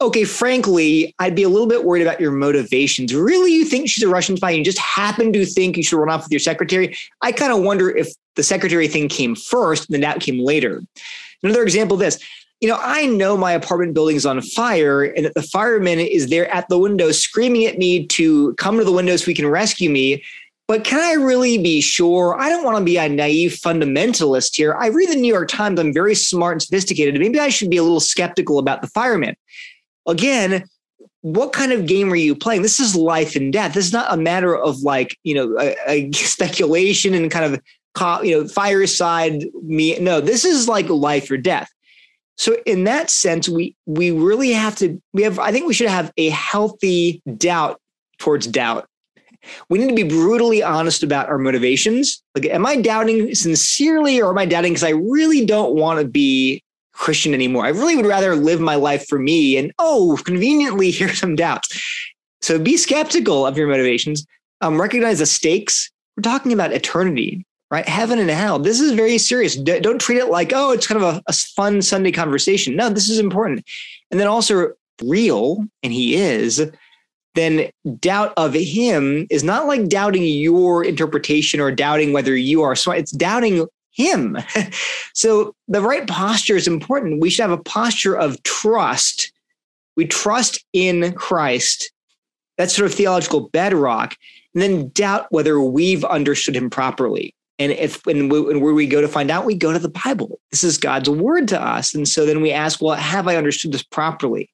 okay, 0.00 0.24
frankly, 0.24 1.14
I'd 1.18 1.34
be 1.34 1.42
a 1.42 1.48
little 1.48 1.66
bit 1.66 1.84
worried 1.84 2.02
about 2.02 2.20
your 2.20 2.32
motivations. 2.32 3.14
Really, 3.14 3.52
you 3.52 3.64
think 3.64 3.88
she's 3.88 4.04
a 4.04 4.08
Russian 4.08 4.36
spy? 4.36 4.50
You 4.50 4.64
just 4.64 4.78
happen 4.78 5.32
to 5.32 5.46
think 5.46 5.76
you 5.76 5.82
should 5.82 5.98
run 5.98 6.10
off 6.10 6.24
with 6.24 6.32
your 6.32 6.40
secretary? 6.40 6.96
I 7.22 7.32
kind 7.32 7.52
of 7.52 7.62
wonder 7.62 7.90
if 7.90 8.12
the 8.36 8.42
secretary 8.42 8.88
thing 8.88 9.08
came 9.08 9.34
first 9.34 9.88
and 9.88 9.94
then 9.94 10.00
that 10.02 10.20
came 10.20 10.38
later. 10.38 10.82
Another 11.42 11.62
example 11.62 11.94
of 11.94 12.00
this. 12.00 12.18
You 12.60 12.68
know, 12.68 12.78
I 12.80 13.06
know 13.06 13.36
my 13.36 13.52
apartment 13.52 13.94
building's 13.94 14.24
on 14.24 14.40
fire 14.40 15.02
and 15.02 15.26
that 15.26 15.34
the 15.34 15.42
fireman 15.42 15.98
is 15.98 16.28
there 16.28 16.52
at 16.52 16.68
the 16.68 16.78
window 16.78 17.12
screaming 17.12 17.66
at 17.66 17.78
me 17.78 18.06
to 18.06 18.54
come 18.54 18.78
to 18.78 18.84
the 18.84 18.92
window 18.92 19.16
so 19.16 19.26
he 19.26 19.34
can 19.34 19.46
rescue 19.46 19.90
me. 19.90 20.22
But 20.66 20.82
can 20.82 20.98
I 20.98 21.12
really 21.12 21.58
be 21.58 21.82
sure? 21.82 22.40
I 22.40 22.48
don't 22.48 22.64
want 22.64 22.78
to 22.78 22.84
be 22.84 22.96
a 22.96 23.06
naive 23.06 23.52
fundamentalist 23.52 24.56
here. 24.56 24.74
I 24.74 24.86
read 24.86 25.10
the 25.10 25.16
New 25.16 25.32
York 25.32 25.48
Times. 25.48 25.78
I'm 25.78 25.92
very 25.92 26.14
smart 26.14 26.54
and 26.54 26.62
sophisticated. 26.62 27.20
Maybe 27.20 27.38
I 27.38 27.50
should 27.50 27.68
be 27.68 27.76
a 27.76 27.82
little 27.82 28.00
skeptical 28.00 28.58
about 28.58 28.80
the 28.80 28.88
fireman. 28.88 29.36
Again, 30.06 30.64
what 31.22 31.52
kind 31.52 31.72
of 31.72 31.86
game 31.86 32.12
are 32.12 32.16
you 32.16 32.34
playing? 32.34 32.62
This 32.62 32.78
is 32.78 32.94
life 32.94 33.34
and 33.34 33.52
death. 33.52 33.74
This 33.74 33.86
is 33.86 33.92
not 33.92 34.12
a 34.12 34.16
matter 34.16 34.54
of 34.54 34.80
like, 34.80 35.16
you 35.24 35.34
know, 35.34 35.56
a, 35.58 35.74
a 35.88 36.12
speculation 36.12 37.14
and 37.14 37.30
kind 37.30 37.54
of 37.54 37.60
you 38.24 38.32
know, 38.32 38.48
fireside 38.48 39.44
me. 39.62 39.98
No, 40.00 40.20
this 40.20 40.44
is 40.44 40.68
like 40.68 40.88
life 40.88 41.30
or 41.30 41.36
death. 41.36 41.70
So 42.36 42.56
in 42.66 42.84
that 42.84 43.10
sense, 43.10 43.48
we 43.48 43.76
we 43.86 44.10
really 44.10 44.52
have 44.52 44.76
to 44.76 45.00
we 45.12 45.22
have 45.22 45.38
I 45.38 45.52
think 45.52 45.66
we 45.66 45.74
should 45.74 45.88
have 45.88 46.12
a 46.16 46.30
healthy 46.30 47.22
doubt 47.36 47.80
towards 48.18 48.46
doubt. 48.46 48.88
We 49.68 49.78
need 49.78 49.88
to 49.88 49.94
be 49.94 50.08
brutally 50.08 50.62
honest 50.62 51.02
about 51.02 51.28
our 51.28 51.38
motivations. 51.38 52.22
Like, 52.34 52.46
am 52.46 52.66
I 52.66 52.76
doubting 52.76 53.34
sincerely 53.34 54.20
or 54.20 54.30
am 54.30 54.38
I 54.38 54.46
doubting 54.46 54.72
because 54.72 54.84
I 54.84 54.90
really 54.90 55.44
don't 55.44 55.74
want 55.76 56.00
to 56.00 56.08
be 56.08 56.63
Christian 56.94 57.34
anymore? 57.34 57.64
I 57.66 57.70
really 57.70 57.96
would 57.96 58.06
rather 58.06 58.34
live 58.34 58.60
my 58.60 58.74
life 58.74 59.06
for 59.06 59.18
me. 59.18 59.56
And 59.56 59.72
oh, 59.78 60.20
conveniently, 60.24 60.90
here's 60.92 61.18
some 61.18 61.36
doubts. 61.36 61.80
So 62.40 62.58
be 62.58 62.76
skeptical 62.76 63.46
of 63.46 63.56
your 63.56 63.68
motivations. 63.68 64.26
Um, 64.60 64.80
recognize 64.80 65.18
the 65.18 65.26
stakes. 65.26 65.90
We're 66.16 66.22
talking 66.22 66.52
about 66.52 66.72
eternity 66.72 67.44
right? 67.74 67.88
Heaven 67.88 68.20
and 68.20 68.30
hell. 68.30 68.60
This 68.60 68.78
is 68.78 68.92
very 68.92 69.18
serious. 69.18 69.56
D- 69.56 69.80
don't 69.80 70.00
treat 70.00 70.18
it 70.18 70.30
like, 70.30 70.52
oh, 70.54 70.70
it's 70.70 70.86
kind 70.86 71.02
of 71.02 71.16
a, 71.16 71.22
a 71.26 71.32
fun 71.32 71.82
Sunday 71.82 72.12
conversation. 72.12 72.76
No, 72.76 72.88
this 72.88 73.08
is 73.08 73.18
important. 73.18 73.64
And 74.12 74.20
then 74.20 74.28
also 74.28 74.70
real, 75.02 75.64
and 75.82 75.92
he 75.92 76.14
is, 76.14 76.70
then 77.34 77.68
doubt 77.98 78.32
of 78.36 78.54
him 78.54 79.26
is 79.28 79.42
not 79.42 79.66
like 79.66 79.88
doubting 79.88 80.22
your 80.22 80.84
interpretation 80.84 81.58
or 81.58 81.72
doubting 81.72 82.12
whether 82.12 82.36
you 82.36 82.62
are 82.62 82.76
smart. 82.76 83.00
It's 83.00 83.10
doubting 83.10 83.66
him. 83.94 84.36
so 85.14 85.54
the 85.68 85.80
right 85.80 86.06
posture 86.06 86.56
is 86.56 86.68
important. 86.68 87.20
We 87.20 87.30
should 87.30 87.42
have 87.42 87.58
a 87.58 87.62
posture 87.62 88.14
of 88.14 88.42
trust. 88.42 89.32
We 89.96 90.06
trust 90.06 90.64
in 90.72 91.12
Christ. 91.14 91.92
That's 92.58 92.74
sort 92.74 92.90
of 92.90 92.94
theological 92.94 93.48
bedrock. 93.48 94.16
And 94.54 94.62
then 94.62 94.88
doubt 94.90 95.26
whether 95.30 95.60
we've 95.60 96.04
understood 96.04 96.56
him 96.56 96.70
properly. 96.70 97.34
And 97.58 97.72
if 97.72 98.04
and, 98.06 98.30
we, 98.30 98.38
and 98.50 98.62
where 98.62 98.74
we 98.74 98.86
go 98.86 99.00
to 99.00 99.08
find 99.08 99.30
out, 99.30 99.44
we 99.44 99.54
go 99.54 99.72
to 99.72 99.78
the 99.78 99.88
Bible. 99.88 100.40
This 100.50 100.64
is 100.64 100.76
God's 100.76 101.08
word 101.08 101.46
to 101.48 101.62
us, 101.62 101.94
and 101.94 102.08
so 102.08 102.26
then 102.26 102.40
we 102.40 102.50
ask, 102.50 102.82
well, 102.82 102.96
have 102.96 103.28
I 103.28 103.36
understood 103.36 103.70
this 103.70 103.84
properly? 103.84 104.50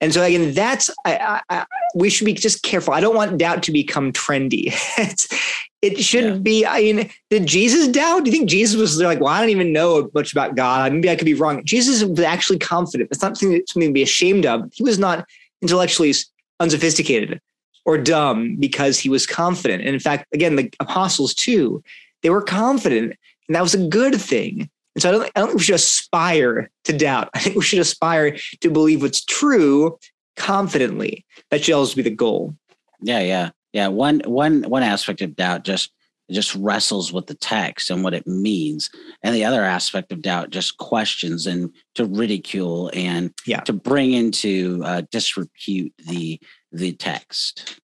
And 0.00 0.12
so 0.12 0.22
again, 0.22 0.52
that's 0.52 0.90
I, 1.04 1.40
I, 1.48 1.66
we 1.94 2.10
should 2.10 2.24
be 2.24 2.32
just 2.32 2.62
careful. 2.62 2.92
I 2.92 3.00
don't 3.00 3.14
want 3.14 3.38
doubt 3.38 3.62
to 3.64 3.72
become 3.72 4.12
trendy. 4.12 4.74
it 5.82 5.98
should 6.00 6.24
yeah. 6.24 6.34
be. 6.34 6.66
I 6.66 6.80
mean, 6.80 7.10
did 7.30 7.46
Jesus 7.46 7.88
doubt? 7.88 8.24
Do 8.24 8.30
you 8.30 8.36
think 8.36 8.50
Jesus 8.50 8.78
was 8.78 9.00
like, 9.00 9.20
well, 9.20 9.32
I 9.32 9.40
don't 9.40 9.50
even 9.50 9.72
know 9.72 10.10
much 10.14 10.32
about 10.32 10.54
God. 10.54 10.92
Maybe 10.92 11.10
I 11.10 11.16
could 11.16 11.24
be 11.24 11.34
wrong. 11.34 11.64
Jesus 11.64 12.04
was 12.04 12.20
actually 12.20 12.58
confident. 12.58 13.10
It's 13.10 13.22
not 13.22 13.36
something, 13.36 13.62
something 13.66 13.88
to 13.88 13.94
be 13.94 14.02
ashamed 14.02 14.46
of. 14.46 14.70
He 14.72 14.82
was 14.82 14.98
not 14.98 15.26
intellectually 15.62 16.12
unsophisticated 16.58 17.40
or 17.86 17.96
dumb 17.96 18.56
because 18.56 18.98
he 18.98 19.08
was 19.08 19.26
confident. 19.26 19.82
And 19.82 19.94
in 19.94 20.00
fact, 20.00 20.26
again, 20.34 20.56
the 20.56 20.70
apostles 20.80 21.34
too 21.34 21.82
they 22.22 22.30
were 22.30 22.42
confident, 22.42 23.16
and 23.48 23.56
that 23.56 23.62
was 23.62 23.74
a 23.74 23.86
good 23.88 24.20
thing. 24.20 24.70
And 24.94 25.02
so 25.02 25.08
I 25.08 25.12
don't, 25.12 25.22
I 25.34 25.40
don't 25.40 25.48
think 25.48 25.58
we 25.58 25.64
should 25.64 25.74
aspire 25.74 26.70
to 26.84 26.92
doubt. 26.92 27.30
I 27.34 27.38
think 27.38 27.56
we 27.56 27.62
should 27.62 27.78
aspire 27.78 28.36
to 28.60 28.70
believe 28.70 29.02
what's 29.02 29.24
true 29.24 29.98
confidently. 30.36 31.24
That 31.50 31.64
should 31.64 31.74
always 31.74 31.94
be 31.94 32.02
the 32.02 32.10
goal. 32.10 32.54
Yeah, 33.00 33.20
yeah, 33.20 33.50
yeah. 33.72 33.88
One 33.88 34.20
one 34.24 34.62
one 34.64 34.82
aspect 34.82 35.20
of 35.22 35.36
doubt 35.36 35.64
just 35.64 35.92
just 36.30 36.54
wrestles 36.54 37.12
with 37.12 37.26
the 37.26 37.34
text 37.34 37.90
and 37.90 38.04
what 38.04 38.14
it 38.14 38.26
means, 38.26 38.90
and 39.22 39.34
the 39.34 39.44
other 39.44 39.64
aspect 39.64 40.12
of 40.12 40.22
doubt 40.22 40.50
just 40.50 40.78
questions 40.78 41.46
and 41.46 41.74
to 41.94 42.04
ridicule 42.04 42.90
and 42.94 43.32
yeah. 43.46 43.60
to 43.60 43.72
bring 43.72 44.12
into 44.12 44.80
uh, 44.84 45.02
disrepute 45.10 45.92
the 46.06 46.40
the 46.72 46.92
text. 46.92 47.80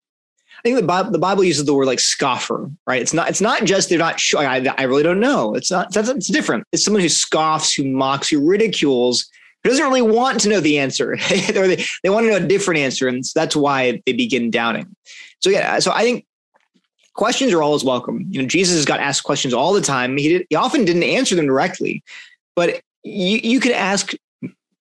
I 0.58 0.62
think 0.62 0.80
the 0.80 0.86
Bible, 0.86 1.10
the 1.10 1.18
Bible 1.18 1.44
uses 1.44 1.64
the 1.64 1.74
word 1.74 1.86
like 1.86 2.00
scoffer, 2.00 2.70
right? 2.86 3.00
It's 3.02 3.12
not, 3.12 3.28
it's 3.28 3.42
not 3.42 3.64
just 3.64 3.88
they're 3.88 3.98
not 3.98 4.18
sure. 4.18 4.40
I, 4.40 4.64
I 4.78 4.84
really 4.84 5.02
don't 5.02 5.20
know. 5.20 5.54
It's 5.54 5.70
not, 5.70 5.92
that's, 5.92 6.08
it's 6.08 6.28
different. 6.28 6.64
It's 6.72 6.84
someone 6.84 7.02
who 7.02 7.08
scoffs, 7.08 7.74
who 7.74 7.84
mocks, 7.84 8.30
who 8.30 8.44
ridicules, 8.44 9.28
who 9.66 9.70
doesn't 9.72 9.84
really 9.84 10.02
want 10.02 10.38
to 10.40 10.48
know 10.48 10.60
the 10.60 10.78
answer. 10.78 11.16
they, 11.28 11.84
they 12.04 12.08
want 12.08 12.24
to 12.24 12.30
know 12.30 12.36
a 12.36 12.48
different 12.48 12.78
answer. 12.78 13.08
And 13.08 13.26
so 13.26 13.40
that's 13.40 13.56
why 13.56 14.00
they 14.06 14.12
begin 14.12 14.48
doubting. 14.48 14.94
So 15.40 15.50
yeah, 15.50 15.80
so 15.80 15.90
I 15.92 16.02
think 16.02 16.24
questions 17.14 17.52
are 17.52 17.64
always 17.64 17.82
welcome. 17.82 18.26
You 18.30 18.42
know, 18.42 18.46
Jesus 18.46 18.84
got 18.84 19.00
asked 19.00 19.24
questions 19.24 19.52
all 19.52 19.72
the 19.72 19.80
time. 19.80 20.16
He, 20.16 20.28
did, 20.28 20.46
he 20.50 20.54
often 20.54 20.84
didn't 20.84 21.02
answer 21.02 21.34
them 21.34 21.46
directly, 21.46 22.04
but 22.54 22.80
you, 23.02 23.40
you 23.42 23.58
can 23.58 23.72
ask 23.72 24.12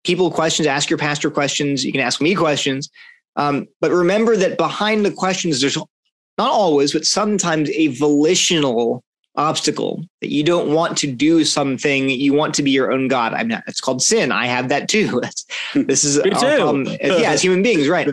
people 0.04 0.30
questions, 0.30 0.68
ask 0.68 0.88
your 0.88 1.00
pastor 1.00 1.32
questions. 1.32 1.84
You 1.84 1.92
can 1.92 2.02
ask 2.02 2.22
me 2.22 2.36
questions. 2.36 2.92
Um, 3.38 3.68
but 3.82 3.90
remember 3.90 4.38
that 4.38 4.56
behind 4.56 5.04
the 5.04 5.12
questions, 5.12 5.62
there's 5.62 5.78
not 5.78 6.52
always, 6.52 6.94
but 6.94 7.06
sometimes 7.06 7.72
a 7.72 7.88
volitional 7.88 9.04
obstacle 9.38 10.04
that 10.22 10.32
you 10.32 10.44
don't 10.44 10.74
want 10.74 10.98
to 10.98 11.12
do 11.12 11.44
something 11.44 12.10
you 12.10 12.34
want 12.34 12.54
to 12.56 12.64
be 12.64 12.72
your 12.72 12.92
own 12.92 13.08
god. 13.08 13.34
I'm 13.34 13.48
not 13.48 13.64
it's 13.68 13.82
called 13.82 14.02
sin. 14.02 14.32
I 14.32 14.48
have 14.48 14.70
that 14.70 14.88
too. 14.90 15.22
This 15.74 16.04
is 16.04 16.20
our 16.20 16.30
problem. 16.30 16.86
Yeah 16.86 17.32
as 17.32 17.42
human 17.42 17.62
beings 17.62 17.88
right. 17.88 18.10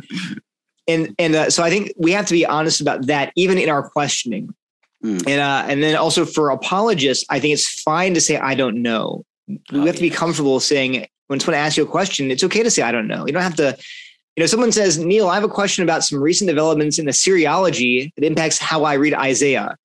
And 0.88 1.14
and 1.18 1.34
uh, 1.34 1.50
so 1.50 1.62
i 1.62 1.70
think 1.70 1.92
we 1.96 2.12
have 2.12 2.26
to 2.26 2.34
be 2.34 2.44
honest 2.44 2.80
about 2.80 3.06
that 3.06 3.32
even 3.36 3.58
in 3.58 3.68
our 3.68 3.88
questioning. 3.88 4.54
Mm. 5.04 5.26
and 5.26 5.40
uh, 5.40 5.64
and 5.66 5.82
then 5.82 5.96
also 5.96 6.24
for 6.24 6.50
apologists 6.50 7.24
i 7.28 7.40
think 7.40 7.54
it's 7.54 7.82
fine 7.82 8.14
to 8.14 8.20
say 8.20 8.36
i 8.36 8.54
don't 8.54 8.80
know. 8.80 9.24
We 9.48 9.80
oh, 9.80 9.86
have 9.86 9.96
to 9.96 10.00
be 10.00 10.10
comfortable 10.10 10.60
saying 10.60 11.06
when 11.26 11.40
someone 11.40 11.60
asks 11.60 11.76
you 11.76 11.84
a 11.84 11.86
question 11.86 12.30
it's 12.30 12.44
okay 12.44 12.62
to 12.62 12.70
say 12.70 12.82
i 12.82 12.92
don't 12.92 13.08
know. 13.08 13.26
You 13.26 13.32
don't 13.32 13.42
have 13.42 13.56
to 13.56 13.76
you 14.36 14.42
know, 14.42 14.46
someone 14.46 14.72
says, 14.72 14.98
Neil, 14.98 15.28
I 15.28 15.34
have 15.34 15.44
a 15.44 15.48
question 15.48 15.84
about 15.84 16.04
some 16.04 16.18
recent 16.18 16.48
developments 16.48 16.98
in 16.98 17.04
the 17.04 17.10
Assyriology 17.10 18.12
that 18.16 18.24
impacts 18.24 18.58
how 18.58 18.84
I 18.84 18.94
read 18.94 19.12
Isaiah. 19.12 19.76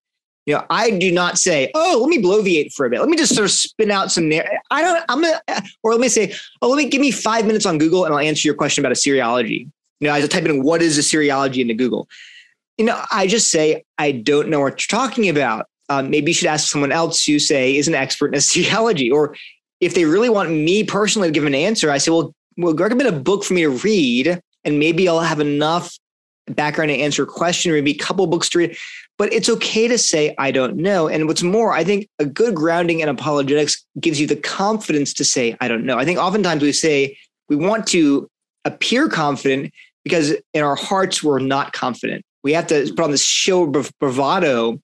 You 0.48 0.54
know, 0.54 0.64
I 0.70 0.92
do 0.92 1.12
not 1.12 1.36
say, 1.36 1.70
oh, 1.74 1.98
let 2.00 2.08
me 2.08 2.22
bloviate 2.22 2.72
for 2.72 2.86
a 2.86 2.88
bit. 2.88 3.00
Let 3.00 3.10
me 3.10 3.18
just 3.18 3.34
sort 3.34 3.44
of 3.44 3.50
spin 3.50 3.90
out 3.90 4.10
some. 4.10 4.32
I 4.70 4.80
don't. 4.80 5.04
I'm 5.10 5.20
gonna, 5.20 5.42
or 5.82 5.92
let 5.92 6.00
me 6.00 6.08
say, 6.08 6.32
oh, 6.62 6.70
let 6.70 6.78
me 6.78 6.88
give 6.88 7.02
me 7.02 7.10
five 7.10 7.44
minutes 7.44 7.66
on 7.66 7.76
Google 7.76 8.06
and 8.06 8.14
I'll 8.14 8.20
answer 8.20 8.48
your 8.48 8.54
question 8.54 8.82
about 8.82 8.96
Assyriology. 8.96 9.68
You 10.00 10.08
know, 10.08 10.14
I 10.14 10.20
just 10.20 10.32
type 10.32 10.46
in 10.46 10.62
what 10.62 10.80
is 10.80 10.98
Assyriology 10.98 11.60
into 11.60 11.74
Google. 11.74 12.08
You 12.78 12.86
know, 12.86 12.98
I 13.12 13.26
just 13.26 13.50
say 13.50 13.84
I 13.98 14.10
don't 14.10 14.48
know 14.48 14.60
what 14.60 14.90
you're 14.90 14.98
talking 14.98 15.28
about. 15.28 15.66
Um, 15.90 16.08
maybe 16.08 16.30
you 16.30 16.34
should 16.34 16.48
ask 16.48 16.70
someone 16.70 16.92
else 16.92 17.26
who 17.26 17.38
say 17.38 17.76
is 17.76 17.86
an 17.86 17.94
expert 17.94 18.28
in 18.28 18.38
Assyriology. 18.38 19.12
Or 19.12 19.36
if 19.82 19.94
they 19.94 20.06
really 20.06 20.30
want 20.30 20.50
me 20.50 20.82
personally 20.82 21.28
to 21.28 21.32
give 21.32 21.44
an 21.44 21.54
answer, 21.54 21.90
I 21.90 21.98
say, 21.98 22.10
well, 22.10 22.34
well, 22.56 22.72
recommend 22.72 23.14
a 23.14 23.20
book 23.20 23.44
for 23.44 23.52
me 23.52 23.64
to 23.64 23.70
read, 23.70 24.40
and 24.64 24.78
maybe 24.78 25.10
I'll 25.10 25.20
have 25.20 25.40
enough 25.40 25.98
background 26.46 26.88
to 26.88 26.96
answer 26.96 27.24
a 27.24 27.26
question, 27.26 27.70
or 27.70 27.74
maybe 27.74 27.90
a 27.90 27.98
couple 27.98 28.26
books 28.26 28.48
to 28.48 28.58
read. 28.60 28.78
But 29.18 29.32
it's 29.32 29.48
okay 29.48 29.88
to 29.88 29.98
say, 29.98 30.34
I 30.38 30.52
don't 30.52 30.76
know. 30.76 31.08
And 31.08 31.26
what's 31.26 31.42
more, 31.42 31.72
I 31.72 31.82
think 31.82 32.08
a 32.20 32.24
good 32.24 32.54
grounding 32.54 33.00
in 33.00 33.08
apologetics 33.08 33.84
gives 34.00 34.20
you 34.20 34.28
the 34.28 34.36
confidence 34.36 35.12
to 35.14 35.24
say, 35.24 35.56
I 35.60 35.66
don't 35.66 35.84
know. 35.84 35.98
I 35.98 36.04
think 36.04 36.20
oftentimes 36.20 36.62
we 36.62 36.72
say 36.72 37.18
we 37.48 37.56
want 37.56 37.86
to 37.88 38.30
appear 38.64 39.08
confident 39.08 39.72
because 40.04 40.34
in 40.54 40.62
our 40.62 40.76
hearts, 40.76 41.22
we're 41.22 41.40
not 41.40 41.72
confident. 41.72 42.24
We 42.44 42.52
have 42.52 42.68
to 42.68 42.86
put 42.90 43.00
on 43.00 43.10
this 43.10 43.24
show 43.24 43.64
of 43.74 43.90
bravado 43.98 44.80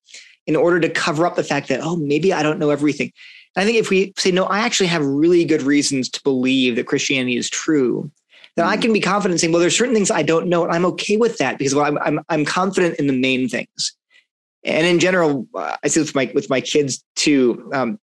in 0.47 0.57
order 0.57 0.81
to 0.81 0.89
cover 0.89 1.27
up 1.27 1.37
the 1.37 1.45
fact 1.45 1.69
that, 1.69 1.81
oh, 1.83 1.97
maybe 1.97 2.33
I 2.33 2.43
don't 2.43 2.59
know 2.59 2.71
everything. 2.71 3.13
I 3.57 3.65
think 3.65 3.79
if 3.79 3.89
we 3.89 4.13
say, 4.19 4.33
no, 4.33 4.45
I 4.47 4.61
actually 4.61 4.89
have 4.89 5.05
really 5.05 5.45
good 5.45 5.63
reasons 5.63 6.09
to 6.11 6.23
believe 6.23 6.77
that 6.77 6.87
Christianity 6.87 7.37
is 7.37 7.49
true, 7.49 8.11
then 8.57 8.67
I 8.67 8.77
mm. 8.77 8.83
can 8.83 8.93
be 8.93 9.01
confident 9.01 9.41
saying, 9.41 9.53
well, 9.53 9.61
there's 9.61 9.77
certain 9.77 9.95
things 9.95 10.11
I 10.11 10.23
don't 10.23 10.49
know, 10.49 10.65
and 10.65 10.73
I'm 10.73 10.85
okay 10.87 11.17
with 11.17 11.39
that 11.39 11.59
because 11.59 11.75
well, 11.75 11.85
I'm, 11.85 11.99
I'm, 11.99 12.21
I'm 12.29 12.45
confident 12.45 12.99
in 12.99 13.07
the 13.07 13.13
main 13.13 13.49
things. 13.49 13.93
And 14.65 14.87
in 14.87 14.99
general, 14.99 15.47
uh, 15.55 15.77
I 15.83 15.89
see 15.89 16.01
with 16.01 16.15
my 16.15 16.31
with 16.35 16.51
my 16.51 16.61
kids 16.61 17.05
too. 17.17 17.71
Um, 17.73 17.99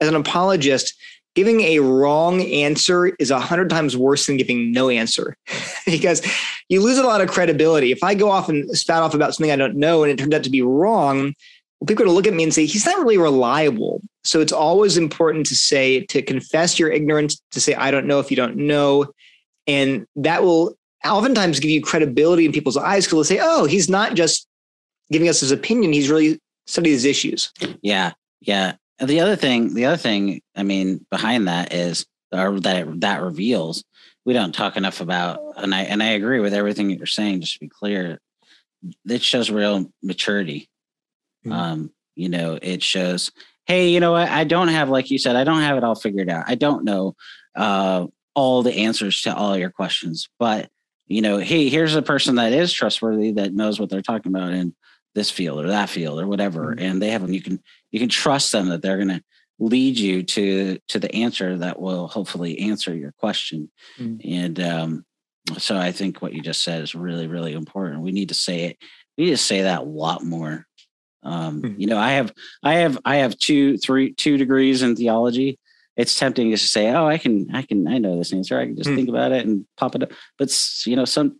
as 0.00 0.08
an 0.08 0.16
apologist, 0.16 0.94
giving 1.34 1.60
a 1.62 1.78
wrong 1.78 2.42
answer 2.42 3.06
is 3.18 3.30
a 3.30 3.40
hundred 3.40 3.70
times 3.70 3.96
worse 3.96 4.26
than 4.26 4.36
giving 4.36 4.72
no 4.72 4.88
answer 4.88 5.36
because 5.86 6.22
you 6.68 6.82
lose 6.82 6.98
a 6.98 7.02
lot 7.02 7.20
of 7.20 7.30
credibility. 7.30 7.92
If 7.92 8.02
I 8.02 8.14
go 8.14 8.30
off 8.30 8.48
and 8.48 8.68
spout 8.76 9.02
off 9.02 9.14
about 9.14 9.34
something 9.34 9.50
I 9.50 9.56
don't 9.56 9.76
know 9.76 10.02
and 10.02 10.12
it 10.12 10.18
turns 10.18 10.34
out 10.34 10.44
to 10.44 10.50
be 10.50 10.62
wrong, 10.62 11.34
well, 11.80 11.86
people 11.86 12.04
are 12.04 12.06
to 12.06 12.12
look 12.12 12.26
at 12.26 12.34
me 12.34 12.42
and 12.42 12.54
say, 12.54 12.66
he's 12.66 12.86
not 12.86 12.98
really 12.98 13.18
reliable. 13.18 14.02
So 14.24 14.40
it's 14.40 14.52
always 14.52 14.96
important 14.96 15.46
to 15.46 15.56
say, 15.56 16.04
to 16.06 16.22
confess 16.22 16.78
your 16.78 16.90
ignorance, 16.90 17.40
to 17.52 17.60
say, 17.60 17.74
I 17.74 17.90
don't 17.90 18.06
know 18.06 18.20
if 18.20 18.30
you 18.30 18.36
don't 18.36 18.56
know. 18.56 19.12
And 19.66 20.06
that 20.16 20.42
will 20.42 20.76
oftentimes 21.04 21.60
give 21.60 21.70
you 21.70 21.82
credibility 21.82 22.46
in 22.46 22.52
people's 22.52 22.76
eyes 22.76 23.04
because 23.04 23.28
they'll 23.28 23.36
say, 23.36 23.42
oh, 23.42 23.64
he's 23.64 23.88
not 23.88 24.14
just 24.14 24.46
giving 25.12 25.28
us 25.28 25.40
his 25.40 25.52
opinion, 25.52 25.92
he's 25.92 26.10
really 26.10 26.40
studied 26.66 26.90
these 26.90 27.04
issues. 27.04 27.52
Yeah. 27.82 28.12
Yeah. 28.40 28.74
And 28.98 29.08
the 29.08 29.20
other 29.20 29.36
thing, 29.36 29.74
the 29.74 29.84
other 29.84 29.96
thing, 29.96 30.42
I 30.56 30.62
mean, 30.62 31.04
behind 31.10 31.48
that 31.48 31.72
is, 31.72 32.06
or 32.32 32.58
that 32.60 33.00
that 33.00 33.22
reveals, 33.22 33.84
we 34.24 34.32
don't 34.32 34.54
talk 34.54 34.76
enough 34.76 35.00
about, 35.00 35.40
and 35.56 35.74
I 35.74 35.82
and 35.82 36.02
I 36.02 36.10
agree 36.10 36.40
with 36.40 36.54
everything 36.54 36.88
that 36.88 36.96
you're 36.96 37.06
saying. 37.06 37.40
Just 37.40 37.54
to 37.54 37.60
be 37.60 37.68
clear, 37.68 38.20
it 39.08 39.22
shows 39.22 39.50
real 39.50 39.92
maturity. 40.02 40.68
Mm-hmm. 41.44 41.52
Um, 41.52 41.92
you 42.14 42.28
know, 42.28 42.58
it 42.62 42.82
shows, 42.82 43.32
hey, 43.66 43.88
you 43.88 43.98
know 44.00 44.12
what? 44.12 44.28
I 44.28 44.44
don't 44.44 44.68
have, 44.68 44.88
like 44.88 45.10
you 45.10 45.18
said, 45.18 45.34
I 45.34 45.44
don't 45.44 45.62
have 45.62 45.76
it 45.76 45.84
all 45.84 45.96
figured 45.96 46.30
out. 46.30 46.44
I 46.46 46.54
don't 46.54 46.84
know 46.84 47.16
uh, 47.56 48.06
all 48.34 48.62
the 48.62 48.74
answers 48.74 49.22
to 49.22 49.34
all 49.34 49.58
your 49.58 49.70
questions, 49.70 50.28
but 50.38 50.70
you 51.08 51.20
know, 51.20 51.38
hey, 51.38 51.68
here's 51.68 51.96
a 51.96 52.02
person 52.02 52.36
that 52.36 52.52
is 52.52 52.72
trustworthy 52.72 53.32
that 53.32 53.54
knows 53.54 53.80
what 53.80 53.90
they're 53.90 54.02
talking 54.02 54.32
about 54.32 54.52
in 54.52 54.74
this 55.14 55.30
field 55.30 55.64
or 55.64 55.68
that 55.68 55.90
field 55.90 56.20
or 56.20 56.26
whatever, 56.26 56.66
mm-hmm. 56.66 56.84
and 56.84 57.02
they 57.02 57.10
have 57.10 57.22
them. 57.22 57.32
You 57.32 57.42
can 57.42 57.60
you 57.90 58.00
can 58.00 58.08
trust 58.08 58.52
them 58.52 58.68
that 58.68 58.82
they're 58.82 58.96
going 58.96 59.08
to 59.08 59.22
lead 59.58 59.98
you 59.98 60.22
to 60.22 60.78
to 60.88 60.98
the 60.98 61.14
answer 61.14 61.58
that 61.58 61.80
will 61.80 62.08
hopefully 62.08 62.58
answer 62.58 62.94
your 62.94 63.12
question. 63.12 63.70
Mm-hmm. 63.98 64.28
And 64.28 64.60
um, 64.60 65.04
so 65.58 65.76
I 65.76 65.92
think 65.92 66.22
what 66.22 66.32
you 66.32 66.40
just 66.40 66.62
said 66.62 66.82
is 66.82 66.94
really 66.94 67.26
really 67.26 67.52
important. 67.52 68.02
We 68.02 68.12
need 68.12 68.28
to 68.28 68.34
say 68.34 68.64
it. 68.64 68.78
We 69.16 69.24
need 69.24 69.30
to 69.30 69.36
say 69.36 69.62
that 69.62 69.80
a 69.80 69.84
lot 69.84 70.24
more. 70.24 70.66
Um, 71.22 71.62
mm-hmm. 71.62 71.80
You 71.80 71.86
know, 71.86 71.98
I 71.98 72.12
have 72.12 72.32
I 72.62 72.74
have 72.74 72.98
I 73.04 73.16
have 73.16 73.38
two 73.38 73.78
three 73.78 74.14
two 74.14 74.36
degrees 74.36 74.82
in 74.82 74.96
theology 74.96 75.58
it's 75.96 76.18
tempting 76.18 76.50
just 76.50 76.64
to 76.64 76.70
say, 76.70 76.90
"Oh, 76.90 77.06
I 77.06 77.18
can, 77.18 77.48
I 77.54 77.62
can, 77.62 77.86
I 77.86 77.98
know 77.98 78.16
this 78.16 78.32
answer. 78.32 78.58
I 78.58 78.64
can 78.64 78.76
just 78.76 78.88
mm. 78.88 78.96
think 78.96 79.08
about 79.08 79.32
it 79.32 79.44
and 79.46 79.66
pop 79.76 79.94
it 79.94 80.02
up." 80.02 80.12
But 80.38 80.50
you 80.86 80.96
know, 80.96 81.04
some 81.04 81.38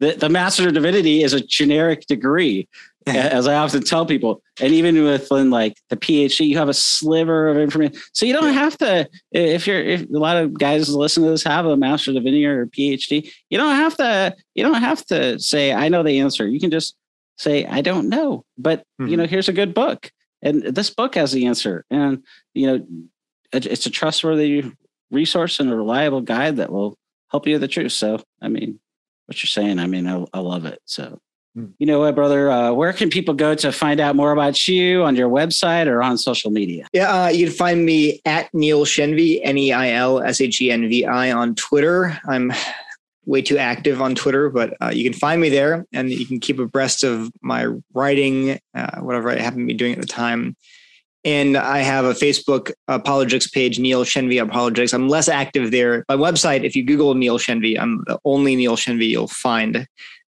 the, 0.00 0.12
the, 0.12 0.28
Master 0.28 0.68
of 0.68 0.74
Divinity 0.74 1.22
is 1.22 1.32
a 1.32 1.40
generic 1.40 2.06
degree, 2.06 2.68
as 3.06 3.46
I 3.46 3.54
often 3.54 3.82
tell 3.82 4.06
people. 4.06 4.42
And 4.60 4.72
even 4.72 5.02
within 5.04 5.50
like 5.50 5.76
the 5.88 5.96
PhD, 5.96 6.46
you 6.46 6.58
have 6.58 6.68
a 6.68 6.74
sliver 6.74 7.48
of 7.48 7.58
information, 7.58 8.00
so 8.12 8.26
you 8.26 8.32
don't 8.32 8.54
have 8.54 8.76
to. 8.78 9.08
If 9.32 9.66
you're, 9.66 9.80
if 9.80 10.08
a 10.08 10.18
lot 10.18 10.36
of 10.36 10.58
guys 10.58 10.88
listen 10.88 11.22
to 11.24 11.30
this 11.30 11.42
have 11.44 11.66
a 11.66 11.76
Master 11.76 12.10
of 12.10 12.16
Divinity 12.16 12.46
or 12.46 12.62
a 12.62 12.66
PhD, 12.66 13.32
you 13.50 13.58
don't 13.58 13.76
have 13.76 13.96
to. 13.96 14.36
You 14.54 14.64
don't 14.64 14.74
have 14.74 15.04
to 15.06 15.38
say, 15.38 15.72
"I 15.72 15.88
know 15.88 16.02
the 16.02 16.20
answer." 16.20 16.46
You 16.46 16.60
can 16.60 16.70
just 16.70 16.96
say, 17.36 17.64
"I 17.66 17.80
don't 17.80 18.08
know," 18.08 18.44
but 18.56 18.80
mm-hmm. 19.00 19.08
you 19.08 19.16
know, 19.16 19.26
here's 19.26 19.48
a 19.48 19.52
good 19.52 19.74
book 19.74 20.10
and 20.40 20.62
this 20.62 20.90
book 20.90 21.16
has 21.16 21.32
the 21.32 21.46
answer 21.46 21.84
and 21.90 22.22
you 22.54 22.64
know 22.64 22.86
it's 23.52 23.86
a 23.86 23.90
trustworthy 23.90 24.62
resource 25.10 25.60
and 25.60 25.70
a 25.70 25.76
reliable 25.76 26.20
guide 26.20 26.56
that 26.56 26.70
will 26.70 26.96
help 27.30 27.46
you 27.46 27.58
the 27.58 27.68
truth. 27.68 27.92
So, 27.92 28.20
I 28.40 28.48
mean, 28.48 28.78
what 29.28 29.42
you're 29.42 29.48
saying, 29.48 29.78
I 29.78 29.86
mean, 29.86 30.06
I, 30.08 30.24
I 30.32 30.40
love 30.40 30.64
it. 30.64 30.80
So, 30.86 31.20
hmm. 31.54 31.66
you 31.78 31.86
know 31.86 32.00
what, 32.00 32.14
brother? 32.14 32.50
Uh, 32.50 32.72
where 32.72 32.94
can 32.94 33.10
people 33.10 33.34
go 33.34 33.54
to 33.54 33.70
find 33.70 34.00
out 34.00 34.16
more 34.16 34.32
about 34.32 34.66
you 34.66 35.04
on 35.04 35.16
your 35.16 35.28
website 35.28 35.86
or 35.86 36.02
on 36.02 36.16
social 36.16 36.50
media? 36.50 36.88
Yeah, 36.94 37.24
uh, 37.24 37.28
you 37.28 37.46
can 37.46 37.54
find 37.54 37.84
me 37.84 38.22
at 38.24 38.52
Neil 38.54 38.86
Shenvi, 38.86 39.40
N 39.42 39.58
E 39.58 39.70
I 39.70 39.90
L 39.90 40.22
S 40.22 40.40
H 40.40 40.62
E 40.62 40.70
N 40.70 40.88
V 40.88 41.04
I 41.04 41.30
on 41.30 41.54
Twitter. 41.56 42.18
I'm 42.26 42.52
way 43.26 43.42
too 43.42 43.58
active 43.58 44.00
on 44.00 44.14
Twitter, 44.14 44.48
but 44.48 44.74
uh, 44.80 44.88
you 44.88 45.04
can 45.04 45.12
find 45.12 45.38
me 45.38 45.50
there 45.50 45.84
and 45.92 46.10
you 46.10 46.24
can 46.24 46.40
keep 46.40 46.58
abreast 46.58 47.04
of 47.04 47.30
my 47.42 47.66
writing, 47.92 48.58
uh, 48.74 49.00
whatever 49.00 49.30
I 49.30 49.36
happen 49.36 49.60
to 49.60 49.66
be 49.66 49.74
doing 49.74 49.92
at 49.92 50.00
the 50.00 50.06
time. 50.06 50.56
And 51.28 51.58
I 51.58 51.80
have 51.80 52.06
a 52.06 52.14
Facebook 52.14 52.72
apologetics 52.88 53.48
page, 53.48 53.78
Neil 53.78 54.02
Shenvi 54.02 54.42
Apologetics. 54.42 54.94
I'm 54.94 55.10
less 55.10 55.28
active 55.28 55.70
there. 55.70 56.06
My 56.08 56.16
website, 56.16 56.64
if 56.64 56.74
you 56.74 56.82
Google 56.82 57.14
Neil 57.14 57.38
Shenvi, 57.38 57.78
I'm 57.78 58.02
the 58.06 58.18
only 58.24 58.56
Neil 58.56 58.76
Shenvi 58.76 59.08
you'll 59.08 59.28
find. 59.28 59.86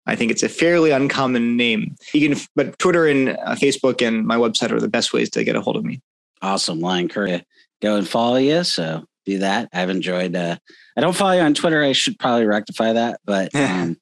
I 0.06 0.16
think 0.16 0.32
it's 0.32 0.42
a 0.42 0.48
fairly 0.48 0.92
uncommon 0.92 1.58
name. 1.58 1.98
You 2.14 2.30
can, 2.30 2.40
but 2.56 2.80
Twitter 2.80 3.08
and 3.08 3.32
uh, 3.32 3.56
Facebook 3.56 4.02
and 4.08 4.26
my 4.26 4.38
website 4.38 4.72
are 4.72 4.80
the 4.80 4.88
best 4.88 5.12
ways 5.12 5.30
to 5.32 5.44
get 5.44 5.58
a 5.58 5.62
hold 5.62 5.76
of 5.76 5.84
me. 5.84 6.00
Awesome. 6.42 6.80
Well, 6.80 6.94
I 6.94 7.00
encourage 7.00 7.32
you 7.32 7.42
go 7.82 7.98
and 7.98 8.08
follow 8.08 8.38
you. 8.38 8.64
So 8.64 9.04
do 9.26 9.40
that. 9.40 9.70
I've 9.74 9.90
enjoyed. 9.90 10.36
Uh, 10.36 10.58
I 10.98 11.02
don't 11.02 11.16
follow 11.16 11.34
you 11.34 11.42
on 11.42 11.54
Twitter. 11.54 11.84
I 11.84 11.92
should 11.92 12.18
probably 12.20 12.46
rectify 12.46 12.94
that, 12.94 13.20
but 13.26 13.54
um, 13.56 13.98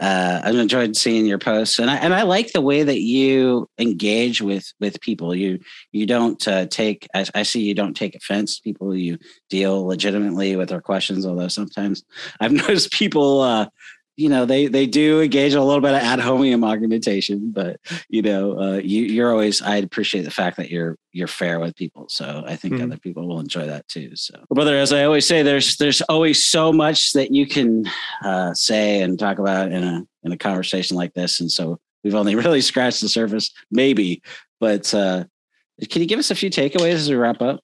uh, 0.00 0.40
I've 0.44 0.54
enjoyed 0.54 0.96
seeing 0.96 1.26
your 1.26 1.38
posts, 1.38 1.78
and 1.78 1.90
I 1.90 1.96
and 1.96 2.14
I 2.14 2.22
like 2.22 2.52
the 2.52 2.60
way 2.60 2.82
that 2.82 3.00
you 3.00 3.68
engage 3.78 4.40
with 4.40 4.72
with 4.78 5.00
people. 5.00 5.34
You 5.34 5.58
you 5.92 6.06
don't 6.06 6.46
uh, 6.46 6.66
take. 6.66 7.08
I, 7.14 7.26
I, 7.34 7.42
see 7.42 7.62
you 7.62 7.74
don't 7.74 7.94
take 7.94 8.14
offense 8.14 8.56
to 8.56 8.62
people. 8.62 8.94
You 8.94 9.18
deal 9.50 9.86
legitimately 9.86 10.56
with 10.56 10.68
their 10.68 10.80
questions, 10.80 11.26
although 11.26 11.48
sometimes 11.48 12.04
I've 12.40 12.52
noticed 12.68 12.92
people 12.92 13.40
uh, 13.40 13.66
you 14.18 14.28
know 14.28 14.44
they 14.44 14.66
they 14.66 14.84
do 14.84 15.20
engage 15.20 15.54
a 15.54 15.62
little 15.62 15.80
bit 15.80 15.94
of 15.94 16.02
ad 16.02 16.18
hominem 16.18 16.64
argumentation 16.64 17.52
but 17.52 17.80
you 18.08 18.20
know 18.20 18.58
uh, 18.60 18.76
you, 18.78 19.04
you're 19.04 19.30
always 19.30 19.62
i 19.62 19.76
appreciate 19.76 20.22
the 20.22 20.30
fact 20.30 20.56
that 20.56 20.70
you're 20.70 20.98
you're 21.12 21.28
fair 21.28 21.58
with 21.60 21.74
people. 21.76 22.06
So 22.08 22.42
i 22.46 22.56
think 22.56 22.74
mm-hmm. 22.74 22.84
other 22.84 22.98
people 22.98 23.26
will 23.28 23.38
enjoy 23.38 23.66
that 23.66 23.86
too. 23.86 24.14
So 24.16 24.34
brother 24.50 24.76
as 24.76 24.92
i 24.92 25.04
always 25.04 25.24
say 25.24 25.42
there's 25.42 25.76
there's 25.76 26.02
always 26.02 26.44
so 26.44 26.72
much 26.72 27.12
that 27.12 27.32
you 27.32 27.46
can 27.46 27.84
uh, 28.24 28.52
say 28.54 29.00
and 29.00 29.18
talk 29.18 29.38
about 29.38 29.70
in 29.70 29.84
a 29.84 30.04
in 30.24 30.32
a 30.32 30.36
conversation 30.36 30.96
like 30.96 31.14
this. 31.14 31.40
And 31.40 31.50
so 31.50 31.78
we've 32.02 32.16
only 32.16 32.34
really 32.42 32.60
scratched 32.60 33.00
the 33.00 33.08
surface 33.08 33.52
maybe 33.70 34.20
but 34.58 34.92
uh, 34.92 35.24
can 35.88 36.02
you 36.02 36.08
give 36.08 36.18
us 36.18 36.32
a 36.32 36.34
few 36.34 36.50
takeaways 36.50 36.94
as 36.94 37.08
we 37.08 37.14
wrap 37.14 37.40
up 37.40 37.60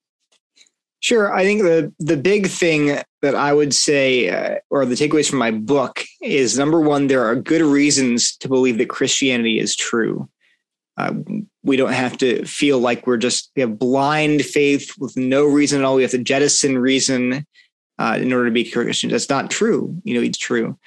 Sure. 1.04 1.34
I 1.34 1.44
think 1.44 1.60
the 1.60 1.92
the 1.98 2.16
big 2.16 2.46
thing 2.46 2.98
that 3.20 3.34
I 3.34 3.52
would 3.52 3.74
say, 3.74 4.30
uh, 4.30 4.60
or 4.70 4.86
the 4.86 4.94
takeaways 4.94 5.28
from 5.28 5.38
my 5.38 5.50
book, 5.50 6.02
is 6.22 6.56
number 6.56 6.80
one, 6.80 7.08
there 7.08 7.26
are 7.26 7.36
good 7.36 7.60
reasons 7.60 8.34
to 8.38 8.48
believe 8.48 8.78
that 8.78 8.88
Christianity 8.88 9.58
is 9.58 9.76
true. 9.76 10.30
Uh, 10.96 11.12
we 11.62 11.76
don't 11.76 11.92
have 11.92 12.16
to 12.18 12.46
feel 12.46 12.78
like 12.78 13.06
we're 13.06 13.18
just 13.18 13.50
we 13.54 13.60
have 13.60 13.78
blind 13.78 14.46
faith 14.46 14.94
with 14.98 15.14
no 15.14 15.44
reason 15.44 15.78
at 15.78 15.84
all. 15.84 15.96
We 15.96 16.02
have 16.02 16.10
to 16.12 16.24
jettison 16.24 16.78
reason 16.78 17.44
uh, 17.98 18.16
in 18.18 18.32
order 18.32 18.46
to 18.46 18.50
be 18.50 18.64
Christian. 18.64 19.10
That's 19.10 19.28
not 19.28 19.50
true. 19.50 20.00
You 20.04 20.14
know, 20.14 20.22
it's 20.22 20.38
true. 20.38 20.78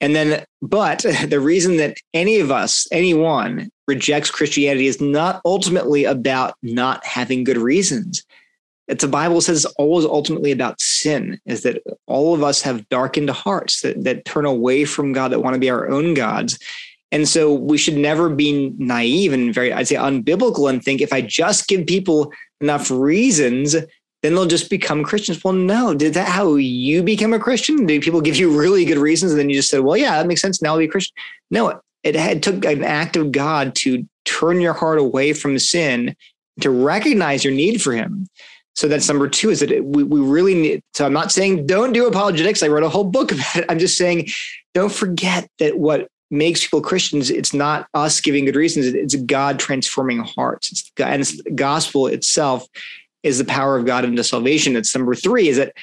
And 0.00 0.16
then, 0.16 0.44
but 0.62 1.06
the 1.28 1.38
reason 1.38 1.76
that 1.76 1.96
any 2.12 2.40
of 2.40 2.50
us, 2.50 2.88
anyone, 2.90 3.70
rejects 3.86 4.32
Christianity 4.32 4.88
is 4.88 5.00
not 5.00 5.40
ultimately 5.44 6.06
about 6.06 6.54
not 6.60 7.06
having 7.06 7.44
good 7.44 7.56
reasons 7.58 8.24
it's 8.90 9.04
the 9.04 9.08
Bible 9.08 9.40
says 9.40 9.64
always 9.76 10.04
ultimately 10.04 10.50
about 10.50 10.80
sin, 10.80 11.40
is 11.46 11.62
that 11.62 11.82
all 12.06 12.34
of 12.34 12.42
us 12.42 12.60
have 12.62 12.88
darkened 12.88 13.30
hearts 13.30 13.82
that, 13.82 14.02
that 14.04 14.24
turn 14.24 14.44
away 14.44 14.84
from 14.84 15.12
God, 15.12 15.30
that 15.30 15.40
want 15.40 15.54
to 15.54 15.60
be 15.60 15.70
our 15.70 15.88
own 15.88 16.14
gods. 16.14 16.58
And 17.12 17.28
so 17.28 17.54
we 17.54 17.78
should 17.78 17.96
never 17.96 18.28
be 18.28 18.72
naive 18.78 19.32
and 19.32 19.54
very, 19.54 19.72
I'd 19.72 19.88
say, 19.88 19.94
unbiblical 19.96 20.68
and 20.68 20.82
think 20.82 21.00
if 21.00 21.12
I 21.12 21.20
just 21.20 21.68
give 21.68 21.86
people 21.86 22.32
enough 22.60 22.90
reasons, 22.90 23.74
then 24.22 24.34
they'll 24.34 24.46
just 24.46 24.70
become 24.70 25.02
Christians. 25.02 25.42
Well, 25.42 25.54
no, 25.54 25.94
did 25.94 26.14
that 26.14 26.28
how 26.28 26.56
you 26.56 27.02
become 27.02 27.32
a 27.32 27.38
Christian? 27.38 27.86
Did 27.86 28.02
people 28.02 28.20
give 28.20 28.36
you 28.36 28.56
really 28.56 28.84
good 28.84 28.98
reasons? 28.98 29.32
And 29.32 29.40
then 29.40 29.50
you 29.50 29.56
just 29.56 29.70
said, 29.70 29.80
well, 29.80 29.96
yeah, 29.96 30.18
that 30.18 30.26
makes 30.26 30.42
sense. 30.42 30.60
Now 30.60 30.72
I'll 30.72 30.78
be 30.78 30.84
a 30.84 30.88
Christian. 30.88 31.14
No, 31.50 31.80
it 32.02 32.42
took 32.42 32.64
an 32.64 32.84
act 32.84 33.16
of 33.16 33.32
God 33.32 33.74
to 33.76 34.06
turn 34.24 34.60
your 34.60 34.72
heart 34.74 34.98
away 34.98 35.32
from 35.32 35.58
sin, 35.58 36.16
to 36.60 36.70
recognize 36.70 37.44
your 37.44 37.54
need 37.54 37.80
for 37.80 37.92
him. 37.92 38.28
So 38.80 38.88
that's 38.88 39.06
number 39.08 39.28
two 39.28 39.50
is 39.50 39.60
that 39.60 39.84
we, 39.84 40.04
we 40.04 40.20
really 40.20 40.54
need. 40.54 40.82
So 40.94 41.04
I'm 41.04 41.12
not 41.12 41.30
saying 41.30 41.66
don't 41.66 41.92
do 41.92 42.06
apologetics. 42.06 42.62
I 42.62 42.68
wrote 42.68 42.82
a 42.82 42.88
whole 42.88 43.04
book 43.04 43.30
about 43.32 43.56
it. 43.56 43.66
I'm 43.68 43.78
just 43.78 43.98
saying 43.98 44.28
don't 44.72 44.90
forget 44.90 45.50
that 45.58 45.78
what 45.78 46.08
makes 46.30 46.62
people 46.62 46.80
Christians, 46.80 47.28
it's 47.28 47.52
not 47.52 47.88
us 47.92 48.22
giving 48.22 48.46
good 48.46 48.56
reasons. 48.56 48.86
It's 48.86 49.16
God 49.16 49.58
transforming 49.58 50.20
hearts. 50.20 50.72
It's 50.72 50.90
God, 50.96 51.12
and 51.12 51.20
it's 51.20 51.42
the 51.42 51.50
gospel 51.50 52.06
itself 52.06 52.66
is 53.22 53.36
the 53.36 53.44
power 53.44 53.76
of 53.76 53.84
God 53.84 54.06
into 54.06 54.24
salvation. 54.24 54.76
It's 54.76 54.96
number 54.96 55.14
three 55.14 55.48
is 55.48 55.58
that 55.58 55.74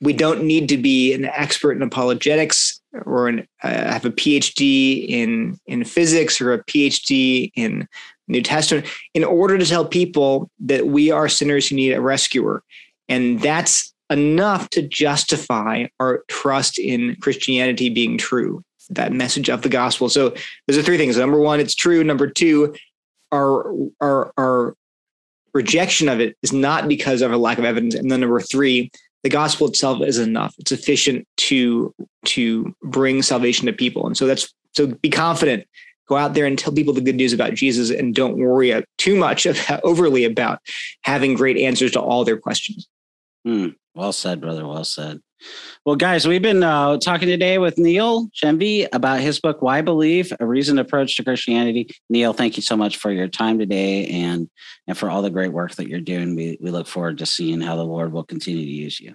we 0.00 0.14
don't 0.14 0.44
need 0.44 0.70
to 0.70 0.78
be 0.78 1.12
an 1.12 1.26
expert 1.26 1.72
in 1.72 1.82
apologetics 1.82 2.80
or 3.04 3.28
an, 3.28 3.46
uh, 3.64 3.68
have 3.68 4.06
a 4.06 4.10
PhD 4.10 5.06
in 5.06 5.58
in 5.66 5.84
physics 5.84 6.40
or 6.40 6.54
a 6.54 6.64
PhD 6.64 7.52
in 7.54 7.86
New 8.28 8.42
Testament 8.42 8.86
in 9.14 9.24
order 9.24 9.58
to 9.58 9.64
tell 9.64 9.84
people 9.84 10.50
that 10.60 10.86
we 10.86 11.10
are 11.10 11.28
sinners 11.28 11.68
who 11.68 11.76
need 11.76 11.92
a 11.92 12.00
rescuer. 12.00 12.62
And 13.08 13.40
that's 13.40 13.94
enough 14.10 14.70
to 14.70 14.82
justify 14.82 15.86
our 16.00 16.22
trust 16.28 16.78
in 16.78 17.16
Christianity 17.20 17.88
being 17.88 18.18
true, 18.18 18.62
that 18.90 19.12
message 19.12 19.48
of 19.48 19.62
the 19.62 19.68
gospel. 19.68 20.08
So 20.08 20.30
there's 20.66 20.76
the 20.76 20.82
three 20.82 20.98
things. 20.98 21.16
Number 21.16 21.40
one, 21.40 21.60
it's 21.60 21.74
true. 21.74 22.04
Number 22.04 22.28
two, 22.28 22.74
our 23.32 23.72
our 24.00 24.32
our 24.38 24.74
rejection 25.54 26.08
of 26.08 26.20
it 26.20 26.36
is 26.42 26.52
not 26.52 26.86
because 26.88 27.22
of 27.22 27.32
a 27.32 27.36
lack 27.36 27.58
of 27.58 27.64
evidence. 27.64 27.94
And 27.94 28.10
then 28.10 28.20
number 28.20 28.40
three, 28.40 28.90
the 29.22 29.30
gospel 29.30 29.66
itself 29.66 30.02
is 30.02 30.18
enough. 30.18 30.54
It's 30.58 30.68
sufficient 30.68 31.26
to 31.38 31.94
to 32.26 32.74
bring 32.82 33.22
salvation 33.22 33.66
to 33.66 33.72
people. 33.72 34.06
And 34.06 34.16
so 34.16 34.26
that's 34.26 34.52
so 34.72 34.86
be 34.86 35.10
confident 35.10 35.66
go 36.08 36.16
out 36.16 36.34
there 36.34 36.46
and 36.46 36.58
tell 36.58 36.72
people 36.72 36.94
the 36.94 37.00
good 37.00 37.16
news 37.16 37.32
about 37.32 37.54
Jesus 37.54 37.90
and 37.90 38.14
don't 38.14 38.38
worry 38.38 38.84
too 38.98 39.16
much 39.16 39.46
about, 39.46 39.80
overly 39.84 40.24
about 40.24 40.60
having 41.02 41.34
great 41.34 41.56
answers 41.56 41.92
to 41.92 42.00
all 42.00 42.24
their 42.24 42.38
questions. 42.38 42.88
Hmm. 43.44 43.68
Well 43.94 44.12
said, 44.12 44.40
brother. 44.40 44.66
Well 44.66 44.84
said. 44.84 45.20
Well, 45.84 45.96
guys, 45.96 46.26
we've 46.26 46.42
been 46.42 46.62
uh, 46.62 46.98
talking 46.98 47.28
today 47.28 47.58
with 47.58 47.78
Neil 47.78 48.28
Shenvi 48.28 48.88
about 48.92 49.20
his 49.20 49.38
book, 49.38 49.62
Why 49.62 49.82
Believe? 49.82 50.32
A 50.40 50.46
Reasoned 50.46 50.80
Approach 50.80 51.16
to 51.16 51.24
Christianity. 51.24 51.88
Neil, 52.08 52.32
thank 52.32 52.56
you 52.56 52.62
so 52.62 52.76
much 52.76 52.96
for 52.96 53.10
your 53.10 53.28
time 53.28 53.58
today 53.58 54.06
and, 54.06 54.48
and 54.86 54.98
for 54.98 55.10
all 55.10 55.22
the 55.22 55.30
great 55.30 55.52
work 55.52 55.74
that 55.76 55.88
you're 55.88 56.00
doing. 56.00 56.34
We, 56.34 56.58
we 56.60 56.70
look 56.70 56.86
forward 56.86 57.18
to 57.18 57.26
seeing 57.26 57.60
how 57.60 57.76
the 57.76 57.84
Lord 57.84 58.12
will 58.12 58.24
continue 58.24 58.64
to 58.64 58.70
use 58.70 58.98
you. 58.98 59.14